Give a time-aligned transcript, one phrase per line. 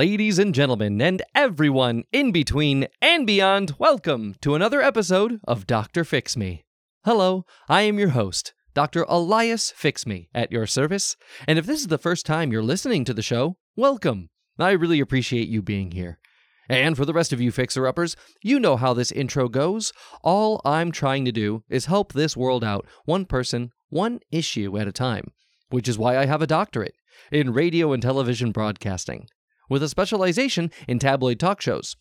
[0.00, 6.04] Ladies and gentlemen, and everyone in between and beyond, welcome to another episode of Dr.
[6.04, 6.64] Fix Me.
[7.04, 9.04] Hello, I am your host, Dr.
[9.06, 11.18] Elias Fix Me, at your service.
[11.46, 14.30] And if this is the first time you're listening to the show, welcome.
[14.58, 16.18] I really appreciate you being here.
[16.66, 19.92] And for the rest of you fixer uppers, you know how this intro goes.
[20.24, 24.88] All I'm trying to do is help this world out, one person, one issue at
[24.88, 25.32] a time,
[25.68, 26.94] which is why I have a doctorate
[27.30, 29.26] in radio and television broadcasting,
[29.70, 31.96] with a specialization in tabloid talk shows.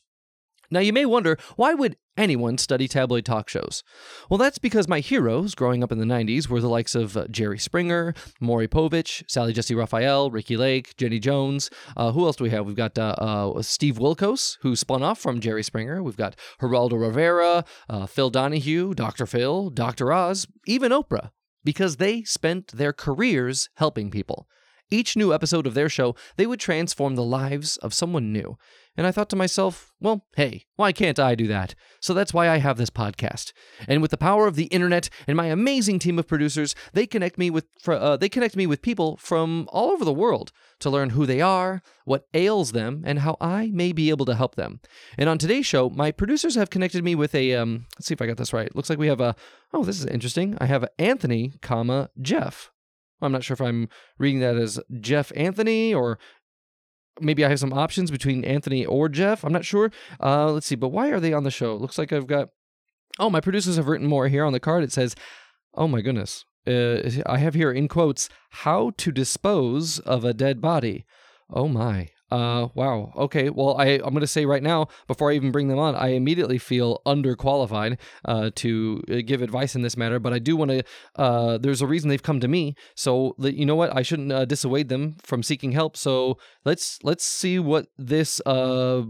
[0.71, 3.83] Now, you may wonder why would anyone study tabloid talk shows?
[4.29, 7.27] Well, that's because my heroes growing up in the 90s were the likes of uh,
[7.29, 11.71] Jerry Springer, Maury Povich, Sally Jessy Raphael, Ricki Lake, Jenny Jones.
[11.97, 12.67] Uh, who else do we have?
[12.67, 16.03] We've got uh, uh, Steve Wilkos, who spun off from Jerry Springer.
[16.03, 19.25] We've got Geraldo Rivera, uh, Phil Donahue, Dr.
[19.25, 20.13] Phil, Dr.
[20.13, 21.31] Oz, even Oprah,
[21.63, 24.47] because they spent their careers helping people.
[24.91, 28.57] Each new episode of their show, they would transform the lives of someone new.
[28.97, 31.73] And I thought to myself, well, hey, why can't I do that?
[32.01, 33.53] So that's why I have this podcast.
[33.87, 37.37] And with the power of the internet and my amazing team of producers, they connect
[37.37, 41.11] me with uh, they connect me with people from all over the world to learn
[41.11, 44.81] who they are, what ails them, and how I may be able to help them.
[45.17, 48.21] And on today's show, my producers have connected me with a um, let's see if
[48.21, 48.75] I got this right.
[48.75, 49.35] Looks like we have a
[49.73, 50.57] oh, this is interesting.
[50.59, 52.71] I have Anthony, comma Jeff.
[53.21, 56.19] I'm not sure if I'm reading that as Jeff Anthony or
[57.21, 59.43] maybe I have some options between Anthony or Jeff.
[59.43, 59.91] I'm not sure.
[60.21, 60.75] Uh, let's see.
[60.75, 61.75] But why are they on the show?
[61.75, 62.49] Looks like I've got.
[63.17, 64.83] Oh, my producers have written more here on the card.
[64.83, 65.15] It says,
[65.73, 70.61] "Oh my goodness." Uh, I have here in quotes, "How to dispose of a dead
[70.61, 71.05] body."
[71.51, 72.09] Oh my.
[72.31, 73.11] Uh, wow.
[73.15, 73.49] Okay.
[73.49, 76.09] Well, I, I'm going to say right now, before I even bring them on, I
[76.09, 80.19] immediately feel underqualified uh, to uh, give advice in this matter.
[80.19, 80.83] But I do want to.
[81.15, 83.95] Uh, there's a reason they've come to me, so you know what?
[83.95, 85.97] I shouldn't uh, dissuade them from seeking help.
[85.97, 89.03] So let's let's see what this uh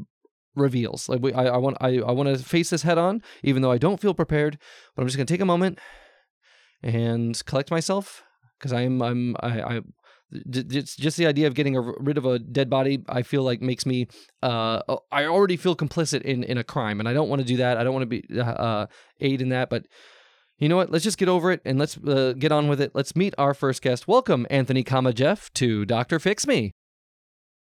[0.55, 1.09] reveals.
[1.09, 3.71] Like we, I, I want I, I want to face this head on, even though
[3.71, 4.57] I don't feel prepared.
[4.95, 5.79] But I'm just going to take a moment
[6.81, 8.23] and collect myself
[8.57, 9.81] because I'm I'm I, I
[10.49, 13.61] just just the idea of getting a, rid of a dead body i feel like
[13.61, 14.07] makes me
[14.43, 14.79] uh
[15.11, 17.77] i already feel complicit in in a crime and i don't want to do that
[17.77, 18.85] i don't want to be uh
[19.21, 19.85] aid in that but
[20.59, 22.91] you know what let's just get over it and let's uh, get on with it.
[22.93, 24.07] Let's meet our first guest.
[24.07, 26.73] Welcome anthony comma jeff to dr fix me.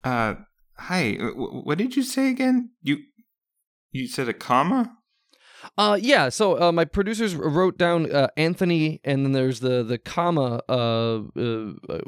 [0.03, 0.35] Uh
[0.75, 2.71] hi what did you say again?
[2.81, 2.97] You
[3.91, 4.97] you said a comma
[5.77, 6.29] uh, yeah.
[6.29, 10.61] So uh, my producers wrote down uh, Anthony, and then there's the the comma.
[10.67, 11.99] Uh, uh, uh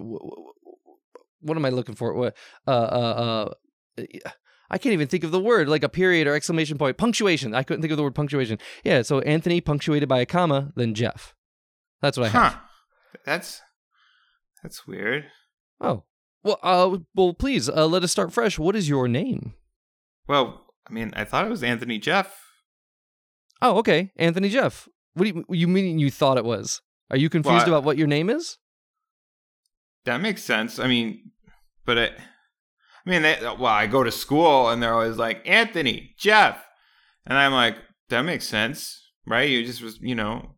[1.41, 2.13] what am I looking for?
[2.13, 2.37] What?
[2.67, 3.53] Uh, uh,
[3.97, 4.03] uh,
[4.69, 7.53] I can't even think of the word, like a period or exclamation point, punctuation.
[7.53, 8.57] I couldn't think of the word punctuation.
[8.83, 9.01] Yeah.
[9.01, 11.33] So Anthony punctuated by a comma, then Jeff.
[12.01, 12.53] That's what I have.
[12.53, 12.59] Huh.
[13.25, 13.61] That's
[14.63, 15.25] that's weird.
[15.79, 16.03] Oh.
[16.43, 18.57] Well, uh, well, please uh, let us start fresh.
[18.57, 19.53] What is your name?
[20.27, 22.35] Well, I mean, I thought it was Anthony Jeff.
[23.61, 24.11] Oh, okay.
[24.17, 24.87] Anthony Jeff.
[25.13, 26.81] What do you, you mean you thought it was?
[27.09, 28.57] Are you confused well, I, about what your name is?
[30.05, 30.79] That makes sense.
[30.79, 31.31] I mean,
[31.85, 32.13] but it,
[33.05, 36.63] I mean, they, well, I go to school and they're always like, Anthony, Jeff.
[37.25, 37.75] And I'm like,
[38.09, 39.49] that makes sense, right?
[39.49, 40.55] You just was, you know,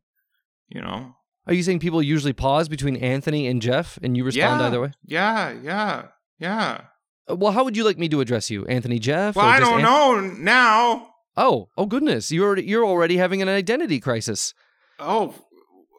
[0.70, 1.16] you know.
[1.46, 4.82] Are you saying people usually pause between Anthony and Jeff and you respond yeah, either
[4.82, 4.92] way?
[5.04, 6.06] Yeah, yeah,
[6.40, 6.82] yeah.
[7.30, 8.66] Uh, well, how would you like me to address you?
[8.66, 9.36] Anthony Jeff?
[9.36, 11.13] Well, I don't An- know now.
[11.36, 12.32] Oh, oh goodness!
[12.32, 14.54] You're already, you're already having an identity crisis.
[15.00, 15.34] Oh,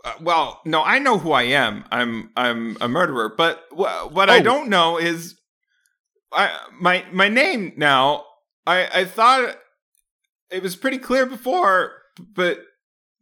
[0.04, 1.84] uh, well, no, I know who I am.
[1.90, 4.32] I'm I'm a murderer, but wh- what oh.
[4.32, 5.36] I don't know is
[6.32, 8.24] I my my name now.
[8.66, 9.56] I I thought
[10.50, 11.92] it was pretty clear before,
[12.34, 12.60] but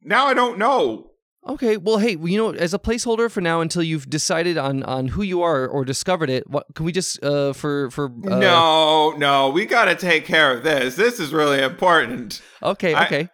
[0.02, 1.11] now I don't know.
[1.44, 5.08] Okay, well, hey, you know, as a placeholder for now, until you've decided on on
[5.08, 8.38] who you are or discovered it, what can we just uh for for uh...
[8.38, 10.94] no no we got to take care of this.
[10.94, 12.40] This is really important.
[12.62, 13.28] Okay, okay.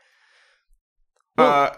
[1.36, 1.76] I, well, uh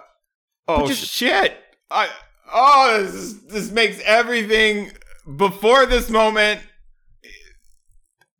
[0.68, 1.04] oh just...
[1.04, 1.56] shit!
[1.90, 2.08] I
[2.54, 4.92] oh this this makes everything
[5.36, 6.60] before this moment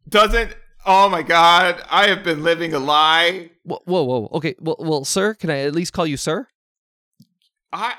[0.09, 0.55] doesn't.
[0.87, 1.83] Oh my god!
[1.91, 3.51] I have been living a lie.
[3.65, 4.29] Whoa, whoa, whoa.
[4.35, 6.47] Okay, well, well, sir, can I at least call you sir?
[7.73, 7.95] I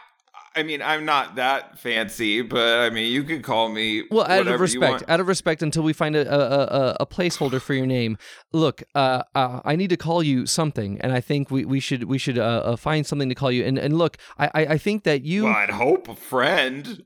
[0.53, 4.03] I mean, I'm not that fancy, but I mean, you could call me.
[4.12, 7.62] Well, out of respect, out of respect, until we find a a, a, a placeholder
[7.62, 8.18] for your name.
[8.51, 12.03] Look, uh, uh, I need to call you something, and I think we, we should
[12.03, 13.63] we should uh, uh find something to call you.
[13.63, 15.45] And and look, I I, I think that you.
[15.45, 17.06] Well, I'd hope a friend.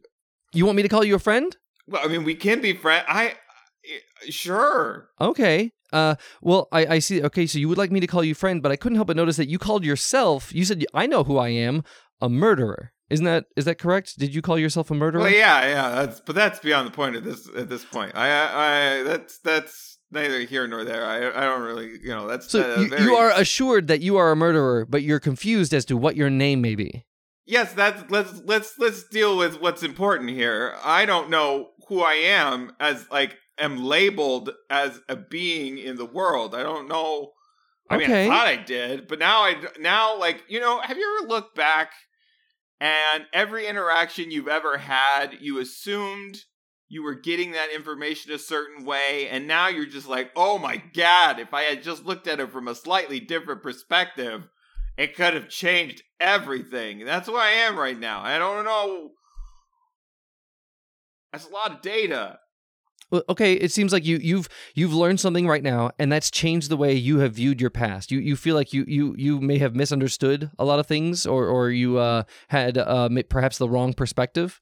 [0.54, 1.56] You want me to call you a friend?
[1.88, 3.06] Well, I mean, we can be friend.
[3.08, 3.36] I
[4.30, 5.10] sure.
[5.22, 5.72] Okay.
[5.94, 7.24] Uh, well, I, I see.
[7.24, 9.16] Okay, so you would like me to call you friend, but I couldn't help but
[9.16, 10.54] notice that you called yourself.
[10.54, 11.84] You said I know who I am
[12.26, 12.92] a murderer.
[13.10, 14.18] Isn't that is that correct?
[14.18, 15.22] Did you call yourself a murderer?
[15.22, 15.90] Well, yeah, yeah.
[16.06, 18.14] That's but that's beyond the point at this at this point.
[18.16, 21.06] I, I, I that's that's neither here nor there.
[21.06, 24.18] I I don't really, you know, that's So you, very, you are assured that you
[24.18, 27.06] are a murderer, but you're confused as to what your name may be.
[27.46, 30.76] Yes, that's let's let's let's deal with what's important here.
[30.84, 36.06] I don't know who I am as like am labeled as a being in the
[36.06, 36.56] world.
[36.56, 37.34] I don't know.
[37.88, 38.26] I mean, Okay.
[38.26, 40.80] I thought I did, but now I now like you know.
[40.82, 41.92] Have you ever looked back
[42.80, 46.38] and every interaction you've ever had, you assumed
[46.88, 50.82] you were getting that information a certain way, and now you're just like, oh my
[50.94, 51.40] god!
[51.40, 54.44] If I had just looked at it from a slightly different perspective,
[54.98, 57.06] it could have changed everything.
[57.06, 58.22] That's where I am right now.
[58.22, 59.12] I don't know.
[61.32, 62.40] That's a lot of data.
[63.14, 66.78] Okay, it seems like you you've you've learned something right now, and that's changed the
[66.78, 68.12] way you have viewed your past.
[68.12, 71.48] You you feel like you you you may have misunderstood a lot of things, or
[71.48, 74.60] or you uh, had uh, perhaps the wrong perspective.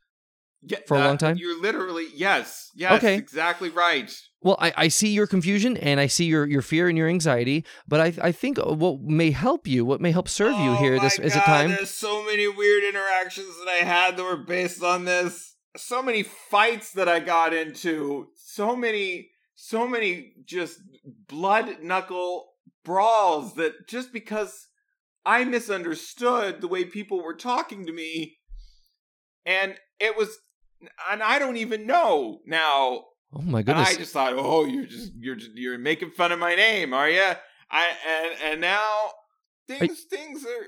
[0.65, 1.37] Yeah, For a that- long time?
[1.37, 3.15] You're literally yes, yes, Okay.
[3.15, 4.13] exactly right.
[4.41, 7.65] Well, I, I see your confusion and I see your, your fear and your anxiety,
[7.87, 10.97] but I I think what may help you, what may help serve you Oh here
[10.97, 11.71] my this is a time.
[11.71, 15.52] There's so many weird interactions that I had that were based on this.
[15.75, 18.27] So many fights that I got into.
[18.35, 20.79] So many, so many just
[21.27, 22.49] blood knuckle
[22.85, 24.67] brawls that just because
[25.25, 28.37] I misunderstood the way people were talking to me,
[29.45, 30.37] and it was,
[31.09, 33.05] and I don't even know now
[33.35, 33.89] Oh my and goodness!
[33.89, 37.09] I just thought, oh, you're just you're just, you're making fun of my name, are
[37.09, 37.31] you?
[37.71, 39.09] I and and now
[39.67, 40.67] things things are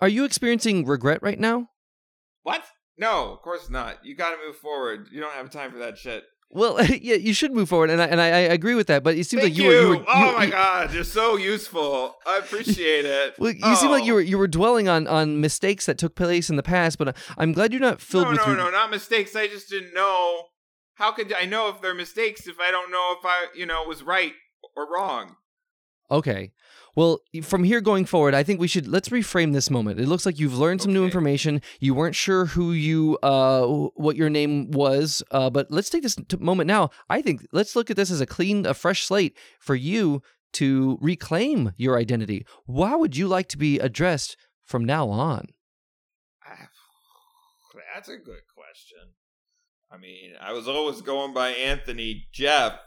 [0.00, 1.70] Are you experiencing regret right now?
[2.42, 2.64] what?
[2.98, 4.04] No, of course not.
[4.04, 5.08] You got to move forward.
[5.12, 6.24] You don't have time for that shit.
[6.50, 9.02] Well, yeah, you should move forward, and I and I, I agree with that.
[9.02, 9.76] But it seems Thank like you, you.
[9.88, 9.94] were.
[9.94, 12.14] You were oh you- my you- god, you're so useful.
[12.26, 13.34] I appreciate it.
[13.38, 14.06] Well, you seem like oh.
[14.06, 14.16] you Oh.
[14.16, 17.12] were you were dwelling on on mistakes that took place in the past, but uh,
[17.36, 18.40] I'm glad you're not filled no, with.
[18.40, 19.34] no, re- no, not mistakes.
[19.36, 20.44] I just didn't know.
[20.94, 23.82] How could I know if they're mistakes if I don't know if I, you know,
[23.84, 24.32] was right
[24.76, 25.36] or wrong?
[26.10, 26.52] Okay.
[26.96, 30.00] Well, from here going forward, I think we should let's reframe this moment.
[30.00, 31.60] It looks like you've learned some new information.
[31.78, 36.16] You weren't sure who you uh what your name was, uh but let's take this
[36.16, 36.88] t- moment now.
[37.10, 40.22] I think let's look at this as a clean a fresh slate for you
[40.54, 42.46] to reclaim your identity.
[42.66, 45.48] How would you like to be addressed from now on?
[46.46, 46.68] Ah,
[47.94, 49.12] That's a good question.
[49.90, 52.78] I mean, I was always going by Anthony Jeff.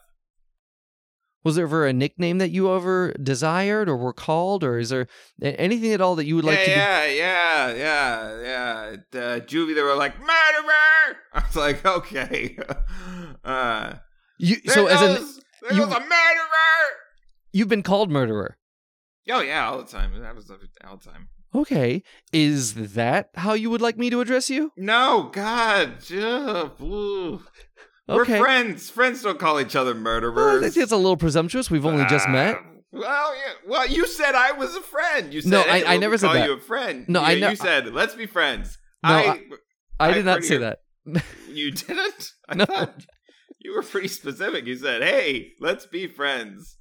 [1.43, 5.07] Was there ever a nickname that you ever desired or were called, or is there
[5.41, 6.69] anything at all that you would like yeah, to
[7.11, 7.15] be?
[7.17, 9.19] yeah, yeah, yeah, yeah.
[9.19, 11.17] Uh, Juvie, they were like murderer.
[11.33, 12.57] I was like, okay.
[13.43, 13.93] Uh,
[14.37, 16.85] You, so as goes, an there you- goes a murderer.
[17.53, 18.57] you've been called murderer.
[19.31, 20.11] Oh yeah, all the time.
[20.21, 21.29] That was all the time.
[21.55, 22.03] Okay,
[22.33, 24.71] is that how you would like me to address you?
[24.77, 26.71] No, God, Jeff.
[28.09, 28.15] Ooh.
[28.15, 28.89] We're friends.
[28.89, 30.61] Friends don't call each other Well, I murderers.
[30.73, 31.69] think it's a little presumptuous.
[31.71, 32.57] We've only just Ah, met.
[32.91, 33.53] Well, yeah.
[33.67, 35.33] Well, you said I was a friend.
[35.33, 36.47] You said No, I- I never said call that.
[36.47, 37.05] you a friend.
[37.07, 38.77] No, You- I know- You said let's be friends.
[39.03, 39.41] No, I,
[39.99, 40.79] I I did not say that.
[41.49, 42.31] You didn't?
[42.47, 42.65] I No.
[42.65, 42.93] thought
[43.59, 44.65] you were pretty specific.
[44.65, 46.77] You said, "Hey, let's be friends."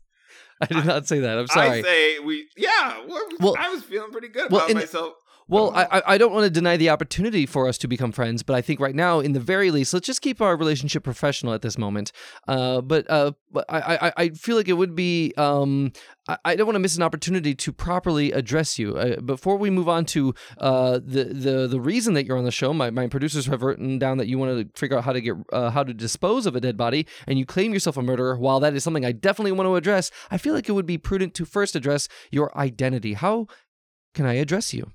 [0.61, 1.39] I did not say that.
[1.39, 1.69] I'm sorry.
[1.79, 2.49] I say we.
[2.57, 3.05] Yeah.
[3.41, 5.15] Well, I was feeling pretty good well, about myself.
[5.49, 5.73] Well.
[5.75, 8.55] I, I- I don't want to deny the opportunity for us to become friends, but
[8.57, 11.63] I think right now, in the very least, let's just keep our relationship professional at
[11.63, 12.13] this moment.
[12.47, 15.93] Uh, but uh, but I, I, I feel like it would be um,
[16.29, 18.97] I, I don't want to miss an opportunity to properly address you.
[18.97, 22.51] Uh, before we move on to uh, the the the reason that you're on the
[22.51, 25.21] show, my, my producers have written down that you want to figure out how to
[25.21, 28.37] get uh, how to dispose of a dead body, and you claim yourself a murderer.
[28.37, 30.99] While that is something I definitely want to address, I feel like it would be
[30.99, 33.13] prudent to first address your identity.
[33.15, 33.47] How
[34.15, 34.93] can I address you?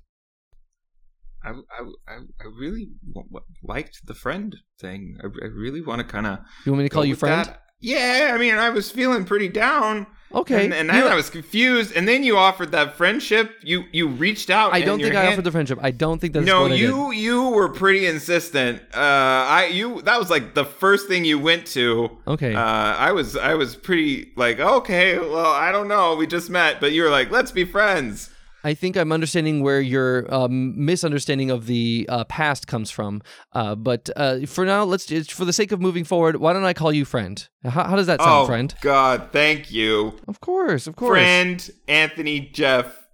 [1.44, 5.18] I, I, I, really w- w- liked the friend thing.
[5.22, 7.54] I, I really want to kind of You want me to call you friend?
[7.80, 10.06] Yeah, I mean, I was feeling pretty down.
[10.34, 10.64] Okay.
[10.64, 11.94] And, and then I was confused.
[11.94, 13.52] And then you offered that friendship.
[13.62, 14.72] You you reached out.
[14.72, 15.78] I don't think I hand- offered the friendship.
[15.80, 16.80] I don't think that's no, what I did.
[16.80, 18.82] you you were pretty insistent.
[18.92, 22.18] Uh, I you that was like the first thing you went to.
[22.26, 22.54] Okay.
[22.54, 26.80] Uh, I was I was pretty like okay, well I don't know, we just met,
[26.80, 28.30] but you were like let's be friends.
[28.64, 33.20] I think I'm understanding where your um, misunderstanding of the uh, past comes from.
[33.52, 36.64] Uh, but uh, for now, let's just, for the sake of moving forward, why don't
[36.64, 37.46] I call you friend?
[37.62, 38.74] How, how does that sound, oh friend?
[38.80, 41.10] God, thank you, Of course, of course.
[41.18, 43.06] friend Anthony Jeff.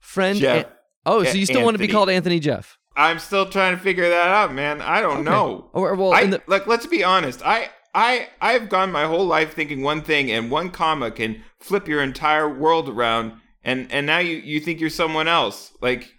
[0.00, 0.38] Friend.
[0.38, 0.64] Jeff.
[0.66, 0.72] An-
[1.06, 2.78] oh, so you still want to be called Anthony Jeff?
[2.96, 4.80] I'm still trying to figure that out, man.
[4.80, 5.30] I don't Okay.
[5.30, 5.70] know.
[5.72, 7.40] Or, well, I the, like let's be honest.
[7.46, 11.86] I I I've gone my whole life thinking one thing, and one comma can flip
[11.86, 13.32] your entire world around.
[13.64, 15.72] And and now you you think you're someone else.
[15.80, 16.12] Like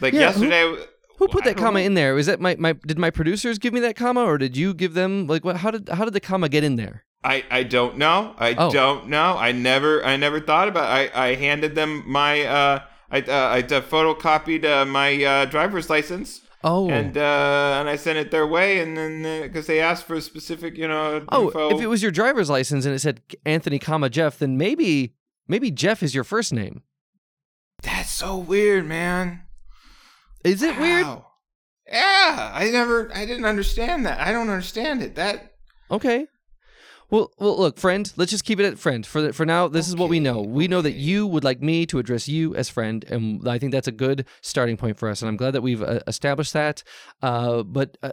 [0.00, 0.76] like Yeah, yesterday.
[1.18, 1.86] who put that comma know.
[1.86, 2.14] in there?
[2.14, 4.94] Was that my, my did my producers give me that comma, or did you give
[4.94, 5.56] them like what?
[5.58, 7.04] How did how did the comma get in there?
[7.22, 8.34] I, I don't know.
[8.38, 8.70] I Oh.
[8.70, 9.36] don't know.
[9.38, 10.84] I never I never thought about.
[11.00, 11.12] It.
[11.14, 15.88] I I handed them my uh I uh, I uh, photocopied uh, my uh, driver's
[15.88, 16.90] license Oh.
[16.90, 20.20] and uh and I sent it their way and then because they asked for a
[20.22, 21.70] specific you know oh, info.
[21.76, 25.14] if it was your driver's license and it said Anthony, comma Jeff, then maybe
[25.48, 26.82] maybe Jeff is your first name.
[27.82, 29.42] that's so weird, man.
[30.44, 31.06] Is it weird?
[31.90, 34.20] Yeah, I never I didn't understand that.
[34.20, 35.14] I don't understand it.
[35.16, 35.52] That
[35.90, 36.26] Okay.
[37.10, 38.10] Well, well, look, friend.
[38.16, 39.68] Let's just keep it at friend for the, for now.
[39.68, 40.40] This is what we know.
[40.40, 43.58] Okay, We know that you would like me to address you as friend, and I
[43.58, 45.20] think that's a good starting point for us.
[45.20, 46.82] And I'm glad that we've uh, established that.
[47.22, 48.12] Uh, but uh,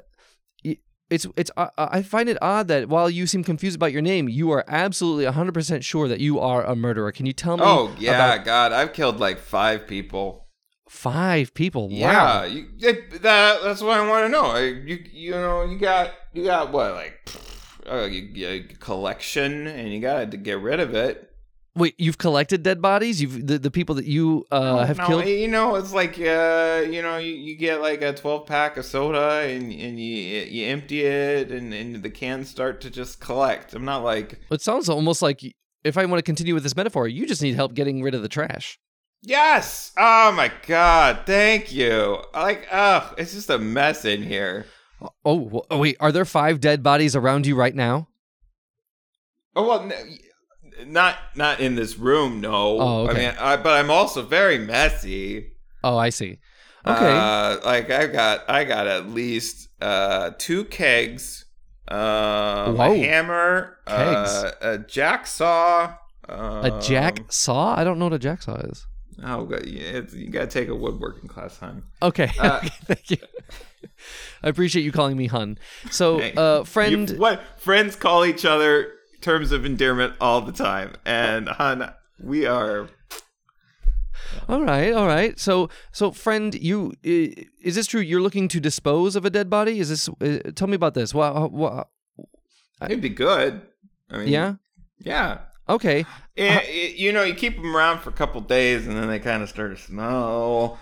[1.12, 4.28] it's it's uh, I find it odd that while you seem confused about your name,
[4.30, 7.12] you are absolutely 100 percent sure that you are a murderer.
[7.12, 7.64] Can you tell me?
[7.66, 10.48] Oh yeah, about God, I've killed like five people.
[10.90, 11.90] five people.
[11.92, 12.44] Yeah, Wow.
[12.46, 14.46] you, it, that that's what I want to know.
[14.46, 17.30] I, you you know you got you got what like
[18.12, 21.31] you, you, collection and you got to get rid of it.
[21.74, 23.22] Wait, you've collected dead bodies?
[23.22, 25.26] You've the, the people that you uh, have no, killed.
[25.26, 28.84] You know, it's like uh, you know, you, you get like a twelve pack of
[28.86, 33.74] soda and and you you empty it and and the cans start to just collect.
[33.74, 35.42] I'm not like It sounds almost like
[35.86, 38.22] if I want to continue with this metaphor, you just need help getting rid of
[38.22, 38.78] the trash.
[39.22, 39.94] yes.
[39.98, 42.22] Oh my god, thank you.
[42.34, 44.66] Like, oh, it's just a mess in here.
[45.24, 48.10] Oh, oh, wait, are there five dead bodies around you right now?
[49.56, 49.92] Oh well,
[50.88, 52.42] not not in this room.
[52.42, 52.80] No.
[52.80, 53.12] Oh, okay.
[53.12, 55.52] I mean, I, but I'm also very messy.
[55.84, 56.40] Oh, I see.
[56.86, 57.12] Okay.
[57.12, 61.46] Uh, like I got I got at least uh two kegs,
[61.88, 62.94] uh, Whoa.
[62.94, 64.30] a hammer, Kegs.
[64.32, 65.94] uh, a jack saw.
[66.30, 67.76] Um, a jack saw?
[67.78, 68.86] I don't know what a jack saw is.
[69.24, 71.84] Oh, it's, you gotta take a woodworking class, hon.
[72.02, 72.32] Okay.
[72.40, 73.18] Uh, okay, thank you.
[74.44, 75.58] I appreciate you calling me hun.
[75.92, 78.92] So, uh, friend, You- what friends call each other
[79.22, 82.90] terms of endearment all the time, and hon, we are.
[84.50, 85.40] all right, all right.
[85.40, 88.02] So, so friend, you is this true?
[88.02, 89.80] You're looking to dispose of a dead body?
[89.80, 90.10] Is this?
[90.10, 91.14] Uh, tell me about this.
[91.14, 91.88] Wow, wow.
[92.84, 93.62] It'd be good.
[94.10, 94.56] I mean, Yeah.
[95.00, 95.38] yeah.
[95.70, 96.06] Okay.
[96.36, 99.20] Eh, eh, you know, you keep them around for a couple days, and then they
[99.20, 100.80] kind of start to smell.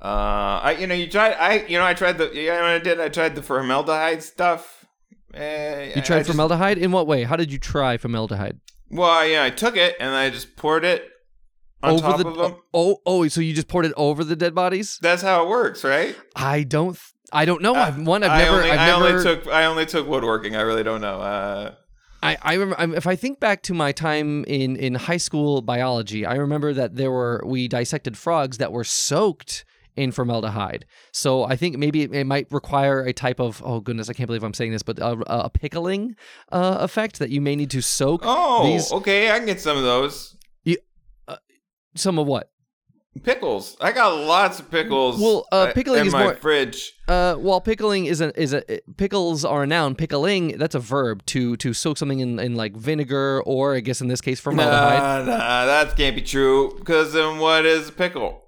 [0.00, 1.32] Uh, I, you know, you tried.
[1.34, 2.30] I, you know, I tried the.
[2.34, 3.00] You know I did?
[3.00, 4.79] I tried the formaldehyde stuff.
[5.34, 6.78] Eh, You tried just- formaldehyde?
[6.78, 7.24] In what way?
[7.24, 8.58] How did you try formaldehyde?
[8.90, 11.08] Well, yeah, I took it and I just poured it
[11.82, 12.56] on over top the of them.
[12.74, 14.98] oh oh so you just poured it over the dead bodies?
[15.00, 16.16] That's how it works, right?
[16.34, 17.74] I don't th- I don't know.
[17.74, 19.46] I've one I've I never only, I've I never only took.
[19.46, 20.56] I only took woodworking.
[20.56, 21.20] I really don't know.
[21.20, 21.74] Uh,
[22.22, 26.26] I, I remember if I think back to my time in, in high school biology,
[26.26, 29.64] I remember that there were we dissected frogs that were soaked
[30.00, 30.86] in formaldehyde.
[31.12, 34.26] So I think maybe it, it might require a type of oh goodness I can't
[34.26, 36.16] believe I'm saying this, but a, a pickling
[36.50, 39.30] uh, effect that you may need to soak oh, these okay.
[39.30, 40.36] I can get some of those
[41.94, 42.50] some of what.
[43.22, 43.76] pickles.
[43.80, 45.20] I got lots of pickles.
[45.20, 46.92] Well, uh, uh, pickling in is my more- fridge.
[47.08, 48.62] Uh, while pickling is a is a
[48.96, 52.76] pickles are a noun, pickling that's a verb to to soak something in, in like
[52.76, 55.26] vinegar or I guess in this case formaldehyde.
[55.26, 56.74] Nah, nah, that can't be true.
[56.78, 58.44] Because then what is a pickle?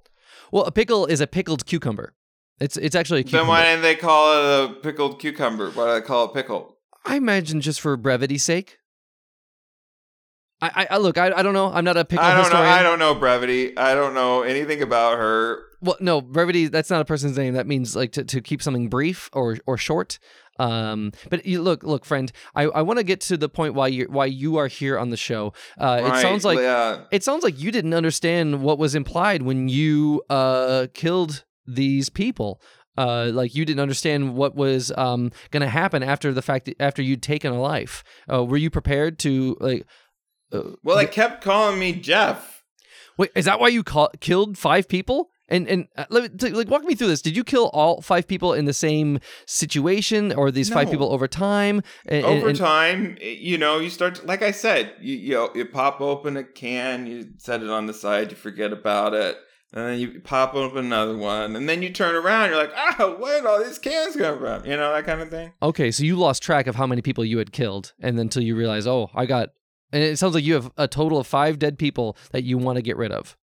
[0.53, 2.15] Well, a pickle is a pickled cucumber.
[2.61, 3.49] It's it's actually a Then cucumber.
[3.49, 5.71] why didn't they call it a pickled cucumber?
[5.71, 6.77] Why do they call it pickle?
[7.05, 8.79] I imagine just for brevity's sake.
[10.61, 11.19] I, I, I look.
[11.19, 11.73] I, I don't know.
[11.73, 12.67] I'm not a pickle I don't historian.
[12.67, 12.71] know.
[12.73, 13.77] I don't know brevity.
[13.77, 15.65] I don't know anything about her.
[15.81, 16.69] Well, no, brevity.
[16.69, 17.55] That's not a person's name.
[17.55, 20.21] That means like to, to keep something brief or or short.
[20.59, 22.31] Um, but you look, look, friend.
[22.55, 25.11] I, I want to get to the point why you why you are here on
[25.11, 25.53] the show.
[25.79, 27.05] Uh, it sounds like yeah.
[27.11, 32.61] it sounds like you didn't understand what was implied when you uh killed these people.
[32.99, 37.23] Uh, like you didn't understand what was um gonna happen after the fact after you'd
[37.23, 38.05] taken a life.
[38.31, 39.87] Uh, were you prepared to like?
[40.53, 42.63] Uh, Well, they kept calling me Jeff.
[43.17, 45.31] Wait, is that why you call, killed five people?
[45.53, 47.23] And and uh, let me like walk me through this.
[47.23, 51.29] Did you kill all five people in the same situation, or these five people over
[51.29, 51.83] time?
[52.07, 55.51] And, Over and- time, you know, you start to, like I said, you you, know,
[55.55, 59.37] you pop open a can, you set it on the side, you forget about it,
[59.73, 63.15] and then you pop open another one, and then you turn around, you're like, ah,
[63.19, 64.65] where did all these cans come from?
[64.65, 65.53] You know that kind of thing.
[65.63, 68.43] okay, so you lost track of how many people you had killed, and then until
[68.43, 69.51] you realize, oh, I got.
[69.95, 72.77] And it sounds like you have a total of five dead people that you want
[72.77, 73.37] to get rid of.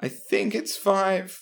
[0.00, 1.40] I think it's five.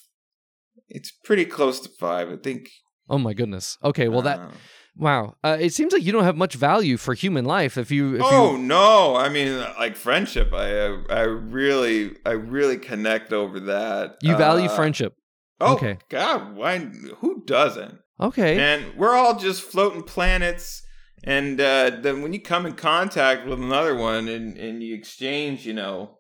[0.89, 2.29] It's pretty close to five.
[2.31, 2.71] I think.
[3.09, 3.79] Oh my goodness.
[3.83, 4.51] Okay, well that uh,
[4.97, 5.37] wow.
[5.45, 8.17] Uh, it seems like you don't have much value for human life if you.
[8.17, 9.17] If oh you, no!
[9.17, 10.53] I mean, like friendship.
[10.53, 10.71] I
[11.11, 14.17] I really I really connect over that.
[14.23, 15.15] you value Uh, friendship.
[15.61, 15.99] Oh Okay.
[16.09, 16.57] God!
[16.57, 16.79] Why?
[16.79, 17.99] Who doesn't?
[18.21, 18.59] Okay.
[18.59, 20.83] And we're all just floating planets
[21.25, 25.67] and uh, then when you come in contact with another one and, and you exchange,
[25.67, 26.18] you know,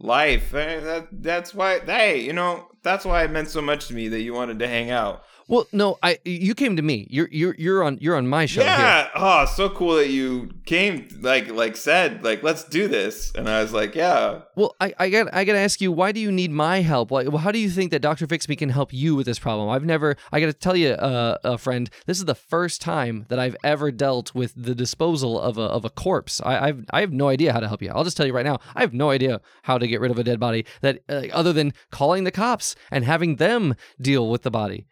[0.00, 1.78] life, eh, that that's why.
[1.80, 4.68] Hey, you know, that's why it meant so much to me that you wanted to
[4.68, 5.22] hang out.
[5.50, 7.08] Well, no, I you came to me.
[7.10, 8.62] You're you're you're on you're on my show.
[8.62, 9.02] Yeah.
[9.02, 9.10] Here.
[9.16, 11.08] Oh, so cool that you came.
[11.20, 14.42] Like like said like let's do this, and I was like, yeah.
[14.54, 17.10] Well, I I got I got to ask you, why do you need my help?
[17.10, 19.40] Like, well, how do you think that Doctor Fix Me can help you with this
[19.40, 19.68] problem?
[19.68, 20.16] I've never.
[20.30, 23.56] I got to tell you, uh, a friend, this is the first time that I've
[23.64, 26.40] ever dealt with the disposal of a of a corpse.
[26.44, 27.90] I I've I have no idea how to help you.
[27.90, 30.18] I'll just tell you right now, I have no idea how to get rid of
[30.20, 34.42] a dead body that uh, other than calling the cops and having them deal with
[34.42, 34.86] the body.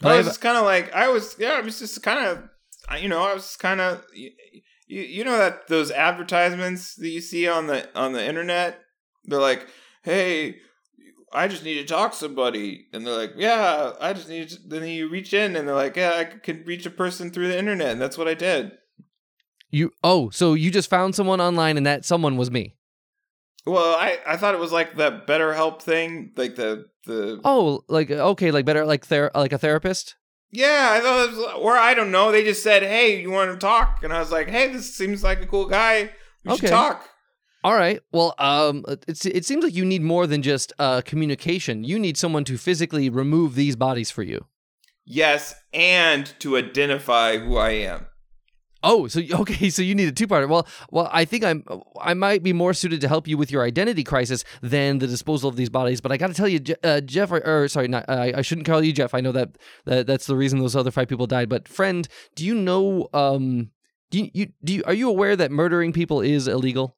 [0.00, 1.36] But I was just kind of like I was.
[1.38, 3.00] Yeah, I was just kind of.
[3.00, 4.04] You know, I was kind of.
[4.12, 4.30] You,
[4.88, 8.80] you know that those advertisements that you see on the on the internet,
[9.24, 9.66] they're like,
[10.02, 10.56] "Hey,
[11.32, 14.58] I just need to talk to somebody," and they're like, "Yeah, I just need." To,
[14.68, 17.58] then you reach in, and they're like, "Yeah, I could reach a person through the
[17.58, 18.72] internet," and that's what I did.
[19.70, 22.76] You oh, so you just found someone online, and that someone was me.
[23.66, 27.40] Well, I, I thought it was like the BetterHelp thing, like the the.
[27.44, 30.14] Oh, like okay, like better, like ther- like a therapist.
[30.52, 32.30] Yeah, I thought it was, or I don't know.
[32.30, 35.24] They just said, "Hey, you want to talk?" And I was like, "Hey, this seems
[35.24, 36.12] like a cool guy.
[36.44, 36.60] We Okay.
[36.68, 37.08] should talk."
[37.64, 38.00] All right.
[38.12, 41.82] Well, um, it's it seems like you need more than just uh communication.
[41.82, 44.46] You need someone to physically remove these bodies for you.
[45.04, 48.06] Yes, and to identify who I am.
[48.86, 50.48] Oh, so okay, so you need a two-parter.
[50.48, 51.64] Well, well, I think I'm
[52.00, 55.48] I might be more suited to help you with your identity crisis than the disposal
[55.50, 56.00] of these bodies.
[56.00, 58.42] But I got to tell you, Je- uh, Jeff, or, or sorry, not, I I
[58.42, 59.12] shouldn't call you Jeff.
[59.12, 61.48] I know that, that that's the reason those other five people died.
[61.48, 63.08] But friend, do you know?
[63.12, 63.70] Um,
[64.10, 66.96] do you, you do you are you aware that murdering people is illegal?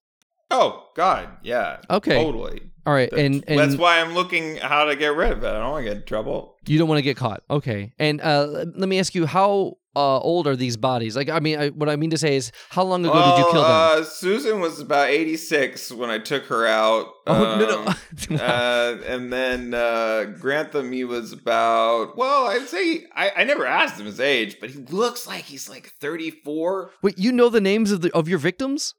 [0.50, 1.78] Oh God, yeah.
[1.90, 2.23] Okay.
[2.23, 2.62] Totally.
[2.87, 5.47] All right, and and that's why I'm looking how to get rid of it.
[5.47, 6.57] I don't want to get in trouble.
[6.66, 7.42] You don't want to get caught.
[7.50, 7.92] Okay.
[7.99, 11.16] And uh, let me ask you, how uh, old are these bodies?
[11.16, 13.51] Like, I mean, I, what I mean to say is, how long ago did you
[13.53, 13.70] kill them?
[13.70, 17.07] Uh, Susan was about 86 when I took her out.
[17.27, 17.96] oh no, Um,
[18.31, 18.37] no.
[18.44, 23.99] uh, and then uh, Grantham, he was about, well, I'd say, I, I never asked
[23.99, 26.90] him his age, but he looks like he's like 34.
[27.03, 28.94] Wait, you know the names of the of your victims?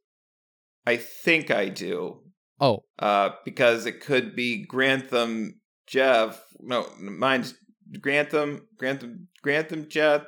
[0.86, 2.22] I think I do.
[2.60, 6.42] Oh, Uh, because it could be Grantham Jeff.
[6.60, 7.54] No, mine's
[8.02, 10.24] Grantham, Grantham, Grantham Jeff.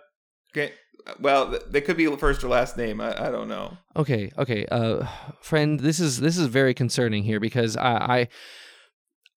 [0.54, 0.74] Grant,
[1.20, 3.02] well, they could be first or last name.
[3.02, 3.78] I, I don't know.
[3.96, 4.66] okay, okay.
[4.72, 5.08] Uh,
[5.42, 8.28] friend, this is this is very concerning here because I.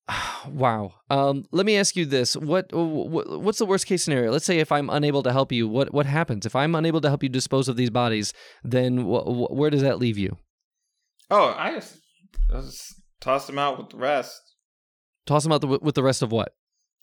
[0.08, 0.16] I
[0.48, 0.92] Wow.
[1.08, 4.30] Um, let me ask you this: what, what what's the worst case scenario?
[4.30, 6.44] Let's say if I'm unable to help you, what what happens?
[6.44, 9.80] If I'm unable to help you dispose of these bodies, then wh- wh- where does
[9.82, 10.36] that leave you?
[11.30, 11.96] Oh, I just,
[12.52, 14.38] I just tossed them out with the rest.
[15.26, 16.52] Toss them out the, with the rest of what?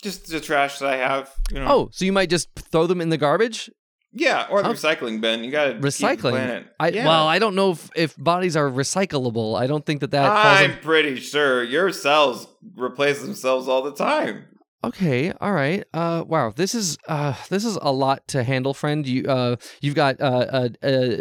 [0.03, 1.33] Just the trash that I have.
[1.51, 1.67] You know.
[1.67, 3.71] Oh, so you might just throw them in the garbage?
[4.13, 5.43] Yeah, or the recycling bin.
[5.43, 6.65] You got to Recycling.
[6.79, 7.05] I yeah.
[7.05, 9.59] well, I don't know if, if bodies are recyclable.
[9.59, 10.29] I don't think that that.
[10.29, 14.45] I'm in- pretty sure your cells replace themselves all the time.
[14.83, 15.83] okay, all right.
[15.93, 19.07] Uh, wow, this is uh, this is a lot to handle, friend.
[19.07, 21.17] You uh, you've got uh, uh, uh,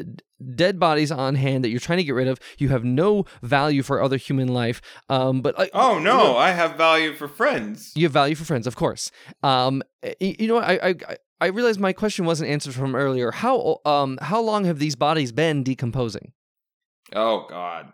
[0.55, 2.39] dead bodies on hand that you're trying to get rid of.
[2.59, 4.81] You have no value for other human life.
[5.09, 7.93] Um, but uh, Oh you no, know, I have value for friends.
[7.95, 9.11] you have value for friends, of course.
[9.43, 9.83] Um,
[10.21, 10.59] you know.
[10.59, 10.95] I I
[11.43, 13.31] I realized my question wasn't answered from earlier.
[13.31, 16.33] How um how long have these bodies been decomposing?
[17.15, 17.93] Oh God.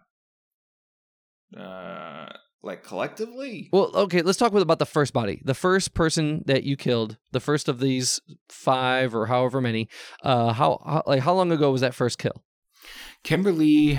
[1.56, 2.26] Uh,
[2.66, 3.70] like collectively.
[3.72, 5.40] Well, okay, let's talk about the first body.
[5.44, 9.88] The first person that you killed, the first of these five or however many.
[10.22, 12.42] Uh, how, how like how long ago was that first kill?
[13.22, 13.98] Kimberly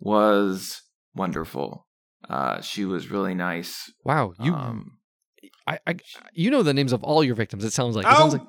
[0.00, 0.82] was
[1.14, 1.86] wonderful.
[2.28, 3.90] Uh, she was really nice.
[4.04, 4.98] Wow, you um,
[5.66, 5.96] I, I
[6.32, 7.64] you know the names of all your victims.
[7.64, 8.06] It sounds like.
[8.06, 8.42] It oh, sounds like.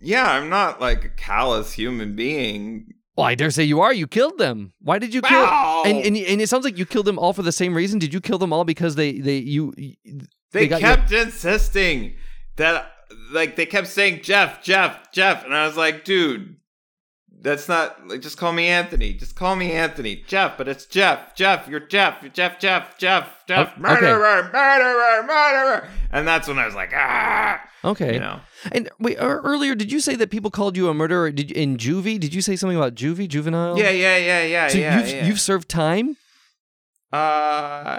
[0.00, 2.88] yeah, I'm not like a callous human being.
[3.16, 3.92] Well, I dare say you are.
[3.92, 4.72] You killed them.
[4.80, 5.38] Why did you kill?
[5.38, 5.82] Ow!
[5.84, 7.98] And, and and it sounds like you killed them all for the same reason.
[7.98, 9.74] Did you kill them all because they they you?
[10.52, 12.14] they, they kept insisting
[12.56, 12.92] that,
[13.32, 16.56] like, they kept saying Jeff, Jeff, Jeff, and I was like, dude,
[17.42, 19.12] that's not like just call me Anthony.
[19.14, 20.58] Just call me Anthony, Jeff.
[20.58, 21.66] But it's Jeff, Jeff.
[21.68, 23.80] You're Jeff, you're Jeff, Jeff, Jeff, Jeff, Oh, okay.
[23.80, 25.88] murderer, murderer, murderer.
[26.12, 28.14] And that's when I was like, ah, Okay.
[28.14, 28.40] you know.
[28.72, 31.30] And wait, ear- earlier did you say that people called you a murderer?
[31.30, 32.18] Did you, in juvie?
[32.20, 33.78] Did you say something about juvie, juvenile?
[33.78, 34.98] Yeah, yeah, yeah, yeah, So yeah.
[34.98, 35.26] you've yeah.
[35.26, 36.16] you've served time.
[37.12, 37.98] Uh,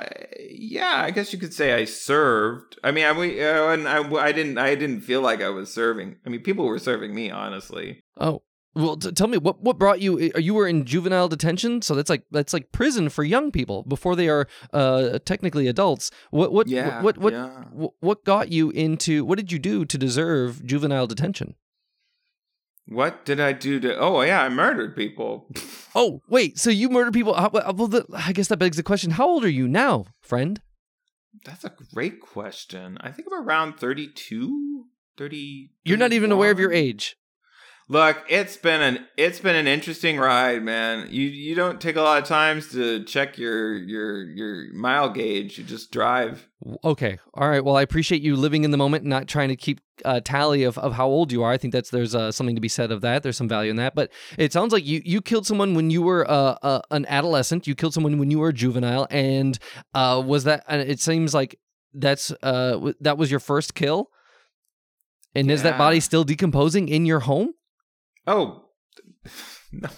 [0.49, 2.77] yeah, I guess you could say I served.
[2.83, 5.73] I mean, I we uh, and I I didn't I didn't feel like I was
[5.73, 6.15] serving.
[6.25, 7.99] I mean, people were serving me, honestly.
[8.17, 8.41] Oh,
[8.73, 10.31] well, t- tell me what what brought you?
[10.37, 14.15] You were in juvenile detention, so that's like that's like prison for young people before
[14.15, 16.11] they are uh technically adults.
[16.29, 17.63] What what Yeah, what what yeah.
[17.71, 19.25] what, what got you into?
[19.25, 21.55] What did you do to deserve juvenile detention?
[22.87, 23.97] What did I do to?
[23.97, 25.47] Oh yeah, I murdered people.
[25.93, 26.57] Oh, wait.
[26.57, 27.33] So you murdered people?
[27.33, 30.61] Well, the, I guess that begs the question: How old are you now, friend?
[31.45, 32.97] That's a great question.
[33.01, 34.85] I think I'm around 32,
[35.17, 35.69] 30.
[35.85, 37.15] You're not even aware of your age.
[37.91, 41.09] Look, it's been an it's been an interesting ride, man.
[41.11, 45.57] You you don't take a lot of times to check your your your mile gauge.
[45.57, 46.47] You just drive.
[46.85, 47.19] Okay.
[47.33, 47.65] All right.
[47.65, 50.63] Well, I appreciate you living in the moment, and not trying to keep uh, tally
[50.63, 51.51] of, of how old you are.
[51.51, 53.23] I think that's there's uh, something to be said of that.
[53.23, 53.93] There's some value in that.
[53.93, 57.67] But it sounds like you you killed someone when you were uh, uh, an adolescent.
[57.67, 59.59] You killed someone when you were a juvenile, and
[59.93, 60.63] uh, was that?
[60.69, 61.59] It seems like
[61.93, 64.11] that's uh that was your first kill.
[65.35, 67.53] And is that body still decomposing in your home?
[68.27, 68.65] Oh
[69.71, 69.89] no.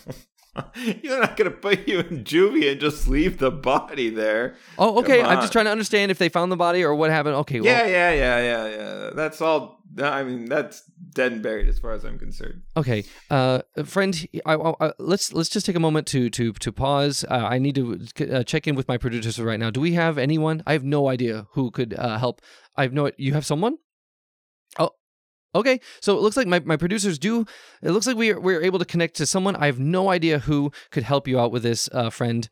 [1.02, 4.54] You're not gonna put you in juvie and just leave the body there.
[4.78, 5.20] Oh, okay.
[5.20, 7.36] I'm just trying to understand if they found the body or what happened.
[7.38, 7.60] Okay.
[7.60, 9.10] Well, Yeah, yeah, yeah, yeah, yeah.
[9.16, 9.80] That's all.
[10.00, 12.62] I mean, that's dead and buried as far as I'm concerned.
[12.78, 16.72] Okay, uh, friend, I, I, I- let's let's just take a moment to to to
[16.72, 17.26] pause.
[17.30, 18.00] Uh, I need to
[18.32, 19.72] uh, check in with my producers right now.
[19.72, 20.62] Do we have anyone?
[20.68, 22.42] I have no idea who could uh, help.
[22.78, 23.10] I have no.
[23.18, 23.78] You have someone?
[24.78, 24.92] Oh,
[25.56, 25.80] okay.
[26.02, 27.46] So it looks like my, my producers do.
[27.82, 29.56] It looks like we are, we're able to connect to someone.
[29.56, 32.50] I have no idea who could help you out with this, uh, friend.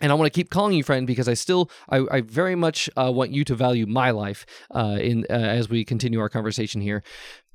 [0.00, 2.88] And I want to keep calling you friend because I still, I, I very much
[2.96, 6.80] uh, want you to value my life uh, in uh, as we continue our conversation
[6.80, 7.02] here.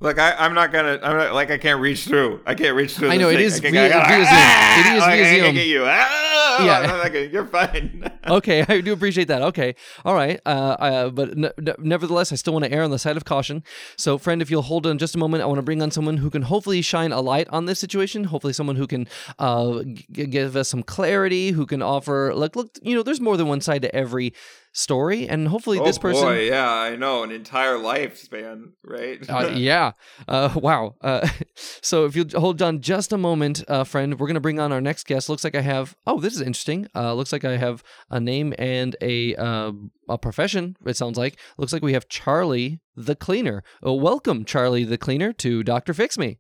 [0.02, 1.00] Look, I, I'm not gonna.
[1.02, 2.42] I'm not, like I can't reach through.
[2.46, 3.12] I can't reach through.
[3.12, 4.94] I know, it is I can't- via- I gotta- via Zoom.
[4.94, 5.08] It is Ah!
[5.08, 5.56] via I Zoom.
[5.56, 5.84] get you.
[5.88, 6.66] Ah!
[6.66, 6.88] Yeah.
[7.10, 8.12] Gonna- you're fine.
[8.28, 9.42] okay, I do appreciate that.
[9.42, 10.40] Okay, all right.
[10.46, 13.24] Uh, uh, but ne- ne- nevertheless, I still want to err on the side of
[13.26, 13.64] caution.
[13.98, 16.18] So, friend, if you'll hold on just a moment, I want to bring on someone
[16.18, 18.26] who can hopefully shine a light on this situation.
[18.26, 19.08] Hopefully, someone who can
[19.40, 23.38] uh, g- give us some clarity, who can offer like, look, you know, there's more
[23.38, 24.34] than one side to every
[24.74, 26.24] story, and hopefully, oh this person.
[26.24, 29.28] boy, yeah, I know an entire lifespan, right?
[29.28, 29.94] Uh, yeah.
[30.28, 30.96] Uh, wow.
[31.02, 34.72] Uh, so if you hold on just a moment, uh, friend, we're gonna bring on
[34.72, 35.30] our next guest.
[35.30, 35.96] Looks like I have.
[36.06, 36.88] Oh, this is interesting.
[36.96, 39.72] Uh, looks like I have a name and a uh,
[40.10, 40.76] a profession.
[40.86, 41.40] It sounds like.
[41.58, 43.64] Looks like we have Charlie the Cleaner.
[43.86, 46.40] Uh, welcome, Charlie the Cleaner, to Doctor Fix Me.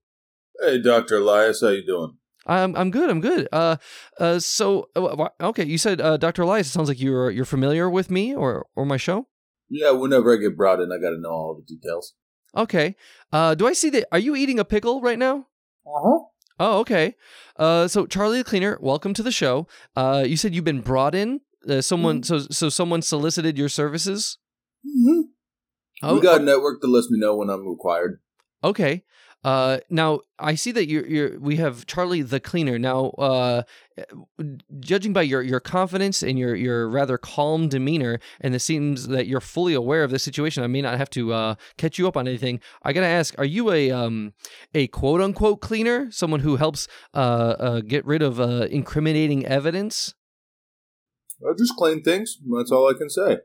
[0.62, 2.18] Hey, Doctor Elias, how you doing?
[2.46, 3.10] I'm I'm good.
[3.10, 3.48] I'm good.
[3.52, 3.78] Uh,
[4.20, 4.40] uh.
[4.40, 6.68] So uh, okay, you said uh, Doctor Elias.
[6.68, 9.28] It sounds like you're you're familiar with me or or my show.
[9.70, 12.14] Yeah, whenever I get brought in, I got to know all the details.
[12.56, 12.96] Okay.
[13.34, 14.08] Uh, do I see that?
[14.12, 15.48] Are you eating a pickle right now?
[15.86, 16.20] Uh huh.
[16.60, 17.16] Oh, okay.
[17.58, 19.68] Uh, so Charlie the Cleaner, welcome to the show.
[19.96, 21.42] Uh, you said you've been brought in.
[21.68, 24.38] Uh, someone, so so someone solicited your services.
[24.86, 25.22] Mm-hmm.
[26.04, 28.20] Oh, we got a network that lets me know when I'm required.
[28.64, 29.04] okay.
[29.46, 31.40] Uh, now I see that you're you're.
[31.40, 32.80] We have Charlie the Cleaner.
[32.80, 33.62] Now, uh,
[34.80, 39.28] judging by your your confidence and your your rather calm demeanor, and it seems that
[39.28, 40.64] you're fully aware of the situation.
[40.64, 42.60] I may not have to uh catch you up on anything.
[42.82, 44.34] I gotta ask: Are you a um
[44.74, 46.10] a quote unquote cleaner?
[46.10, 47.18] Someone who helps uh,
[47.60, 50.16] uh get rid of uh incriminating evidence?
[51.48, 52.40] I just clean things.
[52.58, 53.42] That's all I can say.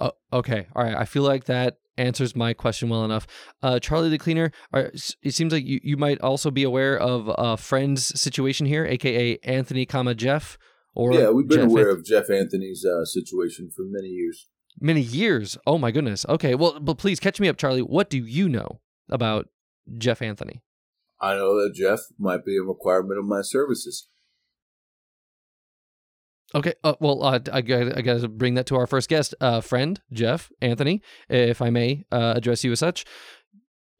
[0.00, 0.68] Oh, okay.
[0.74, 0.96] All right.
[0.96, 3.26] I feel like that answers my question well enough.
[3.62, 4.90] Uh, Charlie the Cleaner, are,
[5.22, 9.38] it seems like you, you might also be aware of a friend's situation here, aka
[9.44, 10.58] Anthony, comma Jeff.
[10.94, 14.48] Or yeah, we've been Jeff aware Anth- of Jeff Anthony's uh, situation for many years.
[14.80, 15.58] many years.
[15.66, 16.24] Oh my goodness.
[16.28, 16.54] Okay.
[16.54, 17.82] Well, but please catch me up, Charlie.
[17.82, 18.80] What do you know
[19.10, 19.48] about
[19.98, 20.62] Jeff Anthony?
[21.20, 24.08] I know that Jeff might be a requirement of my services.
[26.54, 26.74] Okay.
[26.84, 29.60] Uh, well, uh, I got I got to bring that to our first guest, uh,
[29.60, 33.04] friend Jeff Anthony, if I may uh, address you as such.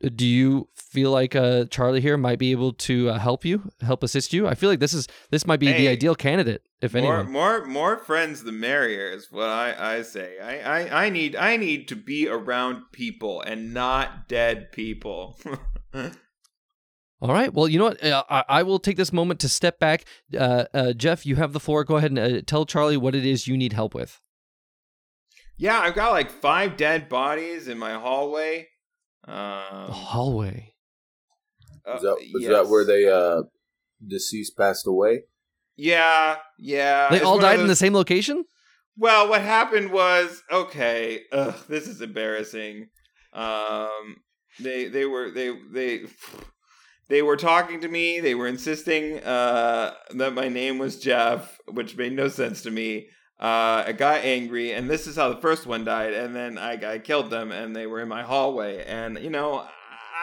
[0.00, 4.02] Do you feel like uh, Charlie here might be able to uh, help you, help
[4.02, 4.46] assist you?
[4.46, 7.32] I feel like this is this might be the ideal candidate, if more, anyone.
[7.32, 10.38] more, more friends the merrier is what I, I say.
[10.40, 15.38] I, I, I need, I need to be around people and not dead people.
[17.24, 17.50] All right.
[17.54, 18.04] Well, you know what?
[18.04, 20.04] Uh, I, I will take this moment to step back.
[20.38, 21.82] Uh, uh, Jeff, you have the floor.
[21.82, 24.20] Go ahead and uh, tell Charlie what it is you need help with.
[25.56, 28.68] yeah, I've got like five dead bodies in my hallway.
[29.26, 30.74] Um, The hallway.
[31.88, 32.50] uh, Is that, is yes.
[32.52, 33.44] that where they uh,
[34.06, 35.22] deceased passed away?
[35.76, 37.08] Yeah, yeah.
[37.08, 38.44] They It's all one of died in the same location.
[38.98, 41.22] Well, what happened was okay.
[41.32, 42.90] Ugh, this is embarrassing.
[43.32, 44.16] Um,
[44.60, 46.02] they they were they they
[47.08, 48.20] they were talking to me.
[48.20, 53.08] They were insisting uh, that my name was Jeff, which made no sense to me.
[53.40, 56.14] Uh, I got angry, and this is how the first one died.
[56.14, 58.84] And then I, I killed them, and they were in my hallway.
[58.86, 59.66] And you know,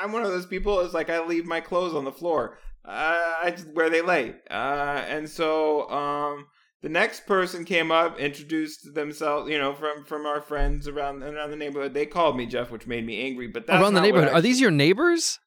[0.02, 0.80] I'm one of those people.
[0.80, 4.36] Is like I leave my clothes on the floor, uh, I just, where they lay.
[4.50, 6.48] Uh, and so um,
[6.82, 11.52] the next person came up, introduced themselves, you know, from from our friends around around
[11.52, 11.94] the neighborhood.
[11.94, 13.48] They called me Jeff, which made me angry.
[13.48, 14.30] But that's Around the neighborhood.
[14.30, 15.38] I- Are these your neighbors?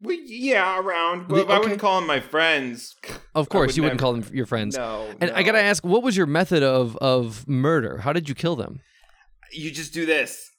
[0.00, 1.26] Well, yeah, around.
[1.28, 2.94] But The- I wouldn't call them my friends.
[3.34, 4.76] Of course, would you wouldn't call them your friends.
[4.76, 5.08] No.
[5.20, 7.98] And I gotta ask, what was your method of of murder?
[7.98, 8.80] How did you kill them?
[9.52, 10.50] You just do this.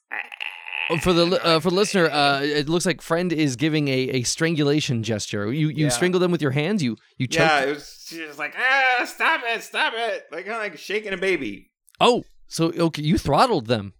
[0.90, 3.92] Oh, For the uh, for the listener, uh, it looks like friend is giving a,
[4.10, 5.52] a strangulation gesture.
[5.52, 5.88] You you Yeah.
[5.90, 6.82] strangle them with your hands.
[6.82, 7.40] You you choke.
[7.48, 10.24] Yeah, it was she was like, ah, stop it, stop it.
[10.32, 11.70] Like kind of like shaking a baby.
[12.00, 13.92] Oh, so okay, you throttled them.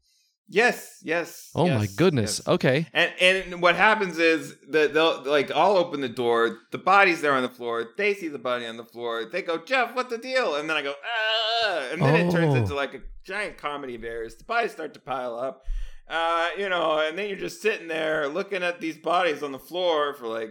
[0.53, 1.51] Yes, yes.
[1.55, 2.41] Oh my goodness.
[2.41, 2.49] yes.
[2.49, 2.87] Okay.
[2.93, 7.35] And and what happens is that they'll like I'll open the door, the body's there
[7.35, 10.19] on the floor, they see the body on the floor, they go, Jeff, what the
[10.19, 10.57] deal?
[10.57, 12.57] And then I go, ah and then it turns Oh.
[12.59, 14.35] into like a giant comedy of errors.
[14.37, 15.65] The bodies start to pile up.
[16.09, 19.59] Uh, you know, and then you're just sitting there looking at these bodies on the
[19.61, 20.51] floor for like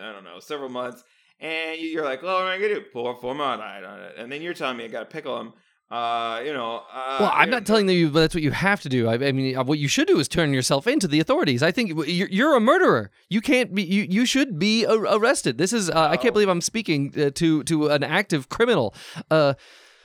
[0.00, 1.02] I don't know, several months.
[1.40, 2.84] And you- you're like, well, what am I gonna do?
[2.92, 4.14] Pour formaldehyde on it.
[4.16, 5.52] And then you're telling me I gotta pickle them.
[5.90, 6.82] Uh, you know.
[6.92, 9.08] Uh, Well, I'm not know, telling you, but that's what you have to do.
[9.08, 11.62] I, I mean, uh, what you should do is turn yourself into the authorities.
[11.64, 13.10] I think you're, you're a murderer.
[13.28, 13.82] You can't be.
[13.82, 15.58] You, you should be a- arrested.
[15.58, 15.90] This is.
[15.90, 16.34] Uh, I can't Oh.
[16.34, 18.94] believe I'm speaking uh, to to an active criminal.
[19.30, 19.54] Uh,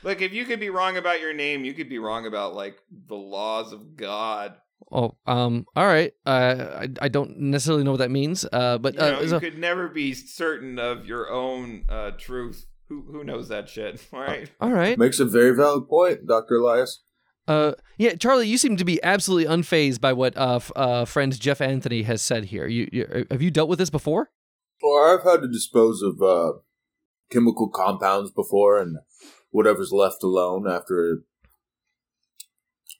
[0.02, 2.78] Look, if you could be wrong about your name, you could be wrong about like
[3.08, 4.54] the laws of God.
[4.90, 5.14] oh.
[5.26, 5.66] Um.
[5.76, 6.12] All right.
[6.26, 6.80] Uh.
[6.82, 8.44] I, I don't necessarily know what that means.
[8.52, 8.78] Uh.
[8.78, 12.66] But You, know, uh, you so- could never be certain of your own uh, truth.
[12.88, 14.00] Who who knows that shit?
[14.12, 14.50] All right.
[14.60, 14.96] all right.
[14.98, 16.56] Makes a very valid point, Dr.
[16.56, 17.02] Elias.
[17.48, 21.38] Uh, yeah, Charlie, you seem to be absolutely unfazed by what uh, f- uh friend
[21.38, 22.66] Jeff Anthony has said here.
[22.66, 24.30] You, you have you dealt with this before?
[24.82, 26.58] Or I've had to dispose of uh,
[27.30, 28.98] chemical compounds before and
[29.50, 31.16] whatever's left alone after a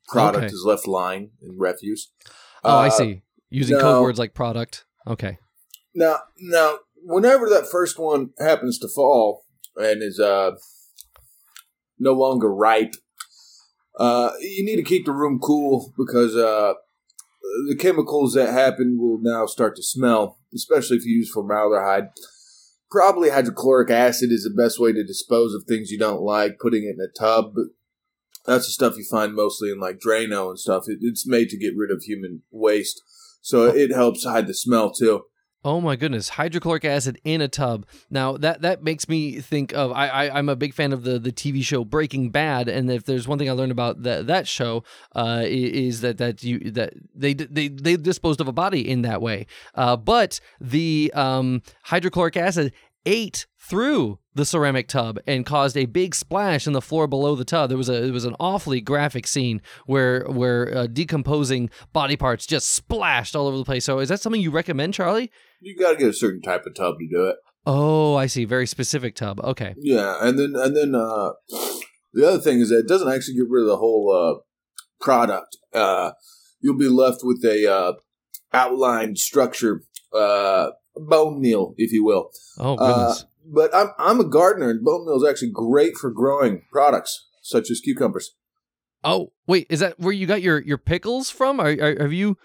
[0.09, 0.47] product Okay.
[0.47, 2.11] is left lying in refuse.
[2.65, 3.23] Oh, I Uh, see.
[3.51, 3.83] Using no.
[3.83, 4.85] code words like product.
[5.07, 5.39] Okay.
[5.95, 9.45] Now, now, whenever that first one happens to fall
[9.77, 10.53] and is uh
[11.99, 12.95] no longer ripe,
[13.99, 16.75] uh, you need to keep the room cool because uh
[17.69, 22.09] the chemicals that happen will now start to smell, especially if you use formaldehyde.
[22.91, 26.85] Probably hydrochloric acid is the best way to dispose of things you don't like, putting
[26.85, 27.55] it in a tub.
[28.47, 30.85] That's the stuff you find mostly in like Drano and stuff.
[30.87, 33.03] It, it's made to get rid of human waste,
[33.41, 35.23] so it helps hide the smell too.
[35.67, 37.87] Oh my goodness, hydrochloric acid in a tub.
[38.09, 41.19] Now that that makes me think of I, I I'm a big fan of the
[41.19, 44.47] the TV show Breaking Bad, and if there's one thing I learned about that that
[44.47, 44.85] show,
[45.17, 49.21] uh, is that that you that they they they disposed of a body in that
[49.21, 49.49] way.
[49.75, 52.73] Uh, but the um hydrochloric acid
[53.07, 57.45] ate through the ceramic tub and caused a big splash in the floor below the
[57.45, 57.71] tub.
[57.71, 62.47] There was a it was an awfully graphic scene where where uh, decomposing body parts
[62.47, 63.85] just splashed all over the place.
[63.85, 65.31] So is that something you recommend, Charlie?
[65.61, 67.37] You got to get a certain type of tub to do it.
[67.65, 68.45] Oh, I see.
[68.45, 69.41] Very specific tub.
[69.41, 69.75] Okay.
[69.79, 71.31] Yeah, and then and then uh,
[72.13, 74.43] the other thing is that it doesn't actually get rid of the whole uh,
[75.01, 75.57] product.
[75.73, 76.13] Uh,
[76.61, 77.93] you'll be left with a uh,
[78.53, 79.83] outlined structure,
[80.15, 82.31] uh, bone meal, if you will.
[82.59, 83.15] Oh Uh,
[83.53, 87.71] but I'm I'm a gardener, and bone meal is actually great for growing products such
[87.71, 88.35] as cucumbers.
[89.05, 91.61] oh wait, is that where you got your your pickles from?
[91.61, 92.37] Are, are have you?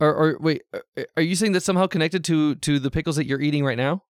[0.00, 3.26] Or, or wait, are- are you saying that's somehow connected to to the pickles that
[3.26, 4.04] you're eating right now?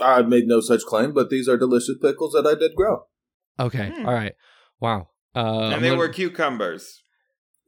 [0.00, 3.04] I've made no such claim, but these are delicious pickles that I did grow.
[3.58, 3.90] Okay.
[3.94, 4.06] Hmm.
[4.06, 4.34] All right.
[4.80, 5.08] Wow.
[5.34, 7.02] Uh, and they gonna- were cucumbers.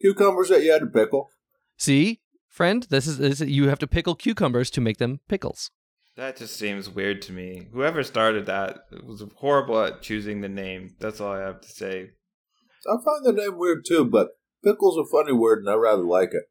[0.00, 1.30] Cucumbers that you had to pickle.
[1.76, 2.20] see,
[2.58, 2.86] friend.
[2.90, 5.70] This is, this is you have to pickle cucumbers to make them pickles.
[6.16, 7.68] That just seems weird to me.
[7.72, 10.96] Whoever started that was horrible at choosing the name.
[10.98, 12.10] That's all I have to say.
[12.92, 14.30] I find the name weird too, but
[14.64, 16.46] pickle's a funny word, and I rather like it.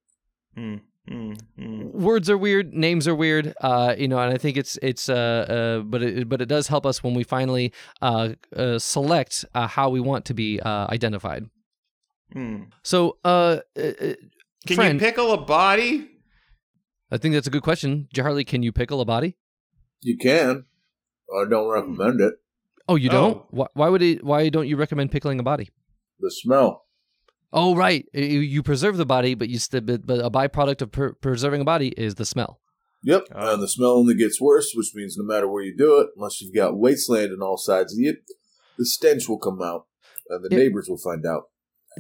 [0.58, 1.92] Mm, mm, mm.
[1.92, 5.14] words are weird names are weird uh you know and i think it's it's uh,
[5.14, 9.68] uh but it but it does help us when we finally uh, uh select uh,
[9.68, 11.44] how we want to be uh identified
[12.36, 12.72] Mm.
[12.84, 14.14] so uh, uh uh,
[14.68, 16.10] Can friend you pickle a body?
[17.12, 19.36] i think that's a good question charlie can you pickle a body
[20.02, 20.66] You can.
[21.34, 22.34] I don't recommend it.
[22.88, 23.48] oh you don't Oh.
[23.52, 25.70] why, why would it why don't you recommend pickling a body
[26.20, 26.86] The smell.
[27.54, 30.92] oh right you, you preserve the body but you st- but, but a byproduct of
[30.92, 32.60] per- preserving a body is the smell
[33.04, 33.54] Yep, Oh.
[33.54, 36.42] and the smell only gets worse, which means no matter where you do it, unless
[36.42, 38.16] you've got wasteland on all sides of you,
[38.78, 39.86] the stench will come out,
[40.30, 40.58] and the Yeah.
[40.64, 41.44] neighbors will find out.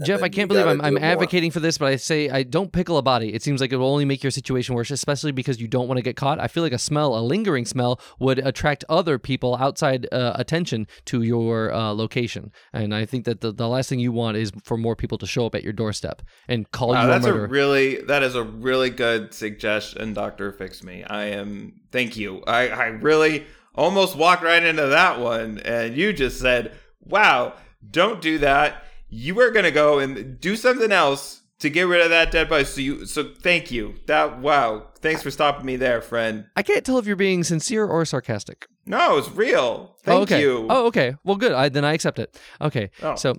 [0.04, 1.04] Jeff, I can't believe I'm, I'm more.
[1.04, 3.34] advocating for this, but I say I don't pickle a body.
[3.34, 5.98] It seems like it will only make your situation worse, especially because you don't want
[5.98, 6.40] to get caught.
[6.40, 10.88] I feel like a smell, a lingering smell, would attract other people outside uh, attention
[11.06, 12.52] to your uh, location.
[12.74, 15.26] And I think that the, the last thing you want is for more people to
[15.28, 17.48] show up at your doorstep and call Wow, you that's a murderer.
[17.48, 21.04] really that is a really good suggestion, Doctor Fix Me.
[21.04, 22.44] I am thank you.
[22.48, 27.54] I, I really almost walked right into that one, and you just said, "Wow,
[27.90, 28.84] don't do that.
[29.10, 32.66] You are gonna go and do something else to get rid of that dead body.
[32.66, 33.96] So you, so thank you.
[34.06, 34.88] That wow.
[35.00, 36.46] Thanks for stopping me there, friend.
[36.56, 38.68] I can't tell if you're being sincere or sarcastic.
[38.86, 39.92] No, it's real.
[39.92, 40.42] Oh, thank oh, okay.
[40.42, 40.68] you.
[40.70, 41.16] Oh, okay.
[41.24, 41.52] Well, good.
[41.52, 42.40] I, then I accept it.
[42.62, 42.90] Okay.
[43.04, 43.16] Oh.
[43.16, 43.36] So,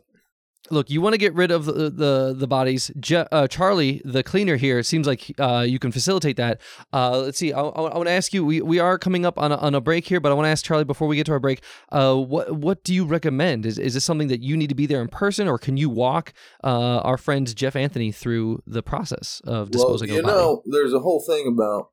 [0.71, 2.91] look, you want to get rid of the the, the bodies.
[2.99, 6.61] Je- uh, Charlie, the cleaner here, seems like uh, you can facilitate that.
[6.93, 7.53] Uh, let's see.
[7.53, 8.45] I, I, I want to ask you.
[8.45, 10.51] We, we are coming up on a, on a break here, but I want to
[10.51, 11.63] ask Charlie before we get to our break.
[11.91, 13.67] Uh, what what do you recommend?
[13.67, 15.91] Is is this something that you need to be there in person, or can you
[15.91, 16.33] walk
[16.65, 20.43] uh, our friend Jeff Anthony through the process of disposing well, you of a body?
[20.43, 21.91] know, there's a whole thing about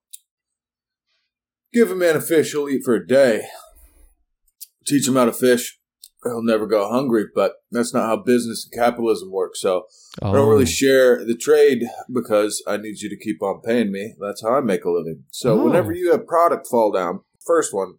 [1.73, 3.47] give a man a fish, he'll eat for a day.
[4.87, 5.79] Teach him how to fish,
[6.31, 7.25] he'll never go hungry.
[7.33, 9.61] But that's not how business and capitalism works.
[9.61, 9.85] So
[10.21, 10.49] I don't Oh.
[10.49, 11.83] really share the trade
[12.13, 14.15] because I need you to keep on paying me.
[14.19, 15.23] That's how I make a living.
[15.31, 15.65] So Oh.
[15.65, 17.95] whenever you have product fall down, first one,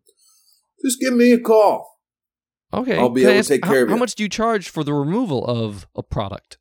[0.84, 1.98] just give me a call.
[2.74, 2.98] Okay.
[2.98, 3.94] I'll be Can able to ask, take how, care of you.
[3.94, 6.58] How much do you charge for the removal of a product?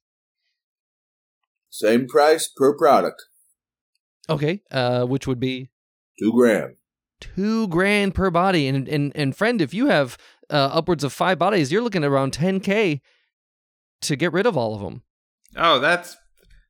[1.69, 3.21] Same price per product,
[4.29, 4.61] Okay.
[4.71, 5.69] Uh, which would be
[6.19, 6.75] two grand.
[7.19, 8.67] Two grand per body.
[8.67, 10.17] And and and friend, if you have
[10.49, 13.01] uh, upwards of five bodies, you're looking at around ten k
[14.01, 15.03] to get rid of all of them.
[15.55, 16.17] Oh, that's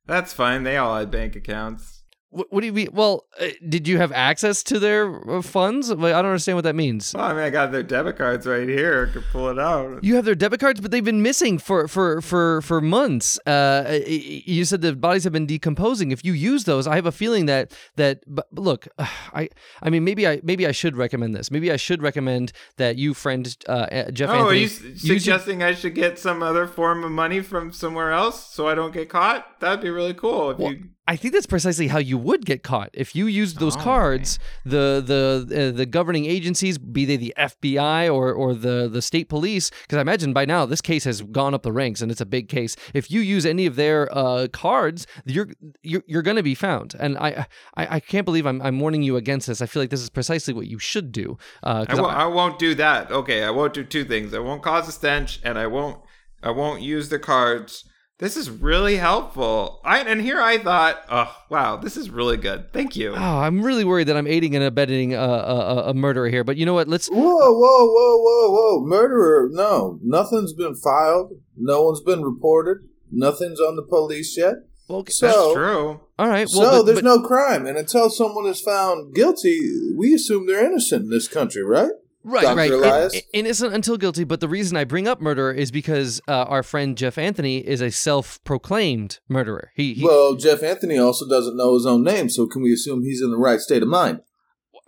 [0.06, 0.64] that's fine.
[0.64, 1.95] They all had bank accounts.
[2.36, 2.90] What, what do you mean?
[2.92, 5.90] Well, uh, did you have access to their uh, funds?
[5.90, 7.14] Like, I don't understand what that means.
[7.14, 9.08] Well, I mean, I got their debit cards right here.
[9.10, 10.04] I could pull it out.
[10.04, 13.40] You have their debit cards, but they've been missing for for for for months.
[13.46, 16.12] Uh, y- you said the bodies have been decomposing.
[16.12, 18.20] If you use those, I have a feeling that that.
[18.28, 19.50] But look, I
[19.82, 21.50] I mean, maybe I maybe I should recommend this.
[21.52, 24.78] Maybe I should recommend that you, friend uh, uh, Jeff oh, Anthony, are you use
[24.78, 28.68] s- your- suggesting I should get some other form of money from somewhere else so
[28.68, 29.60] I don't get caught?
[29.62, 30.52] That'd be really cool.
[30.52, 33.60] If Well, you I think that's precisely how you would get caught if you used
[33.60, 34.40] those Oh, cards.
[34.66, 39.30] The the uh, the governing agencies, be they the FBI or or the the state
[39.30, 42.22] police, because I imagine by now this case has gone up the ranks and it's
[42.22, 42.76] a big case.
[42.96, 45.50] If you use any of their uh, cards, you're
[45.84, 46.96] you're, you're going to be found.
[47.00, 47.46] And I,
[47.78, 49.62] I I can't believe I'm I'm warning you against this.
[49.62, 51.38] I feel like this is precisely what you should do.
[51.64, 53.12] Uh, I 'cause w- I won't do that.
[53.12, 54.34] Okay, I won't do two things.
[54.34, 56.00] I won't cause a stench, and I won't
[56.42, 57.84] I won't use the cards.
[58.18, 59.82] This is really helpful.
[59.84, 62.72] I and here I thought, oh wow, this is really good.
[62.72, 63.12] Thank you.
[63.14, 66.46] Oh, I'm really worried that I'm aiding and abetting a, a, a- a murderer here.
[66.46, 66.88] But you know what?
[66.88, 67.08] Let's.
[67.10, 68.86] Whoa, whoa, whoa, whoa, whoa.
[68.86, 70.00] Murderer, no.
[70.02, 71.34] Nothing's been filed.
[71.58, 72.88] No one's been reported.
[73.12, 74.56] Nothing's on the police yet.
[74.88, 76.00] Well, That's So, true.
[76.18, 76.48] all right.
[76.48, 77.66] so but- there's but- no crime.
[77.66, 79.60] And until someone is found guilty,
[79.98, 81.92] we assume they're innocent in this country, right?
[82.28, 82.56] Right, Dr.
[82.58, 82.72] right.
[82.72, 83.22] In- Elias?
[83.34, 84.24] innocent until guilty.
[84.24, 87.82] But the reason I bring up murder is because uh, our friend Jeff Anthony is
[87.82, 89.72] a self-proclaimed murderer.
[89.76, 93.04] He, he Well, Jeff Anthony also doesn't know his own name, so can we assume
[93.04, 94.22] he's in the right state of mind?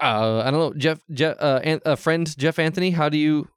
[0.01, 2.91] uh, I don't know, Jeff, Jeff, uh, An- uh, friend Jeff Anthony.
[2.91, 3.47] How do you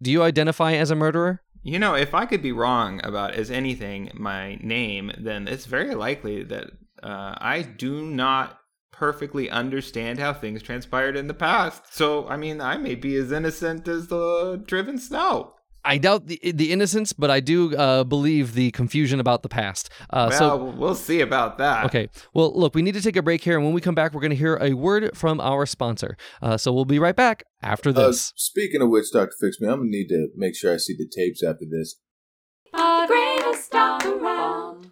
[0.00, 1.42] do you identify as a murderer?
[1.62, 5.94] You know, if I could be wrong about as anything my name, then it's very
[5.94, 6.70] likely that
[7.02, 8.57] uh, I do not
[8.98, 11.82] perfectly understand how things transpired in the past.
[11.94, 15.54] So, I mean, I may be as innocent as the driven snow.
[15.84, 19.88] I doubt the the innocence, but I do uh, believe the confusion about the past.
[20.10, 21.86] Uh, well, so we'll see about that.
[21.86, 22.08] Okay.
[22.34, 24.20] Well, look, we need to take a break here, and when we come back, we're
[24.20, 26.16] going to hear a word from our sponsor.
[26.42, 28.32] Uh, so we'll be right back after Uh, this.
[28.36, 29.32] speaking of which, Dr.
[29.40, 31.94] Fix Me, I'm going to need to make sure I see the tapes after this.
[32.72, 34.90] The greatest doctor around.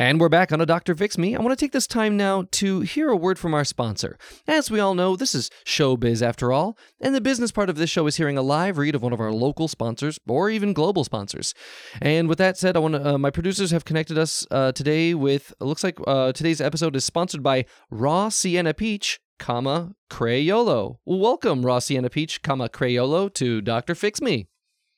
[0.00, 0.94] And we're back on a Dr.
[0.94, 1.36] Fix Me.
[1.36, 4.16] I want to take this time now to hear a word from our sponsor.
[4.48, 7.90] As we all know, this is showbiz after all, and the business part of this
[7.90, 11.04] show is hearing a live read of one of our local sponsors or even global
[11.04, 11.52] sponsors.
[12.00, 15.12] And with that said, I want to, uh, my producers have connected us uh, today
[15.12, 15.52] with.
[15.60, 20.96] It looks like uh, today's episode is sponsored by Raw Sienna Peach, comma Crayolo.
[21.04, 23.94] Welcome, Raw Sienna Peach, comma Crayolo, to Dr.
[23.94, 24.48] Fix Me.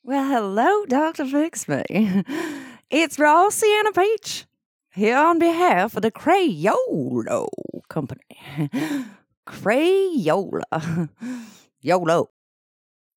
[0.05, 1.27] Well, hello, Dr.
[1.27, 1.83] Fix Me.
[2.95, 4.45] It's Raw Sienna Peach
[4.95, 7.49] here on behalf of the Crayolo
[7.89, 8.21] Company.
[9.47, 11.09] Crayola.
[11.81, 12.31] YOLO.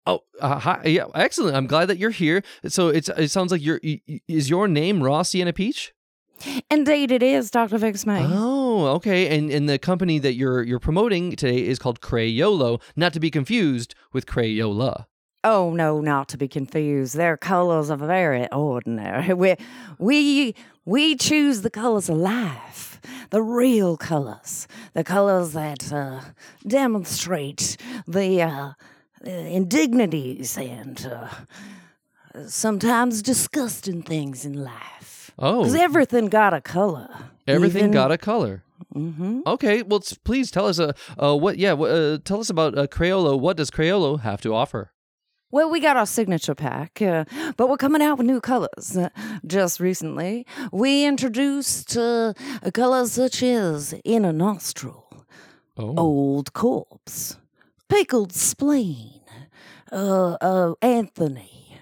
[0.08, 1.56] Oh, uh, hi, yeah, excellent.
[1.56, 2.44] I'm glad that you're here.
[2.68, 3.80] So it's it sounds like your
[4.28, 5.94] is your name Raw Sienna Peach?
[6.70, 7.80] Indeed, it is, Dr.
[7.80, 8.20] Fix Me.
[8.20, 9.36] Oh, okay.
[9.36, 13.32] And and the company that you're you're promoting today is called Crayolo, not to be
[13.32, 15.06] confused with Crayola.
[15.46, 17.16] Oh no, not to be confused.
[17.16, 19.32] Their colors are very ordinary.
[19.44, 19.56] We
[20.00, 26.22] we we choose the colors of life, the real colors, the colors that uh,
[26.66, 27.78] demonstrate
[28.08, 28.74] the uh,
[29.24, 35.30] indignities and uh, sometimes disgusting things in life.
[35.38, 37.10] Oh, Because everything got a color.
[37.48, 38.64] everything got a color.
[38.96, 39.42] Mm-hmm.
[39.46, 43.40] Okay, well, please tell us uh, uh what yeah, uh, tell us about uh, Crayolo.
[43.40, 44.92] What does Crayola have to offer?
[45.56, 47.24] Well, we got our signature pack, uh,
[47.56, 48.98] but we're coming out with new colors.
[48.98, 49.08] Uh,
[49.48, 52.34] just recently, we introduced uh,
[52.74, 55.26] colors such as inner nostril,
[55.78, 55.94] Oh.
[55.98, 57.38] old corpse,
[57.88, 59.22] pickled spleen,
[59.94, 61.80] uh, uh, Anthony,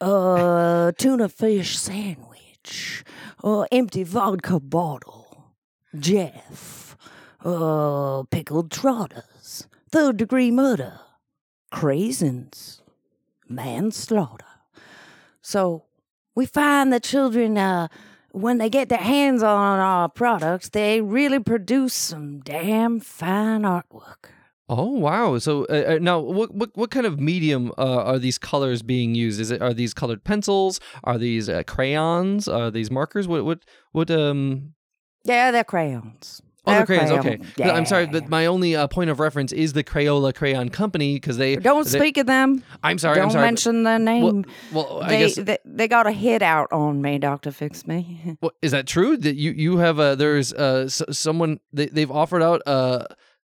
[0.00, 3.02] uh, tuna fish sandwich,
[3.42, 5.52] uh, empty vodka bottle,
[5.98, 6.96] Jeff,
[7.44, 11.00] uh, pickled trotters, third degree murder,
[11.74, 12.82] craisins,
[13.48, 14.44] manslaughter.
[15.42, 15.84] So
[16.34, 17.88] we find that children, uh,
[18.32, 24.30] when they get their hands on our products, they really produce some damn fine artwork.
[24.68, 25.38] Oh wow!
[25.38, 29.14] So uh, uh, now, what, what what kind of medium uh, are these colors being
[29.14, 29.40] used?
[29.40, 30.80] Is it are these colored pencils?
[31.04, 32.48] Are these uh, crayons?
[32.48, 33.28] Are these markers?
[33.28, 33.60] What what
[33.92, 34.74] what um?
[35.24, 36.42] Yeah, they're crayons.
[36.68, 37.26] Oh, they're They're crayons.
[37.26, 37.38] Okay.
[37.64, 41.14] No, I'm sorry, but my only uh, point of reference is the Crayola Crayon Company
[41.14, 42.62] because they Don't they- speak of them.
[42.82, 43.16] I'm sorry.
[43.16, 43.42] Don't I'm sorry.
[43.42, 44.44] but- mention their name.
[44.72, 47.86] Well, well I they, guess they they got a hit out on me, Doctor Fix
[47.86, 48.36] Me.
[48.40, 49.16] What, is that true?
[49.16, 53.04] That you you have uh there's uh s- someone they they've offered out uh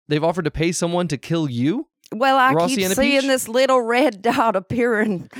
[0.09, 1.89] they've offered to pay someone to kill you?
[2.11, 3.27] Well, I Rossi keep seeing peach?
[3.29, 5.31] this little red dot appearing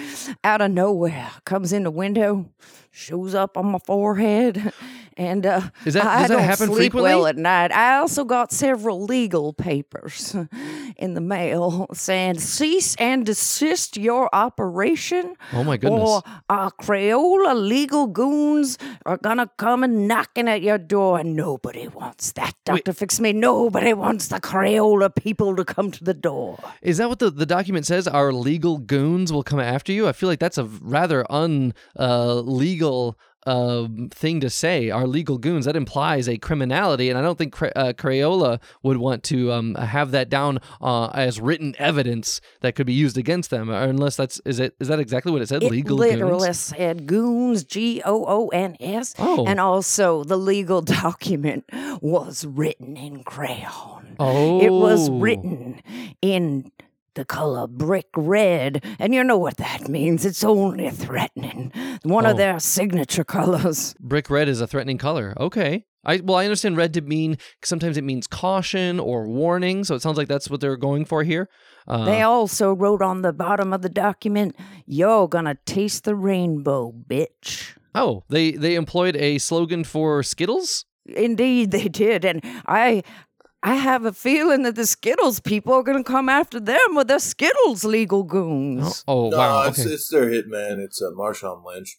[0.45, 1.31] out of nowhere.
[1.45, 2.51] Comes in the window,
[2.91, 4.73] shows up on my forehead,
[5.19, 7.73] and uh, Is that- I does that don't happen sleep well at night.
[7.73, 10.35] I also got several legal papers
[10.97, 15.35] in the mail saying cease and desist your operation.
[15.53, 16.01] Oh my goodness.
[16.01, 21.89] Or our Crayola legal goons are gonna come and knocking at your door, and nobody
[21.89, 23.33] wants that, Doctor Fix Me.
[23.33, 26.59] Nobody wants the Crayola people to come to the door.
[26.81, 28.07] Is that what the, the document says?
[28.07, 30.07] Our legal goons will come after you?
[30.07, 34.91] I feel like that's a rather un uh, legal um thing to say.
[34.91, 38.99] Our legal goons that implies a criminality, and I don't think Cra- uh, Crayola would
[38.99, 43.51] want to um, have that down uh, as written evidence that could be used against
[43.51, 45.63] them, or unless that's is it is that exactly what it said?
[45.63, 46.59] It legal literally goons.
[46.59, 49.15] said goons, G O O N S.
[49.19, 49.47] Oh.
[49.47, 51.65] And also, the legal document
[52.01, 54.17] was written in crayon.
[54.21, 55.81] Oh, It was written
[56.21, 56.71] in
[57.19, 58.85] the color brick red.
[58.99, 60.25] And you know what that means.
[60.25, 61.73] It's only threatening.
[62.05, 62.31] One Oh.
[62.31, 63.95] of their signature colors.
[64.01, 65.35] brick red is a threatening color.
[65.39, 65.85] Okay.
[66.05, 69.85] I well, I understand red to mean sometimes it means caution or warning.
[69.85, 71.49] So it sounds like that's what they're going for here.
[71.89, 74.55] Uh, They also wrote on the bottom of the document,
[74.87, 77.75] You're gonna taste the rainbow, bitch.
[77.95, 80.85] oh, they they employed a slogan for Skittles.
[81.07, 83.03] Indeed, they did, and I,
[83.63, 87.09] I have a feeling that the Skittles people are going to come after them with
[87.09, 89.05] their Skittles legal goons.
[89.09, 89.63] Oh no, wow.
[89.69, 89.91] it's, Okay.
[89.91, 90.79] it's their hitman.
[90.79, 91.99] It's uh, Marshawn Lynch.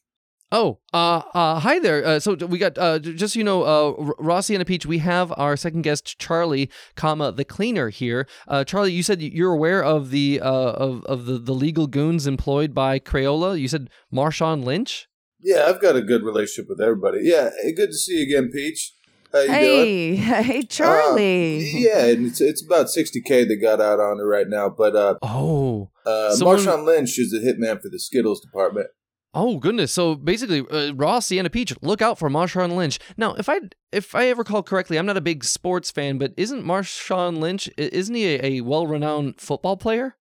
[0.51, 2.03] Oh, uh, uh, hi there.
[2.03, 4.83] Uh, so we got uh, just so you know, uh, R- Rossi and a Peach.
[4.85, 8.25] We have our second guest, Charlie, comma the cleaner here.
[8.47, 12.25] Uh, Charlie, you said you're aware of the uh, of of the, the legal goons
[12.25, 13.59] employed by Crayola.
[13.59, 15.07] You said Marshawn Lynch.
[15.41, 17.19] Yeah, I've got a good relationship with everybody.
[17.23, 18.93] Yeah, hey, good to see you again, Peach.
[19.31, 20.15] How you doing?
[20.15, 21.59] Hey, hey, Charlie.
[21.59, 24.69] Uh, yeah, and it's it's about sixty k that got out on it right now.
[24.69, 28.87] But uh, Oh, uh, Someone- Marshawn Lynch is the hitman for the Skittles department.
[29.35, 29.91] Oh goodness!
[29.91, 32.97] So basically, uh, Rossi and a Peach, look out for Marshawn Lynch.
[33.15, 33.59] Now, if I
[33.91, 37.69] if I ever recall correctly, I'm not a big sports fan, but isn't Marshawn Lynch
[37.77, 40.15] isn't he a, a well renowned football player?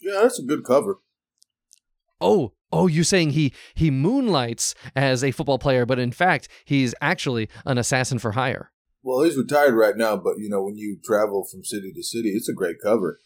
[0.00, 0.98] Yeah, that's a good cover.
[2.20, 6.94] Oh, oh, you're saying he he moonlights as a football player, but in fact he's
[7.00, 8.70] actually an assassin for hire.
[9.02, 12.30] Well, he's retired right now, but you know when you travel from city to city,
[12.30, 13.20] it's a great cover.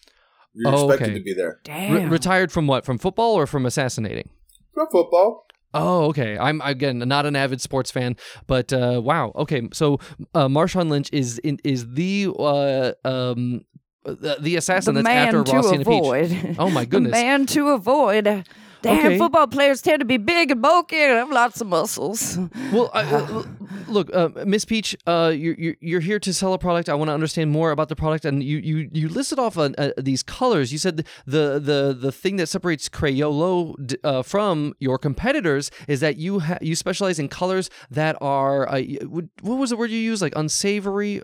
[0.55, 1.19] You're Oh, expected okay.
[1.19, 1.61] to be there.
[1.65, 1.95] Damn.
[1.95, 2.85] Re- retired from what?
[2.85, 4.29] From football or from assassinating?
[4.75, 5.47] From football.
[5.75, 6.37] Oh, okay.
[6.37, 8.17] I'm again not an avid sports fan,
[8.47, 9.33] but uh, wow.
[9.35, 9.99] Okay, so
[10.35, 13.65] uh, Marshawn Lynch is in, is the uh, um
[14.05, 15.99] the, the assassin the that's man after to Rossi and Peach.
[15.99, 16.57] avoid.
[16.59, 17.13] Oh my goodness.
[17.13, 18.45] The man to avoid.
[18.83, 19.19] Damn, Okay.
[19.19, 22.37] football players tend to be big and bulky and have lots of muscles.
[22.73, 23.43] Well, I, uh,
[23.89, 26.89] look, uh, Miss Peach, uh, you're, you're you're here to sell a product.
[26.89, 29.71] I want to understand more about the product, and you you, you listed off uh,
[29.79, 30.73] uh, these colors.
[30.73, 36.01] You said the the the thing that separates Crayolo d- uh, from your competitors is
[36.01, 39.91] that you ha- you specialize in colors that are uh, what what was the word
[39.91, 40.23] you used?
[40.23, 41.23] Like unsavory.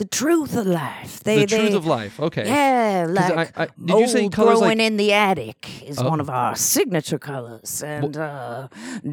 [0.00, 1.20] The truth of life.
[1.24, 2.18] They, the truth of life.
[2.18, 2.46] Okay.
[2.46, 5.98] Yeah, like I- I- did you say old colors growing like- in the attic is
[5.98, 6.08] Oh.
[6.08, 8.68] one of our signature colors, and uh,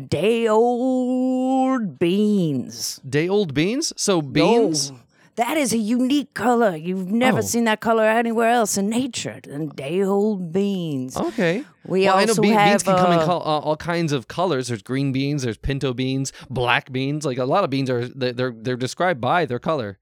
[0.08, 3.02] day old beans.
[3.18, 3.92] Day old beans.
[3.98, 4.92] So beans.
[4.92, 4.98] Yo,
[5.36, 6.74] that is a unique color.
[6.78, 7.42] You've never Oh.
[7.52, 9.42] seen that color anywhere else in nature.
[9.52, 11.18] And day old beans.
[11.18, 11.66] Okay.
[11.86, 13.76] We well, I know also be- beans have, can come in uh, col- uh, all
[13.78, 14.70] kinds of colors.
[14.70, 17.26] There's green beans, there's pinto beans, black beans.
[17.26, 19.98] Like a lot of beans are they're they're described by their color.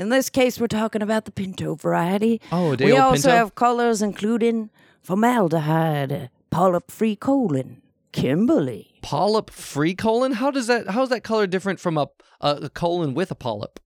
[0.00, 2.40] In this case, we're talking about the pinto variety.
[2.50, 3.36] Oh, day we also pinto?
[3.36, 4.70] have colors including
[5.02, 8.94] formaldehyde, polyp free colon, Kimberly.
[9.02, 10.32] Polyp free colon?
[10.32, 12.08] How does that how is that color different from a
[12.40, 13.78] a colon with a polyp?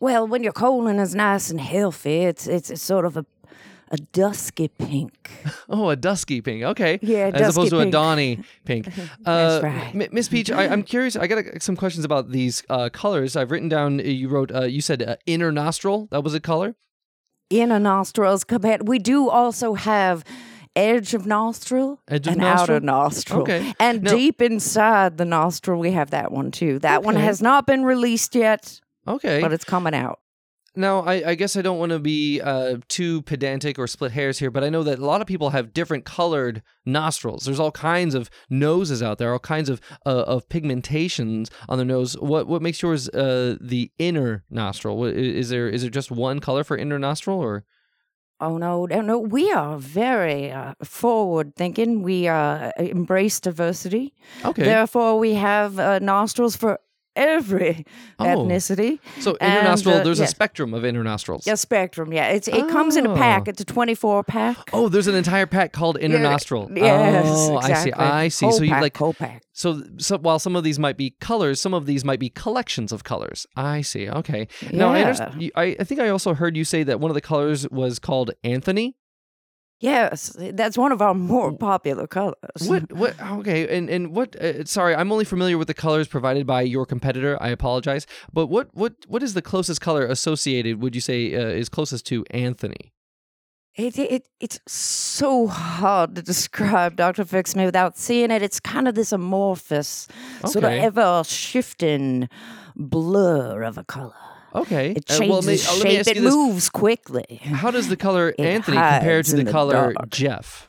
[0.00, 3.26] Well, when your colon is nice and healthy, it's it's a sort of a
[3.92, 5.30] a dusky pink.
[5.68, 6.64] Oh, a dusky pink.
[6.64, 6.98] Okay.
[7.02, 7.92] Yeah, As dusky opposed to a pink.
[7.92, 8.86] Donny pink.
[9.20, 10.12] That's Uh, right.
[10.12, 11.14] Miss Peach, I, I'm curious.
[11.16, 13.36] I got some questions about these uh, colors.
[13.36, 14.00] I've written down.
[14.00, 14.50] uh, You wrote.
[14.54, 16.08] Uh, you said uh, inner nostril.
[16.10, 16.74] That was a color.
[17.50, 18.88] Inner nostrils compared.
[18.88, 20.24] We do also have
[20.74, 22.76] edge of nostril Edge of and nostril?
[22.76, 23.42] outer nostril.
[23.42, 23.74] Okay.
[23.78, 26.78] And Now- deep inside the nostril, we have that one too.
[26.78, 29.40] That one has not been released yet, Okay.
[29.42, 30.20] but it's coming out.
[30.74, 34.38] Now, I, I guess I don't want to be uh, too pedantic or split hairs
[34.38, 37.44] here, but I know that a lot of people have different colored nostrils.
[37.44, 41.86] There's all kinds of noses out there, all kinds of uh, of pigmentations on their
[41.86, 42.14] nose.
[42.14, 45.04] What what makes yours uh, the inner nostril?
[45.04, 47.64] Is there is there just one color for inner nostril, or
[48.40, 49.18] Oh no, no, no!
[49.20, 52.02] We are very uh, forward thinking.
[52.02, 54.14] We uh, embrace diversity.
[54.44, 54.64] okay?
[54.64, 56.80] Therefore, we have uh, nostrils for
[57.16, 57.84] every
[58.18, 58.24] Oh.
[58.24, 58.98] ethnicity.
[59.20, 61.46] so inner and, nostril, uh, there's a spectrum of nostrils.
[61.46, 62.28] A spectrum, yeah.
[62.28, 63.42] It's it comes in a pack.
[63.46, 63.50] Oh.
[63.50, 64.56] It's a twenty-four pack.
[64.72, 66.18] Oh, there's an entire pack called inner
[66.74, 67.12] Yeah.
[67.22, 67.92] Yes, oh, exactly.
[67.92, 68.12] I see.
[68.14, 68.46] I see.
[68.46, 69.42] Whole so you pack, like whole pack.
[69.52, 72.92] So, so while some of these might be colors, some of these might be collections
[72.92, 73.46] of colors.
[73.56, 74.08] I see.
[74.08, 74.48] Okay.
[74.72, 75.00] Now Yeah.
[75.00, 75.50] understand.
[75.54, 78.30] I, I think I also heard you say that one of the colors was called
[78.44, 78.96] Anthony.
[79.82, 82.36] Yes, that's one of our more popular colors.
[82.66, 82.92] What?
[83.02, 83.20] What?
[83.20, 83.76] Okay.
[83.76, 84.36] And and what?
[84.36, 87.36] Uh, sorry, I'm only familiar with the colors provided by your competitor.
[87.40, 88.06] I apologize.
[88.32, 90.80] But what what what is the closest color associated?
[90.80, 92.92] Would you say uh, is closest to Anthony?
[93.74, 97.24] It, it it's so hard to describe Dr.
[97.24, 98.40] Fix Me without seeing it.
[98.40, 100.06] It's kind of this amorphous,
[100.46, 102.28] sort of ever shifting
[102.76, 104.14] blur of a color.
[104.54, 104.90] Okay.
[104.92, 106.16] It Uh, changes well, may- uh, let me shape.
[106.16, 106.34] It this.
[106.34, 107.40] moves quickly.
[107.42, 110.10] How does the color It Anthony compare to the color dark.
[110.10, 110.68] Jeff?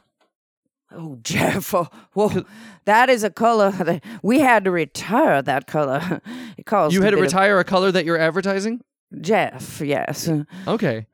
[0.96, 1.74] Oh, Jeff!
[1.74, 2.46] Oh, well,
[2.86, 5.42] that is a color that we had to retire.
[5.42, 6.22] That color.
[6.58, 8.82] It caused You had to bit of- retire a color that you're advertising?
[9.20, 9.82] Jeff.
[9.82, 10.30] Yes.
[10.68, 11.08] Okay.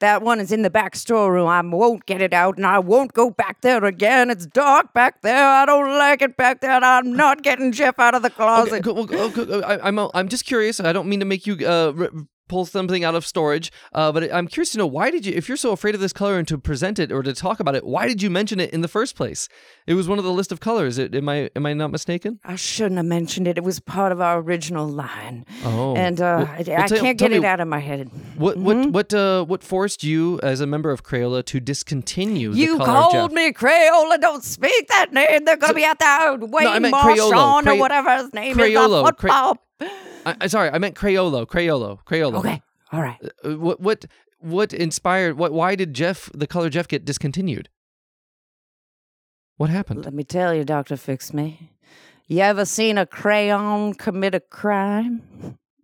[0.00, 1.48] That one is in the back storeroom.
[1.48, 4.30] I won't get it out, and I won't go back there again.
[4.30, 5.46] It's dark back there.
[5.46, 6.72] I don't like it back there.
[6.82, 8.84] I'm not getting Jeff out of the closet.
[8.86, 10.80] well, go- go- I, I'm I'm just curious.
[10.80, 11.92] I don't mean to make you uh,
[12.50, 15.48] pull something out of storage, uh, but I'm curious to know why did you, if
[15.48, 17.86] you're so afraid of this color and to present it or to talk about it,
[17.86, 19.48] why did you mention it in the first place?
[19.86, 20.98] It was one of the list of colors.
[20.98, 22.40] It, am I am I not mistaken?
[22.44, 23.56] I shouldn't have mentioned it.
[23.56, 26.98] It was part of our original line, Oh, and uh, Well- I, well, I tell-
[27.00, 28.10] can't get it me- out of my head.
[28.36, 32.78] What what what uh, what forced you as a member of Crayola to discontinue You
[32.78, 33.20] the color of Jeff?
[33.20, 34.20] called me Crayola.
[34.20, 35.44] Don't speak that name.
[35.44, 36.36] They're going to be out there.
[36.36, 39.02] Wayne I meant Marshawn Cray- or whatever his name Crayolo.
[39.04, 39.06] is.
[39.08, 39.56] The Cray- football.
[39.80, 41.46] I, I- sorry, I meant Crayolo.
[41.46, 41.98] Crayolo.
[42.04, 42.38] Crayolo.
[42.38, 42.62] okay,
[42.92, 43.18] all right.
[43.44, 44.04] Uh, what what
[44.38, 45.36] what inspired?
[45.38, 45.52] What?
[45.52, 47.68] Why did Jeff the color Jeff get discontinued?
[49.56, 50.04] What happened?
[50.04, 51.70] Let me tell you, Doctor Fix Me.
[52.26, 55.22] You ever seen a crayon commit a crime?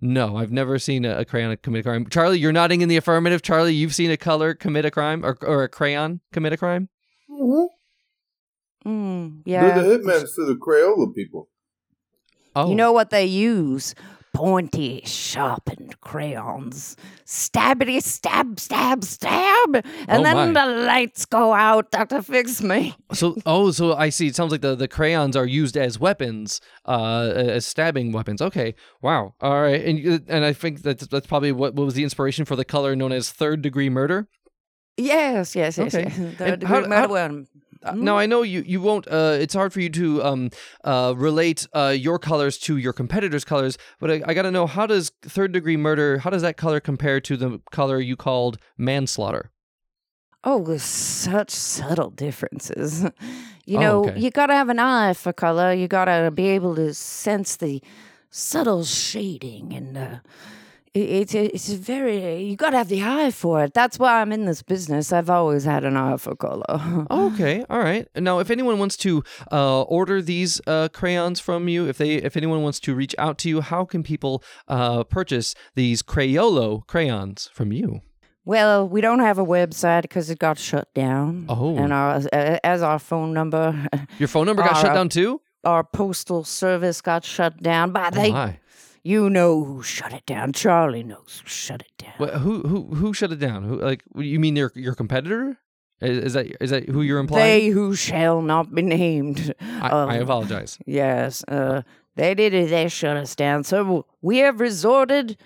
[0.01, 2.07] No, I've never seen a, a crayon commit a crime.
[2.09, 3.43] Charlie, you're nodding in the affirmative.
[3.43, 6.89] Charlie, you've seen a color commit a crime or, or a crayon commit a crime?
[7.31, 8.89] Mm-hmm.
[8.89, 9.81] Mm, yeah.
[9.81, 11.49] They're the hitmen for the Crayola people.
[12.57, 13.95] Oh, You know what they use?
[14.35, 16.95] Pointy, sharpened crayons.
[17.25, 19.77] Stabbity, stab, stab, stab.
[19.77, 19.85] And
[20.21, 20.67] Oh, then my.
[20.67, 22.95] the lights go out, Doctor Fix Me.
[23.15, 24.27] so oh, so I see.
[24.27, 28.43] It sounds like the, the crayons are used as weapons, uh, as stabbing weapons.
[28.43, 29.35] Okay, wow.
[29.41, 32.45] All right, and you- and I think that's that's probably what, what was the inspiration
[32.45, 34.29] for the color known as third degree murder.
[34.99, 35.95] Yes, yes, yes.
[35.95, 36.05] Okay.
[36.09, 36.19] yes.
[36.19, 37.47] And Third how- degree murder how- one.
[37.83, 39.07] Uh, Now I know you you won't.
[39.09, 40.51] Uh, it's hard for you to um
[40.85, 44.67] uh relate uh your colors to your competitors' colors, but I, I got to know
[44.67, 48.59] how does third degree murder how does that color compare to the color you called
[48.79, 49.51] manslaughter?
[50.45, 53.05] Oh, there's such subtle differences.
[53.69, 54.21] You Oh, know, okay.
[54.21, 55.73] you gotta have an eye for color.
[55.73, 57.83] You gotta be able to sense the
[58.31, 60.19] subtle shading, and uh,
[61.01, 62.43] it's it's very.
[62.43, 63.75] You gotta have the eye for it.
[63.75, 65.13] That's why I'm in this business.
[65.13, 66.65] I've always had an eye for color.
[67.11, 68.09] Okay, all right.
[68.17, 69.23] Now, if anyone wants to
[69.53, 73.39] uh, order these uh, crayons from you, if they if anyone wants to reach out
[73.39, 78.01] to you, how can people uh, purchase these Crayolo crayons from you?
[78.45, 81.47] Well, we don't have a website because it got shut down.
[81.49, 81.77] Oh.
[81.77, 82.23] and our
[82.65, 83.89] as our phone number,
[84.19, 85.41] Your phone number got Uh, shut down too.
[85.65, 87.91] our postal service got shut down.
[87.93, 88.59] By Oh, they, my.
[89.07, 90.53] You know who shut it down.
[90.53, 92.41] Charlie knows who shut it down.
[92.41, 93.63] Who who who shut it down?
[93.63, 95.59] Who like you mean your your competitor?
[96.01, 97.45] Is, is that is that who you're implying?
[97.45, 99.55] They who shall not be named.
[99.81, 100.79] I, Um, I apologize.
[100.87, 101.83] Yes, uh,
[102.17, 102.69] they did it.
[102.71, 103.65] They shut us down.
[103.65, 105.37] So we have resorted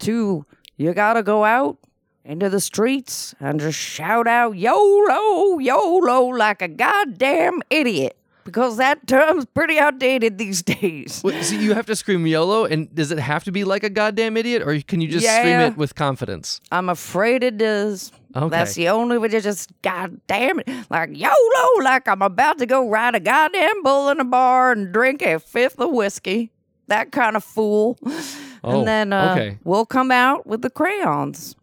[0.00, 1.78] to you gotta go out
[2.24, 8.16] into the streets and just shout out YOLO, YOLO like a goddamn idiot.
[8.46, 11.20] Because that term's pretty outdated these days.
[11.24, 13.90] Wait, so you have to scream YOLO, and does it have to be like a
[13.90, 16.60] goddamn idiot, or can you just scream it with confidence?
[16.70, 18.12] I'm afraid it does.
[18.36, 18.48] Okay.
[18.48, 20.68] That's the only way to just goddamn it.
[20.88, 24.92] Like YOLO, like I'm about to go ride a goddamn bull in a bar and
[24.92, 26.52] drink a fifth of whiskey.
[26.86, 27.98] That kind of fool.
[28.62, 29.58] Oh, and then uh, okay.
[29.64, 31.56] we'll come out with the crayons.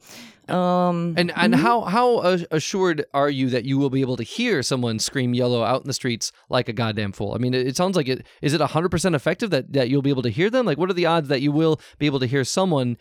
[0.49, 4.23] Um, And and how how uh, assured are you that you will be able to
[4.23, 7.33] hear someone scream YOLO out in the streets like a goddamn fool?
[7.33, 8.25] I mean, it, it sounds like it.
[8.41, 10.65] Is it hundred percent effective that that you'll be able to hear them?
[10.65, 12.97] Like, what are the odds that you will be able to hear someone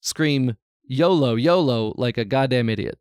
[0.00, 0.56] scream
[0.86, 2.98] YOLO YOLO like a goddamn idiot?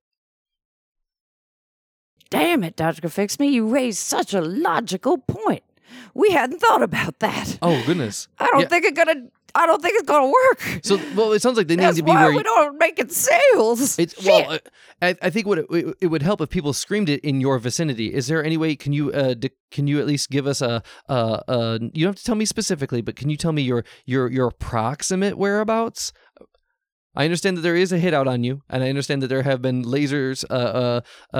[2.30, 3.09] damn it, Dr.
[3.09, 5.61] Fix Me, you raised such a logical point.
[6.16, 7.59] We hadn't thought about that.
[7.61, 8.28] Oh goodness.
[8.39, 8.68] I don't Yeah.
[8.70, 9.28] think it's gonna.
[9.56, 10.80] I don't think it's gonna work.
[10.84, 12.78] So well, it sounds like they need That's to be why where we you- don't
[12.80, 13.99] make it sales.
[13.99, 14.26] It's Shit.
[14.47, 14.58] well, uh,
[15.01, 17.60] I, I think what it, it, it would help if people screamed it in your
[17.60, 18.14] vicinity.
[18.14, 18.76] Is there any way?
[18.76, 19.36] Can you uh,
[19.72, 22.45] can you at least give us a uh, uh, you don't have to tell me
[22.45, 26.14] specifically, but can you tell me your your your approximate whereabouts?
[27.16, 29.43] I understand that there is a hit out on you, and I understand that there
[29.43, 31.01] have been lasers uh, uh,
[31.32, 31.38] uh,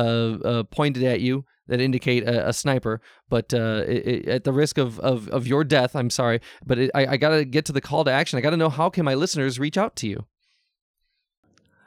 [0.48, 3.02] uh, pointed at you that indicate a, a sniper.
[3.30, 6.78] But uh, it, it, at the risk of, of, of your death, I'm sorry, but
[6.78, 8.38] it, I, I gotta get to the call to action.
[8.38, 10.26] I gotta know how can my listeners reach out to you.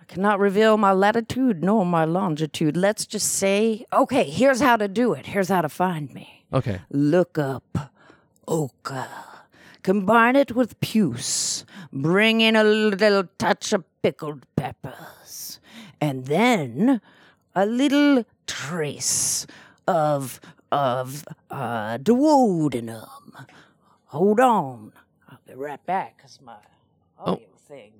[0.00, 2.76] I cannot reveal my latitude nor my longitude.
[2.76, 5.26] Let's just say, okay, here's how to do it.
[5.26, 6.44] Here's how to find me.
[6.52, 6.80] Okay.
[6.90, 7.90] Look up
[8.46, 9.08] ochre.
[9.82, 11.64] Combine it with puce.
[11.92, 15.60] Bring in a little touch of pickled peppers.
[16.00, 17.00] And then
[17.54, 19.46] a little trace
[19.86, 20.40] of
[20.72, 23.46] of uh duodenum.
[24.06, 24.92] Hold on.
[25.28, 26.56] I'll be right back because my
[27.18, 27.92] audio thing.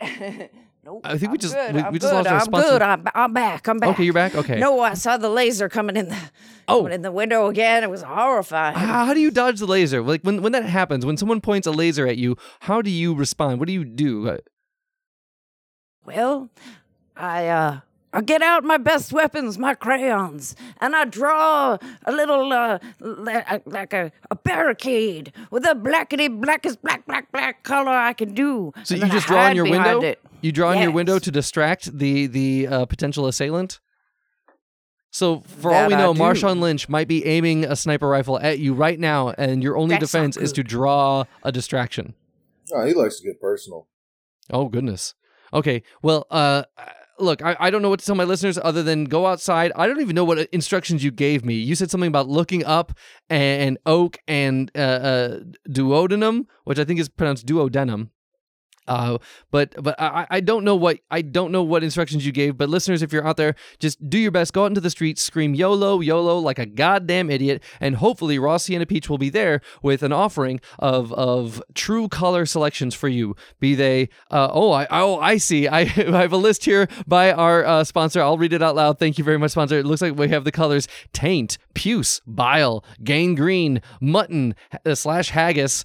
[0.84, 2.62] nope, I think we I'm just- good, we- I'm we just good, lost our I'm
[2.62, 2.82] good.
[2.82, 3.68] I'm, I'm back.
[3.68, 3.90] I'm back.
[3.90, 4.34] Okay, you're back?
[4.36, 4.58] Okay.
[4.58, 6.18] No, I saw the laser coming in the
[6.68, 6.78] Oh.
[6.82, 7.82] coming in the window again.
[7.82, 8.76] It was horrifying.
[8.76, 10.02] How, how do you dodge the laser?
[10.02, 13.14] Like when when that happens, when someone points a laser at you, how do you
[13.14, 13.58] respond?
[13.58, 14.28] What do you do?
[14.28, 14.36] Uh,
[16.04, 16.50] Well,
[17.16, 17.80] I uh
[18.12, 23.92] I get out my best weapons, my crayons, and I draw a little uh like
[23.92, 28.72] a, a barricade with the blackety blackest black black black color I can do.
[28.84, 30.00] So and you then I just draw in your window.
[30.00, 30.20] it.
[30.40, 33.80] You draw on your window to distract the the uh, potential assailant.
[35.10, 36.20] So for all we know, do.
[36.20, 39.96] Marshawn Lynch might be aiming a sniper rifle at you right now, and your only
[39.96, 42.14] That's defense is to draw a distraction.
[42.72, 43.88] Oh, he likes to get personal.
[44.50, 45.14] Oh goodness.
[45.52, 45.82] Okay.
[46.02, 46.64] Well, uh,
[47.20, 49.72] look, I, I don't know what to tell my listeners other than go outside.
[49.76, 51.54] I don't even know what instructions you gave me.
[51.54, 52.92] You said something about looking up
[53.28, 55.38] and oak and uh, uh,
[55.68, 58.10] duodenum, which I think is pronounced duodenum.
[58.88, 59.18] Uh,
[59.50, 62.56] but but I, I don't know what I don't know what instructions you gave.
[62.56, 64.52] But listeners, if you're out there, just do your best.
[64.52, 68.74] Go out into the streets, scream YOLO, YOLO like a goddamn idiot, and hopefully Rossi
[68.74, 73.08] and a Peach will be there with an offering of of true color selections for
[73.08, 73.36] you.
[73.60, 75.84] Be they uh, oh I oh I see I, I
[76.22, 78.22] have a list here by our uh, sponsor.
[78.22, 78.98] I'll read it out loud.
[78.98, 79.78] Thank you very much, sponsor.
[79.78, 85.84] It looks like we have the colors taint, puce, bile, gangrene, mutton uh, slash haggis,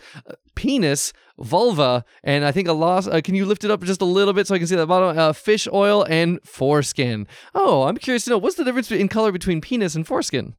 [0.55, 3.07] penis vulva, and I think a loss.
[3.07, 4.85] Uh, can you lift it up just a little bit so I can see the
[4.85, 5.17] bottom?
[5.17, 7.27] Uh, fish oil and foreskin.
[7.53, 10.55] Oh, I'm curious to know what's the difference in color between penis and foreskin.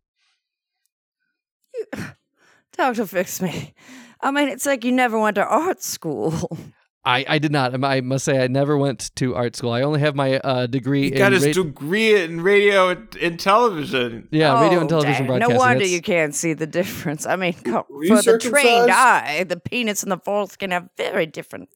[1.74, 1.84] You,
[2.76, 3.74] doctor fix me.
[4.20, 6.56] I mean, it's like you never went to art school.
[7.06, 7.84] I, I did not.
[7.84, 9.72] I must say I never went to art school.
[9.72, 13.14] I only have my uh, degree He in got his ra- degree in radio and,
[13.16, 14.26] and television.
[14.30, 15.26] yeah radio and Oh, television dang.
[15.26, 15.54] broadcasting.
[15.54, 17.26] No wonder That's- you can't see the difference.
[17.26, 21.26] I mean, co- Were for the trained eye, the penis and the foreskin have very
[21.26, 21.68] different.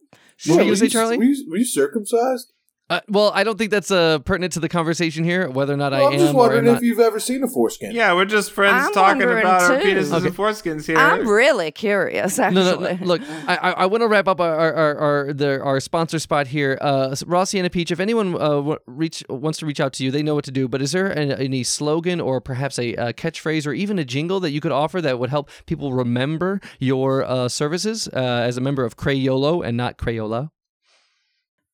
[0.47, 1.18] What were you say, Charlie?
[1.18, 2.53] Were you, were you circumcised?
[2.91, 5.51] Uh, well, I don't think that's uh, pertinent to the conversation here.
[5.51, 6.76] Whether or not Well, I I'm am just or wondering not.
[6.78, 7.93] if you've ever seen a foreskin.
[7.93, 10.26] Yeah, we're just friends I'm talking wondering about our penises Okay.
[10.28, 10.97] and foreskins here.
[10.97, 12.62] I'm really curious, actually.
[12.64, 13.05] No, no, no.
[13.05, 16.18] Look, I, I, I want to wrap up our our, our, our, the, our sponsor
[16.18, 16.78] spot here.
[16.80, 17.91] Uh, Rossi and a Peach.
[17.91, 20.51] If anyone uh, w- reach wants to reach out to you, they know what to
[20.51, 20.66] do.
[20.66, 24.41] But is there an, any slogan or perhaps a, uh catchphrase or even a jingle
[24.41, 28.62] that you could offer that would help people remember your uh, services uh, as a
[28.62, 30.51] member of Crayolo and not Crayola?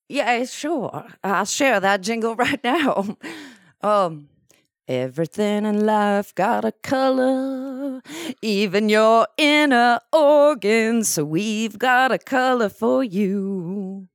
[0.09, 1.07] Yeah, sure.
[1.23, 3.17] I'll share that jingle right now.
[3.81, 4.29] Um,
[4.87, 8.03] everything in life got a color,
[8.43, 11.09] even your inner organs.
[11.09, 14.09] So we've got a color for you.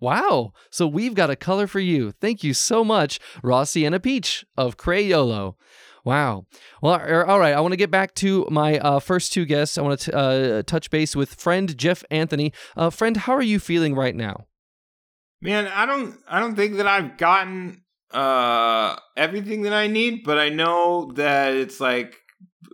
[0.00, 0.52] Wow.
[0.70, 2.12] So we've got a color for you.
[2.12, 5.56] Thank you so much, Rossi and a Peach of Crayolo.
[6.04, 6.46] Wow.
[6.80, 6.94] Well,
[7.26, 7.52] all right.
[7.52, 9.76] I want to get back to my uh, first two guests.
[9.76, 12.54] I want to uh, touch base with friend Jeff Anthony.
[12.74, 14.46] Uh, friend, how are you feeling right now?
[15.42, 20.38] Man, I don't I don't think that I've gotten uh everything that I need, but
[20.38, 22.16] I know that it's like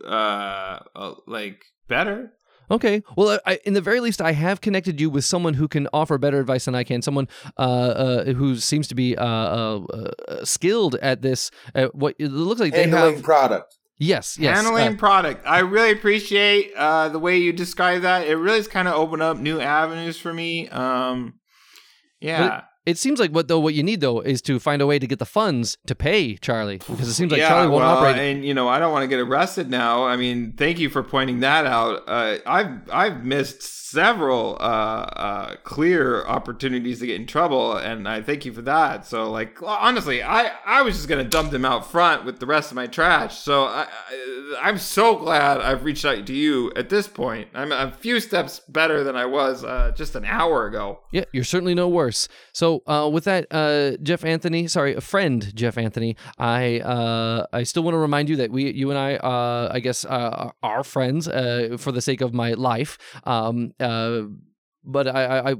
[0.05, 2.33] uh, uh like better.
[2.69, 3.03] Okay.
[3.17, 6.19] Well, I, in the very least, I have connected you with someone who can offer
[6.19, 7.01] better advice than I can.
[7.01, 9.81] Someone uh, uh, who seems to be uh, uh,
[10.29, 11.51] uh, skilled at this.
[11.75, 13.23] At what it looks like they Handling have.
[13.23, 13.77] product.
[13.99, 14.37] Yes.
[14.39, 14.57] Yes.
[14.57, 15.47] Handling uh, product.
[15.47, 18.27] I really appreciate uh the way you describe that.
[18.27, 20.69] It really has kind of opened up new avenues for me.
[20.69, 21.35] Um
[22.21, 22.64] yeah.
[22.87, 25.07] It seems like what though what you need though is to find a way to
[25.07, 28.16] get the funds to pay Charlie because it seems like yeah, Charlie won't well, operate.
[28.16, 30.05] and you know I don't want to get arrested now.
[30.05, 32.05] I mean, thank you for pointing that out.
[32.07, 38.20] Uh, I've I've missed several uh, uh, clear opportunities to get in trouble, and I
[38.20, 39.07] thank you for that.
[39.07, 42.70] So, like, honestly, I I was just gonna dump them out front with the rest
[42.70, 43.39] of my trash.
[43.39, 47.49] So I, I I'm so glad I've reached out to you at this point.
[47.55, 51.01] I'm a few steps better than I was uh, just an hour ago.
[51.12, 52.28] Yeah, you're certainly no worse.
[52.53, 57.62] So, uh, with that, uh, Jeff Anthony, sorry, a friend, Jeff Anthony, I uh, I
[57.64, 60.85] still want to remind you that we, you and I, uh, I guess, uh, are
[60.85, 62.99] friends uh, for the sake of my life.
[63.24, 64.22] Um, uh,
[64.87, 65.55] but I, I,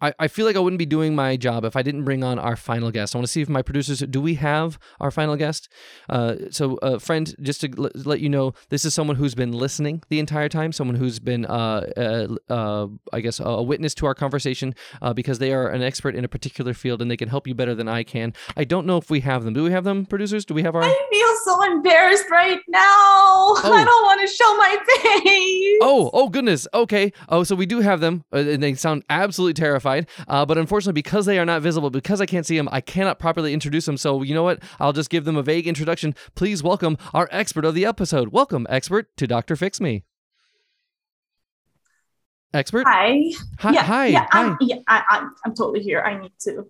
[0.00, 2.38] I I, feel like I wouldn't be doing my job if I didn't bring on
[2.38, 3.14] our final guest.
[3.14, 5.68] I want to see if my producers do we have our final guest.
[6.08, 9.52] Uh, so, uh, friend, just to l- let you know, this is someone who's been
[9.52, 10.72] listening the entire time.
[10.72, 15.38] Someone who's been, uh, uh, uh, I guess, a witness to our conversation uh, because
[15.38, 17.88] they are an expert in a particular field and they can help you better than
[17.88, 18.32] I can.
[18.56, 19.54] I don't know if we have them.
[19.54, 20.44] Do we have them, producers?
[20.44, 20.82] Do we have our?
[20.82, 23.54] I feel so embarrassed right now.
[23.64, 25.78] I don't want to show my face.
[25.82, 26.66] Oh, oh goodness.
[26.74, 27.12] Okay.
[27.28, 29.54] Oh, so we do have them, uh, and they sound absolutely
[29.86, 33.18] Uh, but unfortunately, because they are not visible, because I can't see them, I cannot
[33.18, 33.96] properly introduce them.
[33.96, 34.62] So you know what?
[34.80, 36.14] I'll just give them a vague introduction.
[36.34, 38.28] Please welcome our expert of the episode.
[38.28, 40.04] Welcome, expert, to Doctor Fix Me.
[42.54, 42.86] Expert.
[42.86, 43.32] Hi.
[43.58, 43.72] Hi.
[43.72, 44.06] yeah, hi.
[44.06, 44.42] yeah, hi.
[44.44, 46.00] I'm, yeah, I, I'm, I'm totally here.
[46.00, 46.66] I need to.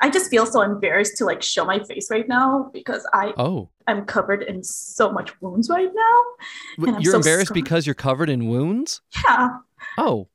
[0.00, 3.68] I just feel so embarrassed to like show my face right now because I oh,
[3.86, 6.18] I'm covered in so much wounds right now.
[6.76, 9.00] W- and I'm you're so embarrassed because you're covered in wounds.
[9.28, 9.48] Yeah.
[9.98, 10.28] Oh.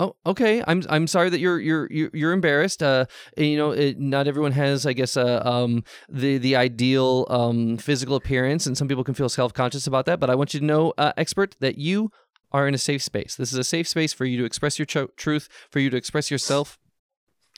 [0.00, 0.62] Oh, okay.
[0.68, 2.82] I'm I'm sorry that you're you're you're, embarrassed.
[2.84, 7.78] Uh, you know, it, not everyone has, I guess, uh, um, the the ideal um
[7.78, 10.20] physical appearance, and some people can feel self conscious about that.
[10.20, 12.12] But I want you to know, uh, expert, that you
[12.52, 13.34] are in a safe space.
[13.34, 16.30] This is a safe space for you to express your truth, for you to express
[16.30, 16.78] yourself.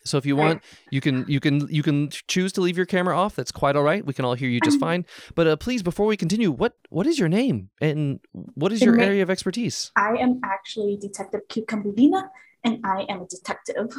[0.04, 3.16] So if you want, you can you can you can choose to leave your camera
[3.16, 3.36] off.
[3.36, 4.04] That's quite all right.
[4.04, 5.04] We can all hear you just fine.
[5.34, 8.20] But uh, please, before we continue, what what is your name and
[8.54, 9.92] what is your area of expertise?
[9.96, 12.28] I am actually Detective Cucumberina
[12.64, 13.94] and I am a detective.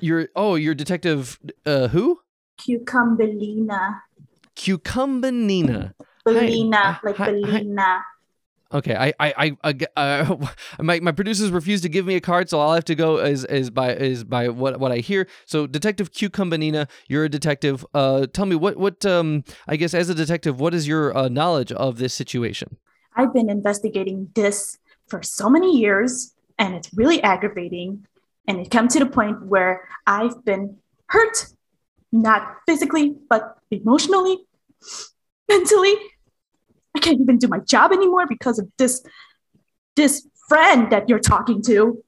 [0.00, 2.20] You're oh, you're Detective uh, who?
[2.58, 4.00] Cucumberina.
[4.56, 5.92] Cucumbanina.
[6.26, 8.00] Belina, like hi- hi- Belina.
[8.76, 10.36] Okay, I, I, I, uh,
[10.82, 13.16] my, my producers refuse to give me a card, so all I have to go
[13.16, 15.26] is, is by, is by what, what I hear.
[15.46, 17.86] So, Detective Cucumbanina, you're a detective.
[17.94, 21.28] Uh, tell me what, what, um, I guess as a detective, what is your uh,
[21.28, 22.76] knowledge of this situation?
[23.16, 28.06] I've been investigating this for so many years and it's really aggravating.
[28.46, 31.46] And it come to the point where I've been hurt,
[32.12, 34.46] not physically, but emotionally,
[35.48, 35.94] mentally.
[36.96, 39.04] I can't even do my job anymore because of this
[39.96, 42.02] this friend that you're talking to.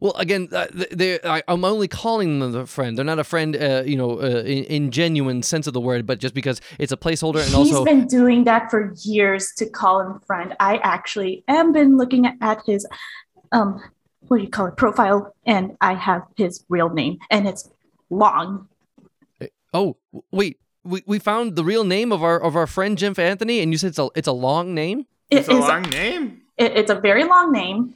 [0.00, 2.96] Well, again, uh, they, I, I'm only calling them a friend.
[2.96, 6.06] They're not a friend, uh, you know, uh, in, in genuine sense of the word,
[6.06, 7.84] but just because it's a placeholder and He's also.
[7.84, 10.54] been doing that for years to call him friend.
[10.60, 12.86] I actually am been looking at, at his
[13.52, 13.80] um
[14.28, 17.68] what do you call it profile and I have his real name and it's
[18.10, 18.68] long.
[19.72, 19.96] Oh,
[20.30, 20.58] wait.
[20.88, 23.78] We, we found the real name of our of our friend Jim Anthony, and you
[23.78, 24.98] said it's a it's a long name.
[25.30, 26.22] It It's a is- long name.
[26.56, 27.94] it- it's a very long name.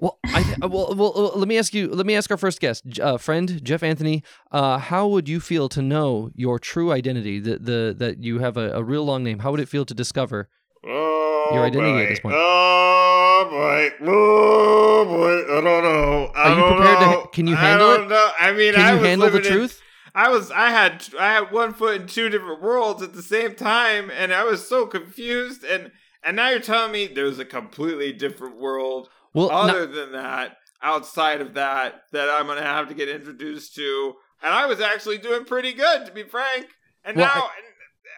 [0.00, 1.88] Well, I th- well, well, well, let me ask you.
[2.00, 4.22] Let me ask our first guest, uh, friend Jeff Anthony.
[4.50, 7.38] Uh, how would you feel to know your true identity?
[7.38, 9.40] The the that you have a, a real long name.
[9.40, 10.48] How would it feel to discover?
[10.86, 12.02] Oh, Your identity boy.
[12.04, 12.34] at this point.
[12.38, 13.90] Oh boy!
[14.08, 15.36] Oh boy!
[15.52, 16.32] I don't know.
[16.34, 17.26] I Are you don't prepared to- know.
[17.36, 17.96] can you I handle it?
[17.98, 18.28] don't know.
[18.40, 19.82] I mean, Can I you handle the living in- truth?
[20.14, 20.50] I was.
[20.50, 21.06] I had.
[21.18, 24.66] I had one foot in two different worlds at the same time, and I was
[24.66, 25.64] so confused.
[25.64, 25.90] And
[26.22, 31.40] and now you're telling me there's a completely different world Well, other than that, outside
[31.40, 34.14] of that, that I'm gonna have to get introduced to.
[34.42, 36.66] And I was actually doing pretty good, to be frank.
[37.04, 37.50] And Well, now,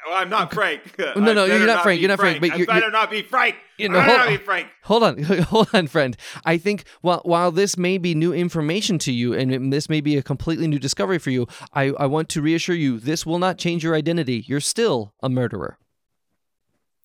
[0.07, 0.81] well, I'm not Frank.
[0.99, 3.11] no, no, you're better not Frank, you're not Frank, but I you're- better you're- not
[3.11, 3.57] be Frank.
[3.79, 4.69] You I know, better hold- not be Frank.
[4.85, 6.17] Hold on, hold on, friend.
[6.45, 10.17] I think while while this may be new information to you, and this may be
[10.17, 13.59] a completely new discovery for you, I, I want to reassure you this will not
[13.59, 14.45] change your identity.
[14.47, 15.79] You're still a murderer.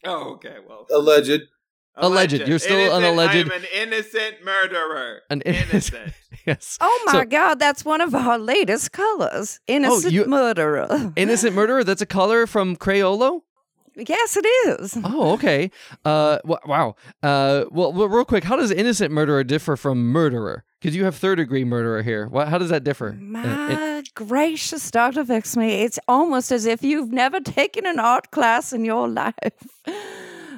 [0.05, 0.55] Oh, okay.
[0.67, 1.41] Well, Alleged.
[1.97, 2.47] Alleged.
[2.47, 5.21] You're still an alleged- I'm an innocent murderer.
[5.29, 6.13] An innocent.
[6.45, 6.77] yes.
[6.81, 9.59] Oh my So- God, that's one of our latest colors.
[9.67, 11.13] Innocent oh, you- murderer.
[11.15, 11.83] Innocent murderer.
[11.83, 13.41] That's a color from Crayolo.
[13.95, 14.97] yes, it is.
[15.03, 15.69] Oh, okay.
[16.05, 16.95] Uh, w- wow.
[17.21, 20.63] Uh, well, well, real quick, how does innocent murderer differ from murderer?
[20.79, 22.27] Because you have third degree murderer here.
[22.27, 22.47] What?
[22.47, 23.09] How does that differ?
[23.09, 25.25] Uh, it- My gracious, Dr.
[25.25, 25.81] Fix Me.
[25.83, 29.35] It's almost as if you've never taken an art class in your life.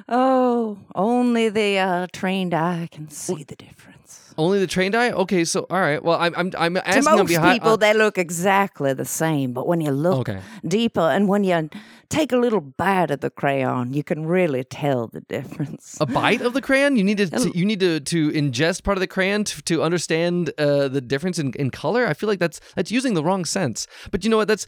[0.08, 4.34] Oh, only the uh, trained eye can see the difference.
[4.36, 5.12] only the trained eye.
[5.12, 6.02] Okay, so all right.
[6.02, 7.52] Well, I'm I'm I'm asking on most behalf.
[7.54, 10.40] people, they look exactly the same, but when you look Okay.
[10.66, 11.70] deeper and when you
[12.08, 15.96] take a little bite of the crayon, you can really tell the difference.
[16.00, 16.96] a bite of the crayon.
[16.96, 19.82] You need to, to you need to to ingest part of the crayon to, to
[19.82, 22.06] understand uh, the difference in, in color.
[22.06, 23.86] I feel like that's that's using the wrong sense.
[24.10, 24.48] But you know what?
[24.48, 24.66] That's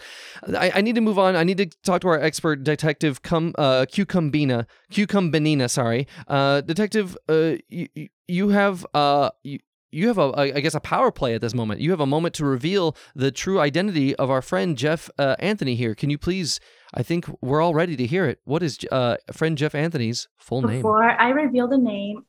[0.56, 1.36] I, I need to move on.
[1.36, 5.68] I need to talk to our expert detective, cum uh, Cucumbina, Cucumbenina.
[5.70, 7.16] Sorry, uh, detective.
[7.28, 7.88] Uh, you,
[8.26, 9.30] you have uh.
[9.42, 9.58] You,
[9.92, 11.80] you have a, I guess, a power play at this moment.
[11.80, 15.74] You have a moment to reveal the true identity of our friend Jeff uh, Anthony
[15.76, 15.94] here.
[15.94, 16.60] Can you please?
[16.92, 18.40] I think we're all ready to hear it.
[18.44, 20.78] What is uh, friend Jeff Anthony's full name?
[20.78, 22.24] Before I reveal the name,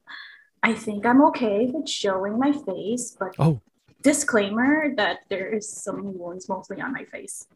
[0.63, 3.61] I think I'm okay with showing my face, but Oh,
[4.03, 7.47] disclaimer that there is some wounds mostly on my face.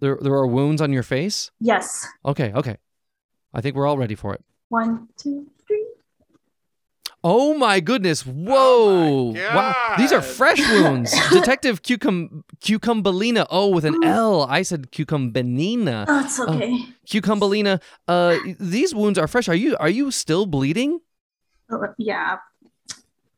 [0.00, 1.50] there there are wounds on your face.
[1.60, 2.06] Yes.
[2.24, 2.76] Okay, okay.
[3.52, 4.42] I think we're all ready for it.
[4.68, 5.63] One, two, three.
[7.26, 8.26] Oh my goodness!
[8.26, 9.32] Whoa!
[9.32, 11.10] Wow, these are fresh wounds.
[11.32, 13.46] Detective Cucum Cucumbelina.
[13.48, 14.42] Oh, with an L.
[14.42, 16.04] I said Cucumbenina.
[16.06, 16.84] Oh, it's okay.
[17.08, 17.80] Cucumbelina.
[18.06, 19.48] Uh, these wounds are fresh.
[19.48, 21.00] Are you are you still bleeding?
[21.70, 22.36] Oh, yeah.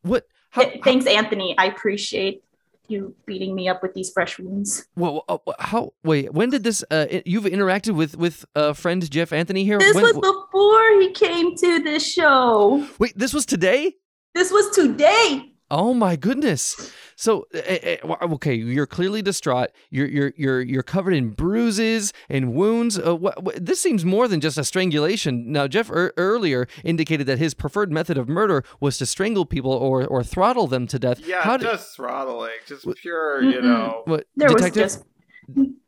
[0.03, 0.26] What?
[0.51, 1.55] How, Th- Thanks, Anthony.
[1.57, 2.43] I appreciate
[2.89, 4.87] you beating me up with these fresh wounds.
[4.97, 5.93] Well, how, how?
[6.05, 6.32] Wait.
[6.32, 6.84] When did this?
[6.91, 9.78] Uh, you've interacted with with uh, friend Jeff Anthony here.
[9.78, 12.87] This When- was before he came to this show.
[12.99, 13.12] wait.
[13.18, 13.95] This was today.
[14.34, 15.53] This was today.
[15.70, 16.93] Oh my goodness!
[17.18, 19.70] So, eh, eh, wa- okay, you're clearly distraught.
[19.90, 22.98] You're you're you're you're covered in bruises and wounds.
[22.98, 25.50] Uh, what, what, this seems more than just a strangulation.
[25.50, 29.72] Now, Jeff er, earlier indicated that his preferred method of murder was to strangle people
[29.72, 31.20] or or throttle them to death.
[31.26, 33.64] Yeah, How did, just throttling, just pure, you Mm-mm.
[33.64, 34.02] know.
[34.04, 34.82] what, There detective?
[34.82, 35.04] was just.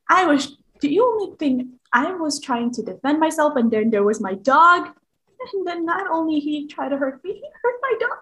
[0.08, 0.56] I was.
[0.80, 4.88] The only thing I was trying to defend myself, and then there was my dog.
[5.52, 8.18] And then not only he tried to hurt me, he hurt my dog.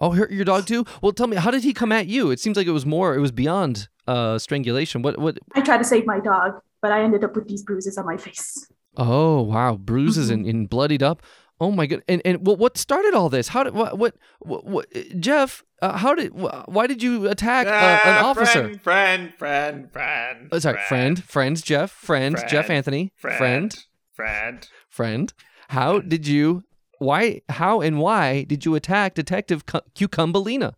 [0.00, 0.84] Oh, hurt your dog too.
[1.02, 2.30] Well, tell me, how did he come at you?
[2.30, 3.14] It seems like it was more.
[3.14, 5.02] It was beyond uh, strangulation.
[5.02, 5.38] What what?
[5.54, 8.16] I tried to save my dog, but I ended up with these bruises on my
[8.16, 8.66] face.
[8.96, 11.22] Oh wow, bruises and, and bloodied up.
[11.60, 12.02] Oh my god!
[12.08, 13.48] And and what what started all this?
[13.48, 14.86] How did what what, what, what
[15.18, 15.64] Jeff?
[15.80, 17.70] Uh, how did wh- why did you attack uh,
[18.08, 18.62] an Ah, officer?
[18.78, 20.48] Friend, friend, friend, friend.
[20.50, 24.68] Uh, sorry, friend, friend, Jeff, friend, Jeff Anthony, friend, friend, friend.
[24.88, 25.32] friend.
[25.68, 26.64] How did you?
[26.98, 27.42] Why?
[27.48, 30.74] How and why did you attack Detective Cu- Cucumbelina?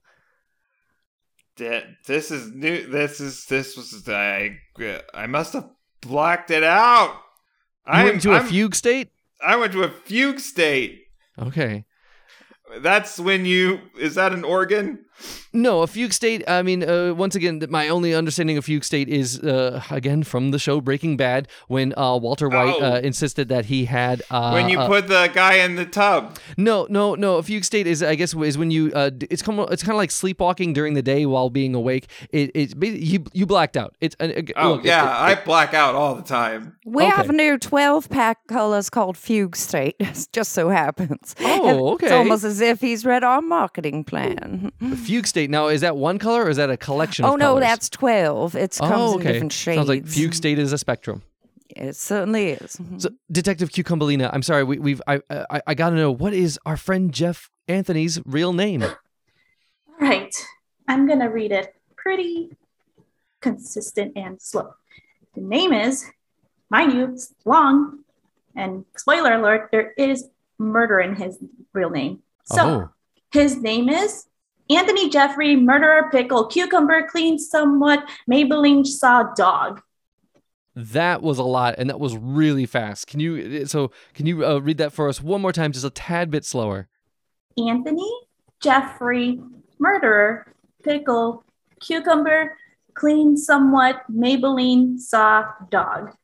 [1.56, 2.86] Th- This is new.
[2.86, 4.58] This is this was I.
[5.14, 5.68] I must have
[6.00, 7.16] blacked it out.
[7.86, 9.08] I'm- went into a I'm- fugue state.
[9.42, 11.02] I went to a fugue state.
[11.38, 11.84] Okay.
[12.80, 13.80] That's when you.
[13.98, 15.06] Is that an organ?
[15.52, 16.42] No, a fugue state.
[16.48, 20.50] I mean, uh, once again, my only understanding of fugue state is uh, again from
[20.52, 22.94] the show Breaking Bad, when uh, Walter White Oh.
[22.94, 26.38] uh, insisted that he had uh, when you uh, put the guy in the tub.
[26.56, 27.36] No, no, no.
[27.38, 28.92] A fugue state is, I guess, is when you.
[28.94, 32.08] Uh, it's kind of, it's kind of like sleepwalking during the day while being awake.
[32.30, 33.96] It, it's you, you blacked out.
[34.00, 34.14] It's.
[34.20, 36.76] Oh look, yeah, it- I black out all the time.
[36.84, 37.10] We Okay.
[37.16, 39.96] have new 12 pack colors called Fugue State.
[40.32, 41.34] just so happens.
[41.40, 42.06] Oh, okay.
[42.06, 44.70] It's almost as if he's read our marketing plan.
[45.11, 45.50] A fugue state.
[45.50, 47.24] Now, is that one color or is that a collection?
[47.24, 47.62] Oh, of no, colors?
[47.62, 48.54] that's 12.
[48.54, 49.76] It oh, comes Oh, in different shades.
[49.76, 51.22] Sounds like fugue state is a spectrum.
[51.76, 52.78] It certainly is.
[52.98, 55.00] So, Detective Cucumbelina, I'm sorry, we, we've.
[55.06, 58.82] I, I, I got to know what is our friend Jeff Anthony's real name?
[58.82, 58.96] All
[60.00, 60.34] right,
[60.88, 62.56] I'm gonna read it pretty
[63.40, 64.74] consistent and slow.
[65.34, 66.04] The name is,
[66.70, 68.00] mind you, long,
[68.56, 71.38] and spoiler alert, there is murder in his
[71.72, 72.20] real name.
[72.44, 72.88] So Oh.
[73.30, 74.26] his name is
[74.70, 79.82] Anthony Jeffrey, murderer, pickle, cucumber, clean, somewhat, Maybelline saw dog.
[80.76, 83.08] That was a lot, and that was really fast.
[83.08, 83.66] Can you?
[83.66, 86.44] So, can you uh, read that for us one more time, just a tad bit
[86.44, 86.88] slower?
[87.58, 88.08] Anthony
[88.60, 89.40] Jeffrey,
[89.80, 90.54] murderer,
[90.84, 91.44] pickle,
[91.80, 92.56] cucumber,
[92.94, 96.14] clean, somewhat, Maybelline saw dog.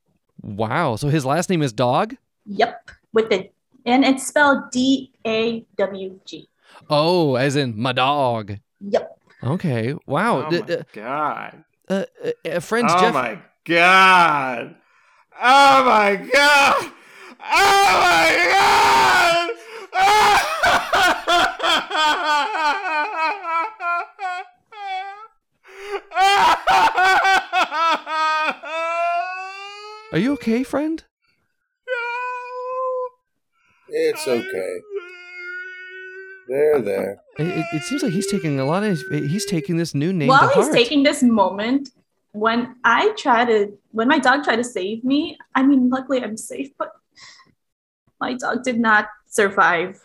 [0.43, 0.95] Wow.
[0.95, 2.17] So his last name is Dog.
[2.45, 3.51] Yep, with the
[3.85, 6.49] and it's spelled D A W G.
[6.89, 8.59] Oh, as in my dog.
[8.81, 9.19] Yep.
[9.43, 9.95] Okay.
[10.07, 10.47] Wow.
[10.47, 11.65] Oh D- my uh, god.
[11.89, 13.15] uh, uh, uh, friends, Oh Jeff.
[13.15, 14.77] my god.
[15.41, 16.93] Oh my god.
[17.49, 19.51] Oh my god.
[30.13, 31.03] Are you okay, friend?
[31.87, 31.95] No.
[33.89, 34.81] It's okay.
[36.49, 37.19] There, there.
[37.39, 38.99] It, it, it seems like he's taking a lot of.
[39.11, 40.77] He's taking this new name While to he's heart.
[40.77, 41.91] taking this moment,
[42.33, 46.37] when I try to, when my dog tried to save me, I mean, luckily I'm
[46.37, 46.93] safe, but
[48.21, 50.01] my dog did not survive.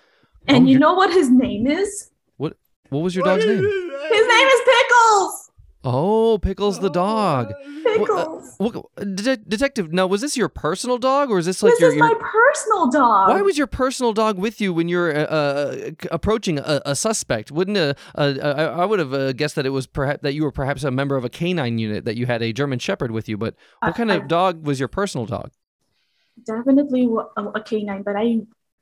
[0.48, 2.10] And Oh, you know what his name is?
[2.38, 2.54] what
[3.04, 3.56] was your dog's name?
[3.64, 5.51] His name is Pickles.
[5.84, 7.54] Oh, Pickles the dog.
[7.84, 8.56] Pickles.
[8.60, 11.90] Well, det- detective, now was this your personal dog, or is this like this your?
[11.90, 13.30] is your my personal dog.
[13.30, 17.52] why was your personal dog with you when you're uh, uh, approaching a, a suspect?
[17.52, 20.44] Wouldn't a, a, a I would have uh, guessed that it was perhaps that you
[20.44, 23.28] were perhaps a member of a canine unit that you had a German Shepherd with
[23.28, 23.38] you.
[23.38, 25.52] But what kind of dog was your personal dog?
[26.46, 27.08] definitely
[27.38, 28.40] a, a canine, but I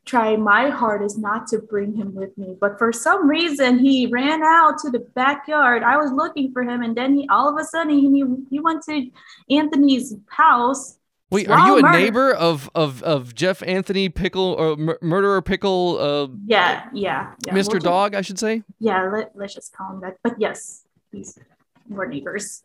[0.09, 2.55] try my hardest not to bring him with me.
[2.59, 5.83] But for some reason, he ran out to the backyard.
[5.83, 8.83] I was looking for him, and then he all of a sudden he he went
[8.83, 9.09] to
[9.49, 10.97] Anthony's house.
[11.31, 11.97] Wait, are you a murder.
[11.99, 17.53] neighbor of, of, of Jeff Anthony Pickle or mur- murderer Pickle, uh, Yeah, yeah, yeah.
[17.53, 17.73] Mr.
[17.73, 18.15] we'll Dog?
[18.15, 18.63] I should say.
[18.79, 20.17] Yeah, let, let's just call him that.
[20.23, 21.37] But yes, he's
[21.87, 22.63] we're neighbors.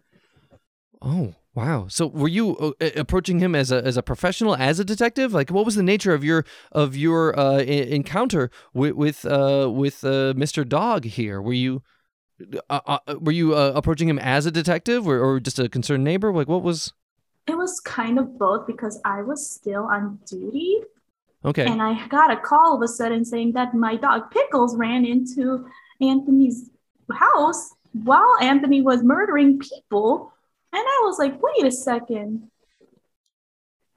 [1.02, 1.86] Oh wow!
[1.88, 5.32] So were you uh, approaching him as a as a professional, as a detective?
[5.32, 9.70] Like, what was the nature of your of your uh, e- encounter with with uh,
[9.72, 10.68] with uh, Mr.
[10.68, 11.40] Dog here?
[11.40, 11.82] Were you
[12.70, 16.04] uh, uh, were you uh, approaching him as a detective or, or just a concerned
[16.04, 16.32] neighbor?
[16.32, 16.92] Like, what was?
[17.46, 20.80] It was kind of both because I was still on duty
[21.44, 24.76] Okay, and I got a call all of a sudden saying that my dog Pickles
[24.76, 25.66] ran into
[26.00, 26.70] Anthony's
[27.12, 30.32] house while Anthony was murdering people.
[30.74, 32.50] And I was like, wait a second.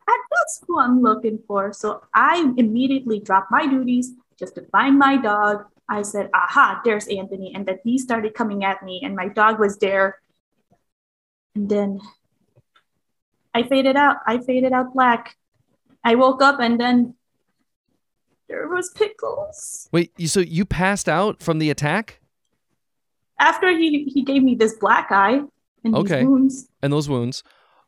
[0.05, 1.73] That- That's who I'm looking for.
[1.73, 5.65] So I immediately dropped my duties just to find my dog.
[5.89, 7.53] I said, aha, there's Anthony.
[7.55, 10.19] And then he started coming at me, and my dog was there.
[11.55, 11.99] And then
[13.55, 14.17] I faded out.
[14.27, 15.35] I faded out black.
[16.03, 17.15] I woke up, and then
[18.47, 19.89] there was Pickles.
[19.91, 20.11] wait.
[20.17, 22.21] You, so you passed out from the attack
[23.39, 25.41] After he, he gave me this black eye
[25.83, 26.19] and Okay.
[26.19, 26.69] these wounds.
[26.81, 27.43] and those wounds.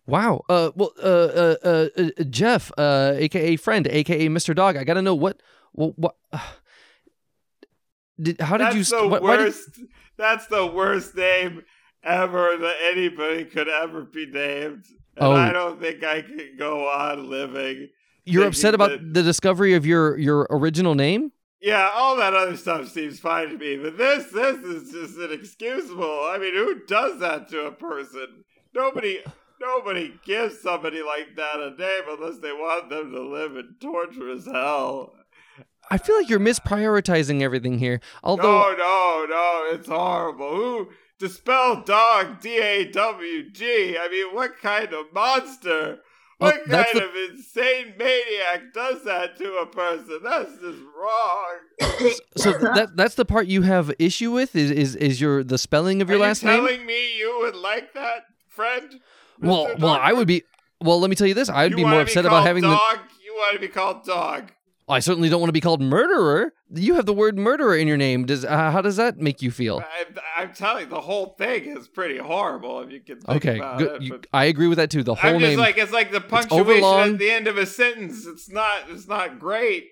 [0.08, 0.42] Wow.
[0.50, 0.72] Uh.
[0.76, 0.92] Well.
[1.02, 1.06] Uh.
[1.06, 1.56] Uh.
[1.64, 2.72] uh, uh Jeff.
[2.78, 3.14] Uh.
[3.18, 3.88] AKA friend.
[3.88, 4.56] AKA Mr.
[4.56, 4.76] Dog.
[4.78, 5.42] I gotta know what.
[5.74, 5.98] What.
[6.00, 6.16] what
[8.22, 8.98] did, how did That's you?
[8.98, 9.80] the wh- why did- worst.
[10.18, 11.64] That's the worst name
[12.04, 14.86] ever that anybody could ever be named.
[15.16, 15.32] And Oh.
[15.32, 17.90] I don't think I can go on living.
[18.26, 21.32] You're upset about that- the discovery of your your original name?
[21.62, 26.04] Yeah, all that other stuff seems fine to me, but this this is just inexcusable.
[26.04, 28.46] I mean, who does that to a person?
[28.74, 29.20] Nobody
[29.60, 34.46] nobody gives somebody like that a name unless they want them to live in torturous
[34.46, 35.16] hell.
[35.92, 38.00] I feel like you're misprioritizing everything here.
[38.24, 40.56] Although no, no, no, it's horrible.
[40.56, 40.90] Who
[41.20, 43.98] to spell dog D A W G?
[44.00, 46.00] I mean, what kind of monster?
[46.40, 50.20] Well, What that's kind the- of insane maniac does that to a person?
[50.24, 52.12] That's just wrong.
[52.38, 56.02] so that that's the part you have issue with is is, is your the spelling
[56.02, 56.66] of your Are last you name?
[56.66, 59.00] telling me you would like that, friend?
[59.42, 60.44] Well, well, I would be
[60.82, 61.50] well, let me tell you this.
[61.50, 63.00] I'd You be more upset about called having the dog.
[63.24, 64.52] You want to be called dog.
[64.90, 66.54] I certainly don't want to be called murderer.
[66.74, 68.26] You have the word murderer in your name.
[68.26, 69.80] Does uh, how does that make you feel?
[69.86, 70.06] I,
[70.42, 72.82] I'm telling you, the whole thing is pretty horrible.
[72.82, 74.02] If you can think Okay, about good.
[74.02, 74.02] it.
[74.04, 75.04] You- I agree with that too.
[75.04, 75.60] The whole I'm just name.
[75.60, 78.26] like it's like the punctuation at the end of a sentence.
[78.26, 78.90] It's not.
[78.90, 79.86] It's not great.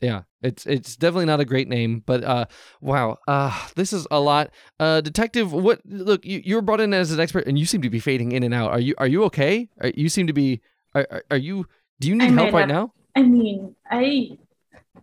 [0.00, 2.46] Yeah, it's it's definitely not a great name, but uh,
[2.80, 4.50] wow, uh, this is a lot.
[4.80, 5.80] Uh, detective, what?
[5.86, 8.32] Look, you you were brought in as an expert, and you seem to be fading
[8.32, 8.72] in and out.
[8.72, 9.68] Are you are you okay?
[9.80, 10.60] Are, you seem to be.
[10.94, 11.66] Are, are- are you?
[12.00, 12.92] Do you need I help right have- now?
[13.14, 14.38] I mean, I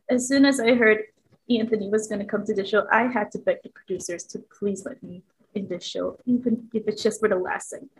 [0.09, 0.99] as soon as I heard
[1.49, 4.39] Anthony was going to come to the show, I had to beg the producers to
[4.57, 5.23] please let me
[5.55, 7.91] in this show, even if it's just for the last segment,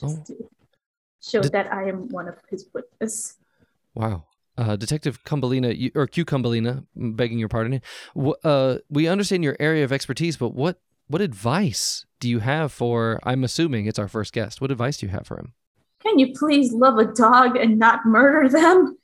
[0.00, 0.24] just Oh.
[0.34, 0.48] to
[1.22, 3.36] show Did- that I am one of his witnesses.
[3.94, 4.24] Wow.
[4.56, 7.80] Uh, Detective Cumbalina, you, or Q Cumbalina, begging your pardon.
[8.44, 13.20] Uh, we understand your area of expertise, but what what advice do you have for?
[13.24, 14.60] I'm assuming it's our first guest.
[14.62, 15.52] What advice do you have for him?
[16.00, 18.96] Can you please love a dog and not murder them?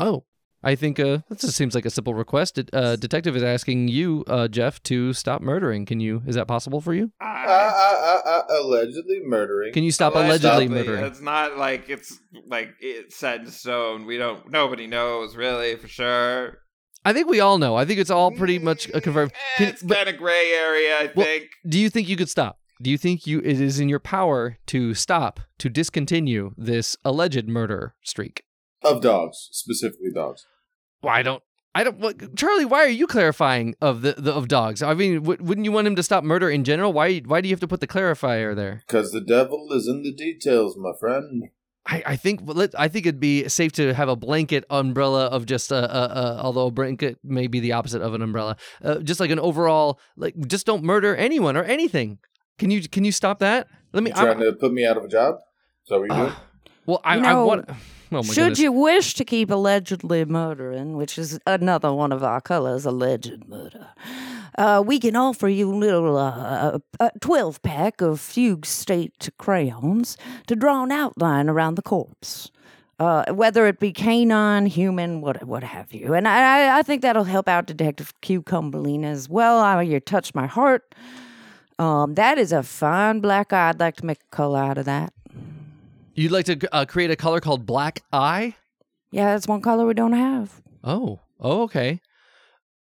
[0.00, 0.24] Oh,
[0.62, 2.56] I think uh, that just seems like a simple request.
[2.56, 5.86] Det- Uh, detective is asking you, uh, Jeff, to stop murdering.
[5.86, 6.22] Can you?
[6.26, 7.12] Is that possible for you?
[7.20, 9.72] Uh, uh, uh, uh, allegedly murdering.
[9.72, 11.04] Can you stop Well, allegedly murdering?
[11.04, 14.04] It's not like it's like it's set in stone.
[14.06, 14.50] We don't.
[14.50, 16.58] Nobody knows really for sure.
[17.04, 17.76] I think we all know.
[17.76, 19.32] I think it's all pretty much a confirmed.
[19.32, 20.94] Eh, Can- it's but kind of gray area.
[21.00, 21.44] I Well, think.
[21.66, 22.58] do you think you could stop?
[22.82, 27.48] Do you think you it is in your power to stop to discontinue this alleged
[27.48, 28.42] murder streak?
[28.82, 30.46] Of dogs, specifically dogs.
[31.02, 31.42] Well, I don't.
[31.74, 31.98] I don't.
[31.98, 34.82] What, Charlie, why are you clarifying of the, the of dogs?
[34.82, 36.92] I mean, w- wouldn't you want him to stop murder in general?
[36.92, 38.82] Why why do you have to put the clarifier there?
[38.86, 41.44] Because the devil is in the details, my friend.
[41.86, 45.46] I, I think let, I think it'd be safe to have a blanket umbrella of
[45.46, 48.98] just a, a, a although a blanket may be the opposite of an umbrella, uh,
[48.98, 52.18] just like an overall like just don't murder anyone or anything.
[52.58, 53.68] Can you can you stop that?
[53.92, 54.10] Let me.
[54.10, 55.36] You trying to put me out of a job?
[55.36, 56.30] Is that what you're doing?
[56.30, 56.38] Uh,
[56.84, 57.70] well, I, You I want.
[58.12, 58.58] Oh Should goodness.
[58.58, 63.86] you wish to keep allegedly murdering, which is another one of our colors, alleged murder,
[64.58, 70.16] uh, we can offer you a little uh, a 12 pack of Fugue State crayons
[70.48, 72.50] to draw an outline around the corpse.
[72.98, 76.38] Uh, whether it be canine, human, what what have you, and I
[76.74, 79.58] I- I think that'll help out Detective Cucumberlina as well.
[79.60, 80.94] I, you touched my heart.
[81.78, 83.70] Um, that is a fine black eye.
[83.70, 85.14] I'd like to make a color out of that.
[86.20, 88.54] You'd like to uh, create a color called black eye?
[89.10, 90.60] Yeah, that's one color we don't have.
[90.84, 92.02] Oh, oh, okay.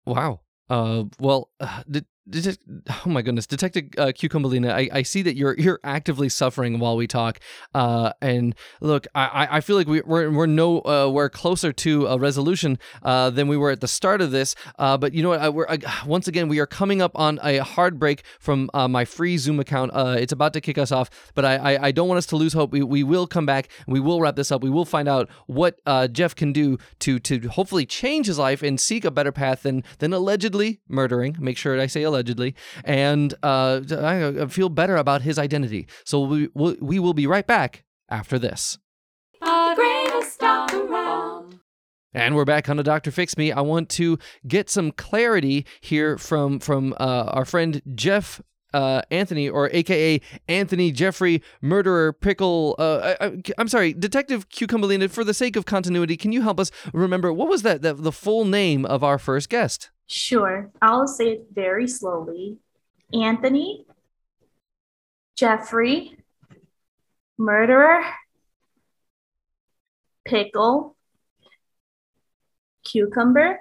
[0.08, 0.40] Wow.
[0.68, 2.08] Uh, well, uh, de-
[3.06, 4.12] oh my goodness, Detective uh,
[4.66, 7.40] I, I see that you're you're actively suffering while we talk.
[7.74, 11.72] Uh, and look, I, I- I feel like we, we're we're no uh, we're closer
[11.74, 14.56] to a resolution uh, than we were at the start of this.
[14.78, 15.40] Uh, but you know what?
[15.40, 18.88] I, we're I, once again we are coming up on a hard break from uh,
[18.88, 19.92] my free Zoom account.
[19.94, 22.36] Uh, it's about to kick us off, but I, I I don't want us to
[22.36, 22.72] lose hope.
[22.72, 23.70] We we will come back.
[23.88, 24.62] We will wrap this up.
[24.64, 28.62] We will find out what uh, Jeff can do to to hopefully change his life
[28.62, 31.38] and seek a better path than than allegedly murdering.
[31.40, 32.16] Make sure I say allegedly,
[32.84, 35.88] and uh, I feel better about his identity.
[36.05, 38.78] So we we will be right back after this.
[39.41, 41.59] The greatest around.
[42.13, 43.51] And we're back on the Doctor Fix Me.
[43.51, 48.41] I want to get some clarity here from from uh, our friend Jeff
[48.78, 52.76] uh, Anthony, or AKA Anthony Jeffrey Murderer Pickle.
[52.78, 55.10] Uh, I, I, I'm sorry, Detective Cucumberlina.
[55.10, 58.12] For the sake of continuity, can you help us remember what was that, that the
[58.12, 59.90] full name of our first guest?
[60.06, 62.58] Sure, I'll say it very slowly.
[63.12, 63.86] Anthony,
[65.36, 66.16] Jeffrey,
[67.36, 68.04] murderer,
[70.24, 70.96] pickle,
[72.86, 73.60] cucumber,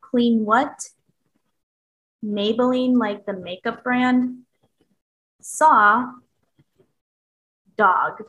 [0.00, 0.72] clean what?
[2.24, 4.40] Maybelline, like the makeup brand,
[5.40, 6.12] saw,
[7.76, 8.22] dog.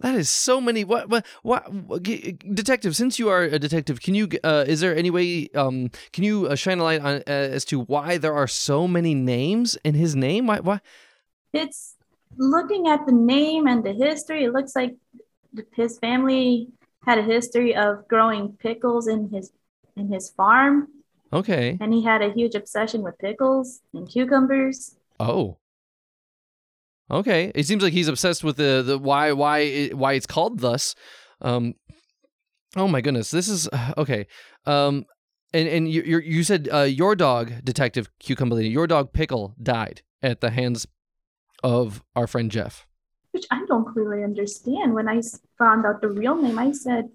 [0.00, 0.84] That is so many.
[0.84, 1.08] What?
[1.08, 1.24] What?
[1.42, 2.02] What?
[2.02, 4.28] detective, since you are a detective, can you?
[4.42, 5.48] Uh, is there any way?
[5.54, 8.86] Um, can you uh, shine a light on uh, as to why there are so
[8.88, 10.48] many names in his name?
[10.48, 10.60] Why?
[10.60, 10.80] Why?
[11.54, 11.94] it's
[12.36, 14.96] looking at the name and the history it looks like
[15.74, 16.68] his family
[17.06, 19.52] had a history of growing pickles in his
[19.96, 20.88] in his farm
[21.34, 21.76] Okay.
[21.80, 25.58] and he had a huge obsession with pickles and cucumbers Oh.
[27.10, 27.52] Okay.
[27.54, 30.94] It seems like he's obsessed with the the why why it, why it's called thus.
[31.40, 31.74] Um.
[32.76, 33.30] Oh my goodness.
[33.30, 33.68] This is
[33.98, 34.26] okay.
[34.66, 35.04] Um.
[35.52, 40.02] And and you you you said uh, your dog, Detective Cucumberlina, your dog Pickle died
[40.22, 40.86] at the hands
[41.62, 42.86] of our friend Jeff.
[43.32, 45.20] which i don't clearly understand When I
[45.58, 47.08] found out the real name i said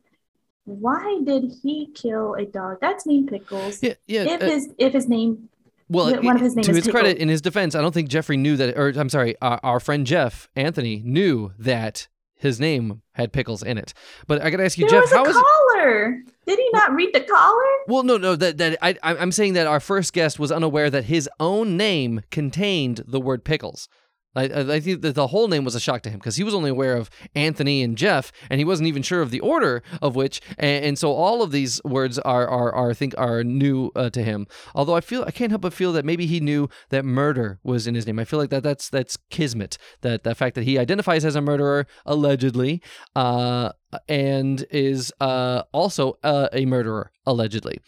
[0.69, 3.93] why did he kill a dog that's named pickles Yeah.
[4.07, 4.23] Yeah.
[4.23, 5.49] if uh, his if his name
[5.89, 8.09] Well, one of his name to is his credit, in his defense, I don't think
[8.09, 13.01] Jeffrey knew that, or I'm sorry, our, our friend Jeff Anthony knew that his name
[13.13, 13.93] had pickles in it.
[14.27, 15.35] But I gotta ask you, there Jeff, was a how is?
[15.35, 19.53] collar did he not read the collar Well, no, no, that that I- I'm saying
[19.53, 23.89] that our first guest was unaware that his own name contained the word pickles.
[24.35, 26.53] I, I think that the whole name was a shock to him because he was
[26.53, 30.15] only aware of Anthony and Jeff, and he wasn't even sure of the order of
[30.15, 30.41] which.
[30.57, 34.09] And, and so all of these words are, are, are I think, are new uh,
[34.11, 34.47] to him.
[34.75, 37.87] Although I feel I can't help but feel that maybe he knew that murder was
[37.87, 38.19] in his name.
[38.19, 39.77] I feel like that that's that's kismet.
[40.01, 42.81] That the fact that he identifies as a murderer allegedly,
[43.15, 43.71] uh,
[44.07, 47.79] and is uh, also uh, a murderer allegedly.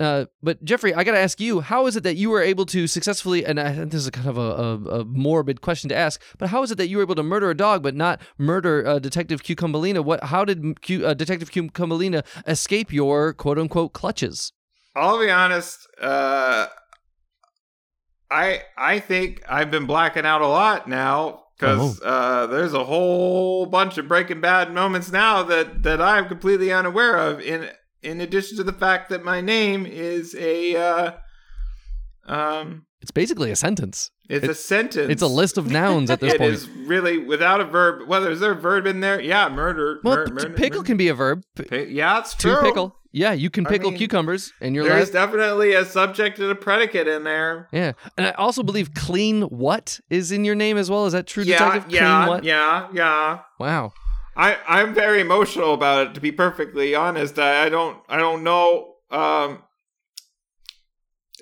[0.00, 2.66] Uh, but Jeffrey, I got to ask you, how is it that you were able
[2.66, 5.96] to successfully, and I think this is kind of a, a, a morbid question to
[5.96, 8.20] ask, but how is it that you were able to murder a dog but not
[8.38, 10.04] murder uh, Detective Cucumberlina?
[10.04, 10.24] What?
[10.24, 14.52] How did Q, uh, Detective Cucumberlina escape your quote unquote clutches?
[14.96, 15.88] I'll be honest.
[16.00, 16.66] Uh,
[18.30, 23.66] I I think I've been blacking out a lot now because uh, there's a whole
[23.66, 27.40] bunch of Breaking Bad moments now that that I'm completely unaware of.
[27.40, 27.68] In
[28.02, 31.12] in addition to the fact that my name is a uh,
[32.26, 34.10] um, It's basically a sentence.
[34.28, 35.10] it's a sentence.
[35.10, 36.52] It's a list of nouns at this It point.
[36.54, 38.08] is really without a verb.
[38.08, 39.20] Well, is there a verb in there?
[39.20, 40.00] Yeah, murder.
[40.02, 40.86] Well, mur- murder- pickle murder.
[40.86, 41.42] can be a verb.
[41.56, 42.62] P- yeah, it's to true.
[42.62, 42.96] pickle.
[43.14, 45.12] Yeah, you can I pickle mean, cucumbers in your There's life.
[45.12, 47.68] definitely a subject and a predicate in there.
[47.70, 51.06] Yeah, and I also believe clean what is in your name as well.
[51.06, 51.92] Is that true, yeah, Detective?
[51.92, 52.44] yeah, clean what?
[52.44, 53.38] yeah, yeah.
[53.60, 53.92] Wow.
[54.36, 56.14] I I'm very emotional about it.
[56.14, 58.94] To be perfectly honest, I, I don't I don't know.
[59.12, 59.62] Um,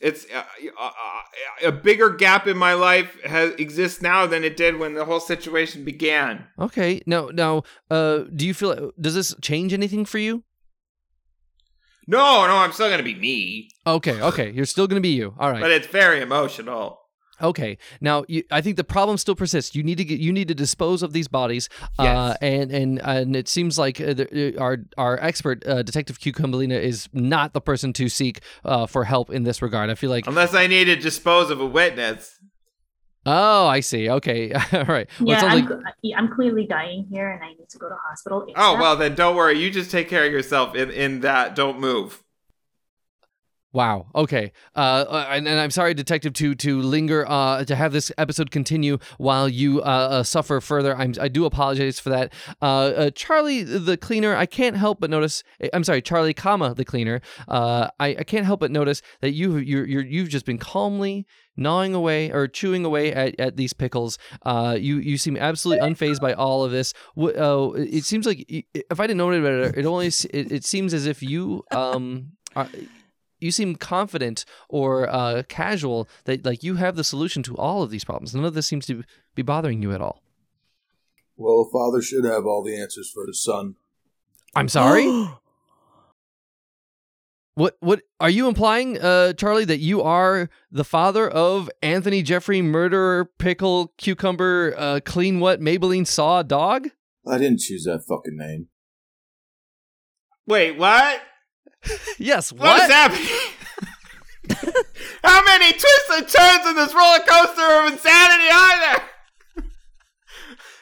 [0.02, 0.42] it's uh,
[0.78, 4.92] uh, uh, a bigger gap in my life has exists now than it did when
[4.92, 6.48] the whole situation began.
[6.58, 7.00] Okay.
[7.06, 10.44] Now, now, uh, do you feel does this change anything for you?
[12.06, 14.20] No, no, I'm still gonna be me, Okay.
[14.20, 14.50] Okay.
[14.50, 15.34] You're still gonna be you.
[15.38, 15.60] All right.
[15.60, 16.98] but it's very emotional.
[17.40, 17.76] Okay.
[18.00, 19.74] Now, you, I think the problem still persists.
[19.74, 21.68] You need to get, you need to dispose of these bodies.
[21.98, 22.38] Uh, Yes.
[22.40, 26.80] and and and it seems like uh, the, uh, our our expert uh, detective Cucumberlina
[26.80, 29.90] is not the person to seek uh, for help in this regard.
[29.90, 30.26] I feel like.
[30.28, 32.38] Unless I need to dispose of a witness.
[33.24, 34.10] Oh, I see.
[34.10, 34.52] Okay.
[34.72, 35.08] All right.
[35.20, 35.78] Well, yeah, I'm, like-
[36.16, 38.46] I'm clearly dying here, and I need to go to hospital.
[38.56, 39.58] Oh well, then don't worry.
[39.58, 41.54] You just take care of yourself in in that.
[41.54, 42.22] Don't move.
[43.74, 44.08] Wow.
[44.14, 44.52] Okay.
[44.76, 44.78] Uh,
[45.08, 48.98] uh, and, and I'm sorry, detective, to to linger uh, to have this episode continue
[49.16, 50.94] while you uh, uh, suffer further.
[50.94, 52.34] I'm I do apologize for that.
[52.60, 55.42] Uh, uh, Charlie the cleaner, I can't help but notice.
[55.60, 57.22] eh, I'm sorry, Charlie, comma the cleaner.
[57.48, 61.26] Uh, I, I can't help but notice that you you you you've just been calmly
[61.56, 64.18] gnawing away or chewing away at, at these pickles.
[64.42, 66.92] Uh, you you seem absolutely unfazed by all of this.
[67.16, 70.64] Wh- Uh, it seems like if I didn't know it better, it only it, it
[70.64, 72.32] seems as if you um.
[72.54, 72.68] Are,
[73.40, 77.90] you seem confident or uh, casual that like you have the solution to all of
[77.90, 78.32] these problems.
[78.36, 79.02] None of this seems to
[79.34, 80.22] be bothering you at all.
[81.36, 83.74] Well, a father should have all the answers for his son.
[84.54, 85.04] I'm sorry.
[87.54, 92.62] what what are you implying, uh, Charlie, that you are the father of Anthony Jeffrey
[92.62, 96.88] murderer pickle cucumber uh, clean what Maybelline saw dog?
[97.26, 98.68] I didn't choose that fucking name.
[100.46, 101.20] Wait, what?
[102.18, 102.52] Yes.
[102.52, 102.90] what is What?
[102.90, 103.26] happening?
[105.24, 109.64] How many twists and turns in this roller coaster of insanity are there?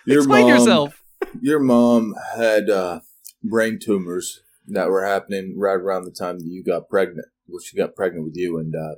[0.06, 1.02] Your Explain mom, yourself.
[1.40, 3.00] Your mom had uh,
[3.42, 4.40] brain tumors
[4.74, 7.26] that were happening right around the time that you got pregnant.
[7.46, 8.96] Well, she got pregnant with you, and uh,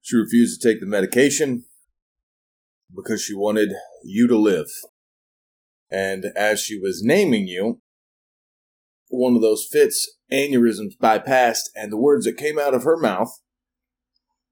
[0.00, 1.64] she refused to take the medication
[2.94, 3.70] because she wanted
[4.04, 4.68] you to live.
[5.90, 7.80] And as she was naming you,
[9.08, 13.40] one of those fits aneurysms bypassed, and the words that came out of her mouth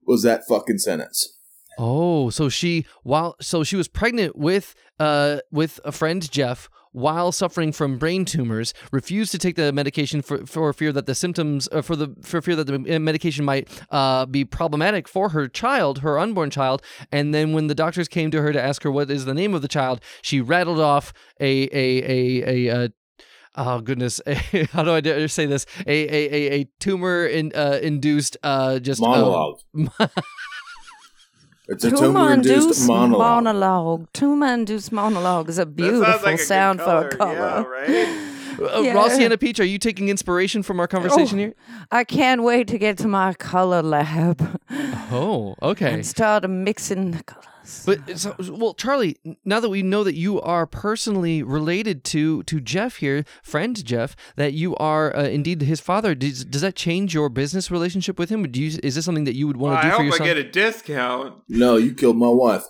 [0.05, 1.39] was that fucking sentence.
[1.79, 7.33] Oh, so she while so she was pregnant with uh with a friend Jeff while
[7.33, 11.69] suffering from brain tumors, refused to take the medication for for fear that the symptoms
[11.73, 16.01] uh, for the for fear that the medication might uh be problematic for her child,
[16.01, 19.11] her unborn child, and then when the doctors came to her to ask her what
[19.11, 22.89] is the name of the child, she rattled off a a a a, uh
[23.55, 24.19] Oh goodness!
[24.73, 25.67] How do I say this?
[25.87, 29.61] A a a, a tumor in, uh, induced uh, just uh, Monologue.
[31.69, 33.45] it's a Tumor tumor-induced monologue.
[33.45, 34.07] monologue.
[34.13, 37.85] Tumor induced monologue is a beautiful like a good sound for a color, color.
[37.89, 38.29] Yeah, right?
[38.77, 38.95] Uh, Yeah.
[38.95, 41.43] Rossiana Peach, are you taking inspiration from our conversation Oh.
[41.43, 41.55] here?
[41.91, 44.61] I can't wait to get to my color lab
[45.11, 45.93] Oh, okay.
[45.95, 47.23] and start mixing the
[47.63, 47.83] colors.
[48.07, 52.61] But so, well, Charlie, now that we know that you are personally related to to
[52.61, 57.15] Jeff here, friend Jeff, that you are uh, indeed his father, does, does that change
[57.15, 58.43] your business relationship with him?
[58.51, 60.23] Do you is this something that you would want Well, to I do for hope
[60.23, 61.35] I get a discount.
[61.49, 62.65] No, you killed my wife.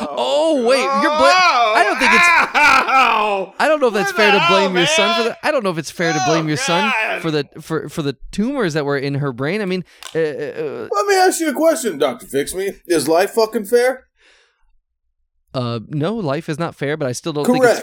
[0.00, 2.56] Oh, wait, you're bla- I don't think it's-
[2.88, 3.54] Ow!
[3.58, 5.38] I don't know if that's fair to blame hell, your son for that.
[5.42, 8.02] I don't know if it's fair to blame Oh, your son for the for for
[8.02, 9.60] the tumors that were in her brain.
[9.60, 12.72] I mean, uh, uh, Let me ask you a question, Doctor Fix Me.
[12.86, 14.06] Is life fucking fair?
[15.56, 17.82] Uh, no, life is not fair, but I still don't think it's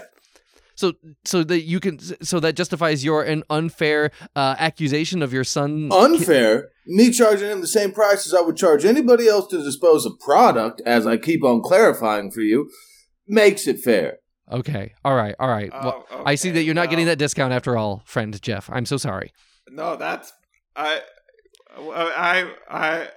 [0.76, 0.94] So,
[1.26, 5.90] so that you can, so that justifies your an unfair uh, accusation of your son.
[5.91, 6.70] Unfair.
[6.86, 10.20] Me charging him the same price as I would charge anybody else to dispose of
[10.20, 12.70] product, as I keep on clarifying for you,
[13.28, 14.18] makes it fair.
[14.52, 15.72] Okay, all right, all right.
[15.72, 18.70] well, Oh, I see that you're not getting that discount after all, friend Jeff.
[18.72, 19.32] I'm so sorry.
[19.70, 20.32] No, that's
[20.76, 21.02] I,
[21.78, 23.08] I, I.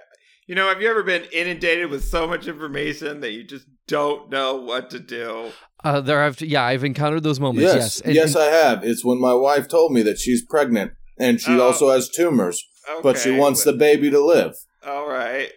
[0.47, 4.29] You know, have you ever been inundated with so much information that you just don't
[4.29, 5.51] know what to do?
[5.83, 7.63] Uh, there have, yeah, I've encountered those moments.
[7.73, 8.83] yes, Yes, And- yes, and- I have.
[8.83, 11.61] It's when my wife told me that she's pregnant and she Oh.
[11.61, 12.63] also has tumors,
[13.03, 14.53] but she Okay, wants the baby to live.
[14.85, 15.51] All right.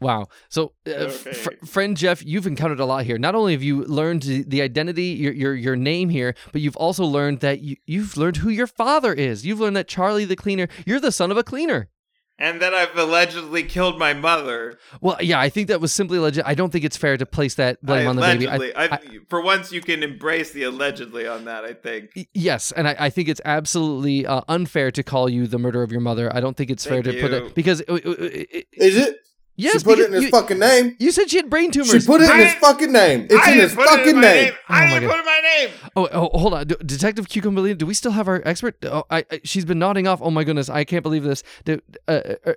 [0.00, 0.26] Wow.
[0.50, 1.32] So, uh, Okay.
[1.32, 3.16] fr- friend Jeff, you've encountered a lot here.
[3.16, 6.76] Not only have you learned the- the identity, your your your name here, but you've
[6.76, 9.46] also learned that you you've learned who your father is.
[9.46, 11.88] You've learned that Charlie the cleaner, you're the son of a cleaner.
[12.36, 14.76] And then I've allegedly killed my mother.
[15.00, 16.44] Well, yeah, I think that was simply legit.
[16.44, 18.48] I don't think it's fair to place that blame I on the baby.
[18.48, 18.74] I- allegedly.
[18.74, 21.64] I, I- for once, you can embrace the allegedly on that.
[21.64, 22.28] I think.
[22.34, 25.92] Yes, and I, I think it's absolutely uh, unfair to call you the murderer of
[25.92, 26.34] your mother.
[26.34, 28.96] I don't think it's fair Thank to put it because uh, uh, uh, it, Is
[28.96, 29.16] it?
[29.56, 30.96] Yes, she put it in his you, fucking name.
[30.98, 31.90] you said she had brain tumors.
[32.02, 33.28] She put it in I- his fucking name.
[33.30, 34.52] It's I in his put it in fucking name.
[34.68, 35.70] I Oh my didn't put it in my name.
[35.94, 37.72] Oh, oh, hold on, D- Detective Cucumber.
[37.74, 38.76] Do we still have our expert?
[38.84, 40.20] Oh, I, I, she's been nodding off.
[40.20, 41.44] Oh my goodness, I can't believe this.
[41.64, 42.52] De- uh, uh, uh,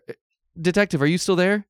[0.60, 1.68] Detective, are you still there?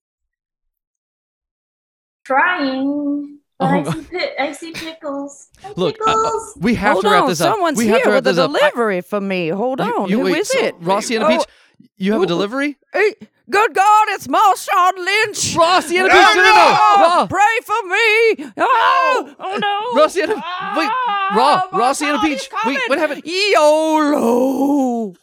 [2.23, 3.39] Trying.
[3.59, 5.47] But Oh, I, see pi- I see pickles.
[5.63, 7.53] Hi, Look, uh, uh, we have Hold to wrap on, this up.
[7.55, 8.51] someone's we have here to wrap with a this up.
[8.51, 9.47] I- delivery for me.
[9.49, 10.79] Hold you- on, you- who wait, is so, it?
[10.79, 11.47] Rossiana Oh, Peach,
[11.97, 12.77] you have a delivery?
[12.93, 13.15] Hey,
[13.49, 15.55] good God, it's Marshawn Lynch.
[15.55, 16.53] Rossiana No, Peach, no.
[16.99, 18.51] Oh, pray for me.
[18.57, 20.01] Oh, oh no.
[20.01, 20.87] Rossiana, wait,
[21.35, 23.21] Ra, Ah, Rossiana Peach, wait, what happened?
[23.25, 25.13] YOLO.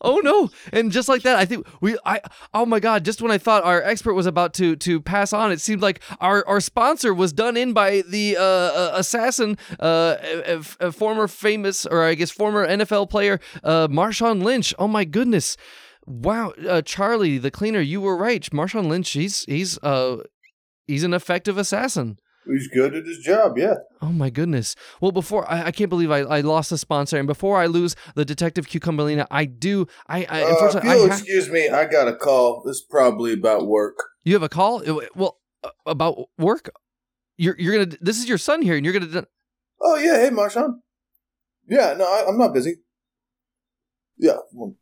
[0.00, 0.50] Oh no!
[0.72, 1.96] And just like that, I think we.
[2.06, 2.20] I.
[2.54, 3.04] Oh my God!
[3.04, 6.00] Just when I thought our expert was about to to pass on, it seemed like
[6.20, 11.28] our our sponsor was done in by the uh, uh, assassin, uh, a, a- former
[11.28, 14.74] famous or I guess former NFL player, uh, Marshawn Lynch.
[14.78, 15.56] Oh my goodness!
[16.06, 18.42] Wow, uh, Charlie, the cleaner, you were right.
[18.52, 20.22] Marshawn Lynch, he's he's uh
[20.86, 22.18] he's an effective assassin.
[22.46, 23.74] He's good at his job, yeah.
[24.00, 24.74] Oh my goodness.
[25.00, 27.94] Well, before I, I can't believe I, I lost a sponsor, and before I lose
[28.14, 29.86] the Detective Cucumberlina, I do.
[30.08, 32.62] I, I Uh, unfortunately I you'll ha- excuse me, I got a call.
[32.64, 33.96] This is probably about work.
[34.24, 34.82] You have a call?
[34.88, 36.70] Uh, Well, uh, about work?
[37.36, 37.96] You're you're gonna.
[38.00, 39.26] This is your son here, and you're gonna.
[39.80, 40.80] Oh yeah, hey Marshawn.
[41.68, 42.76] Yeah, no, I, I'm not busy.
[44.18, 44.76] Yeah, well,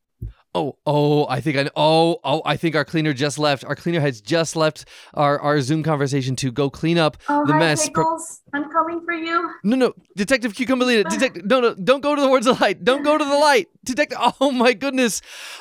[0.55, 1.63] Oh, oh, I think I.
[1.65, 3.65] kn- Oh, oh, I think our cleaner just left.
[3.65, 7.53] Our cleaner has just left our our Zoom conversation to go clean up oh, the
[7.53, 7.89] hi, mess.
[7.91, 8.41] Pro- pickles.
[8.55, 9.51] I'm coming for you.
[9.63, 11.05] no, no, Detective Cucumberlina.
[11.07, 11.11] Ah.
[11.11, 11.45] Detective.
[11.45, 12.83] No, no, don't go towards the Words of light.
[12.83, 13.69] Don't go to the light.
[13.85, 14.19] Detective.
[14.41, 15.21] Oh my goodness.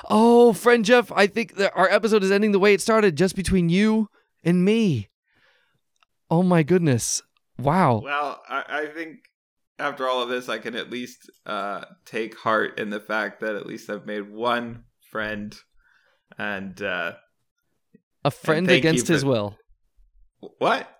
[0.09, 3.35] Oh, friend Jeff, I think that our episode is ending the way it started, just
[3.35, 4.09] between you
[4.43, 5.09] and me.
[6.31, 7.21] Oh my goodness.
[7.59, 8.01] Wow.
[8.03, 9.19] Well, I, I think
[9.79, 13.55] after all of this, I can at least uh, take heart in the fact that
[13.55, 15.55] at least I've made one friend,
[16.37, 17.13] and uh,
[18.25, 19.57] A friend against his will.
[20.57, 20.96] what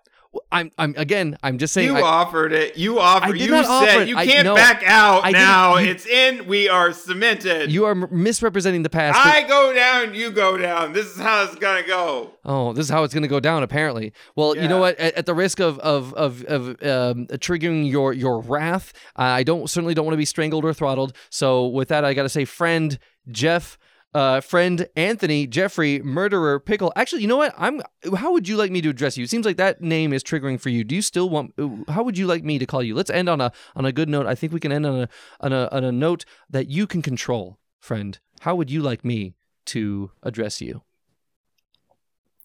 [0.52, 0.70] I'm.
[0.78, 1.38] I'm again.
[1.42, 1.88] I'm just saying.
[1.88, 2.76] you I- offered it.
[2.76, 3.40] You offered.
[3.40, 4.08] you offer said it.
[4.08, 4.54] you can't no.
[4.54, 5.76] back out I now.
[5.76, 6.46] you- it's in.
[6.46, 7.72] We are cemented.
[7.72, 9.18] You are misrepresenting the past.
[9.18, 10.14] I go down.
[10.14, 10.92] You go down.
[10.92, 12.32] This is how it's gonna go.
[12.44, 13.62] oh, this is how it's to go down.
[13.62, 14.12] Apparently.
[14.36, 14.98] Well, you know what?
[14.98, 19.68] At, at the risk of of of, of um, triggering your your wrath, I don't
[19.68, 21.16] certainly don't want to be strangled or throttled.
[21.30, 22.98] So with that, I got to say, friend
[23.30, 23.78] Jeff.
[24.14, 26.92] Uh, friend Anthony, Jeffrey, murderer, pickle.
[26.96, 27.54] Actually, you know what?
[27.58, 27.82] I'm.
[28.16, 29.24] How would you like me to address you?
[29.24, 30.82] It seems like that name is triggering for you.
[30.82, 31.52] Do you still want?
[31.88, 32.94] How would you like me to call you?
[32.94, 34.26] Let's end on a on a good note.
[34.26, 35.08] I think we can end on a
[35.40, 38.18] on a on a note that you can control, friend.
[38.40, 39.34] How would you like me
[39.66, 40.82] to address you?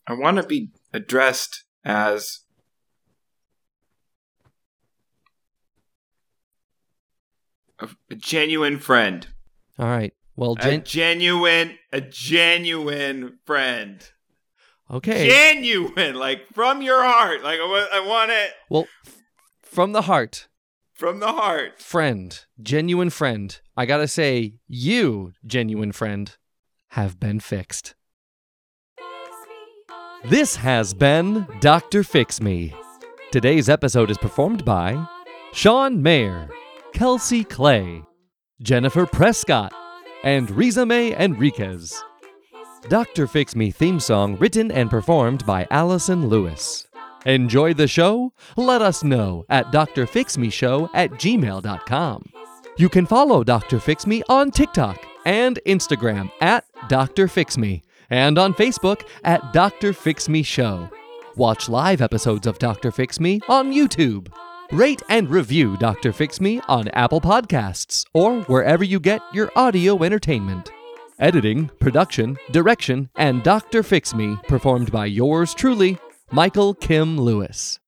[0.06, 2.42] I want to be addressed as
[7.80, 9.28] a, a genuine friend.
[9.80, 10.14] All right.
[10.36, 14.04] Well, a genuine, a genuine friend.
[14.90, 15.28] Okay.
[15.30, 17.44] Genuine, like from your heart.
[17.44, 19.22] Like I wa- I want it Well, f-
[19.62, 20.48] from the heart,
[20.94, 21.80] from the heart.
[21.82, 23.60] friend, genuine friend.
[23.78, 26.36] I gotta say, you, genuine friend,
[26.90, 27.96] have been fixed.
[30.26, 32.04] This has been Dr.
[32.04, 32.74] Fix Me.
[33.32, 35.06] Today's episode is performed by
[35.54, 36.50] Sean Mayer,
[36.94, 38.04] Kelsey Clay,
[38.62, 39.74] Jennifer Prescott,
[40.24, 42.02] and Riza May Enriquez.
[42.90, 43.28] Dr.
[43.28, 46.88] Fix Me theme song written and performed by Allison Lewis.
[47.26, 48.34] Enjoy the show?
[48.58, 52.30] Let us know at drfixmeshow at gmail.com.
[52.78, 53.80] You can follow Dr.
[53.80, 57.28] Fix Me on TikTok and Instagram at Dr.
[57.28, 59.94] Fix Me and on Facebook at Dr.
[59.94, 60.90] Fix Me Show.
[61.36, 62.92] Watch live episodes of Dr.
[62.92, 64.28] Fix Me on YouTube.
[64.72, 66.12] Rate and review Dr.
[66.12, 70.72] Fix Me on Apple Podcasts or wherever you get your audio entertainment.
[71.20, 73.84] Editing, production, direction, and Dr.
[73.84, 76.00] Fix Me performed by yours truly,
[76.32, 77.80] Michael Kim Lewis.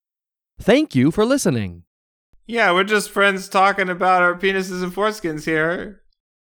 [0.60, 1.82] Thank you for listening.
[2.46, 6.02] Yeah, we're just friends talking about our penises and foreskins here.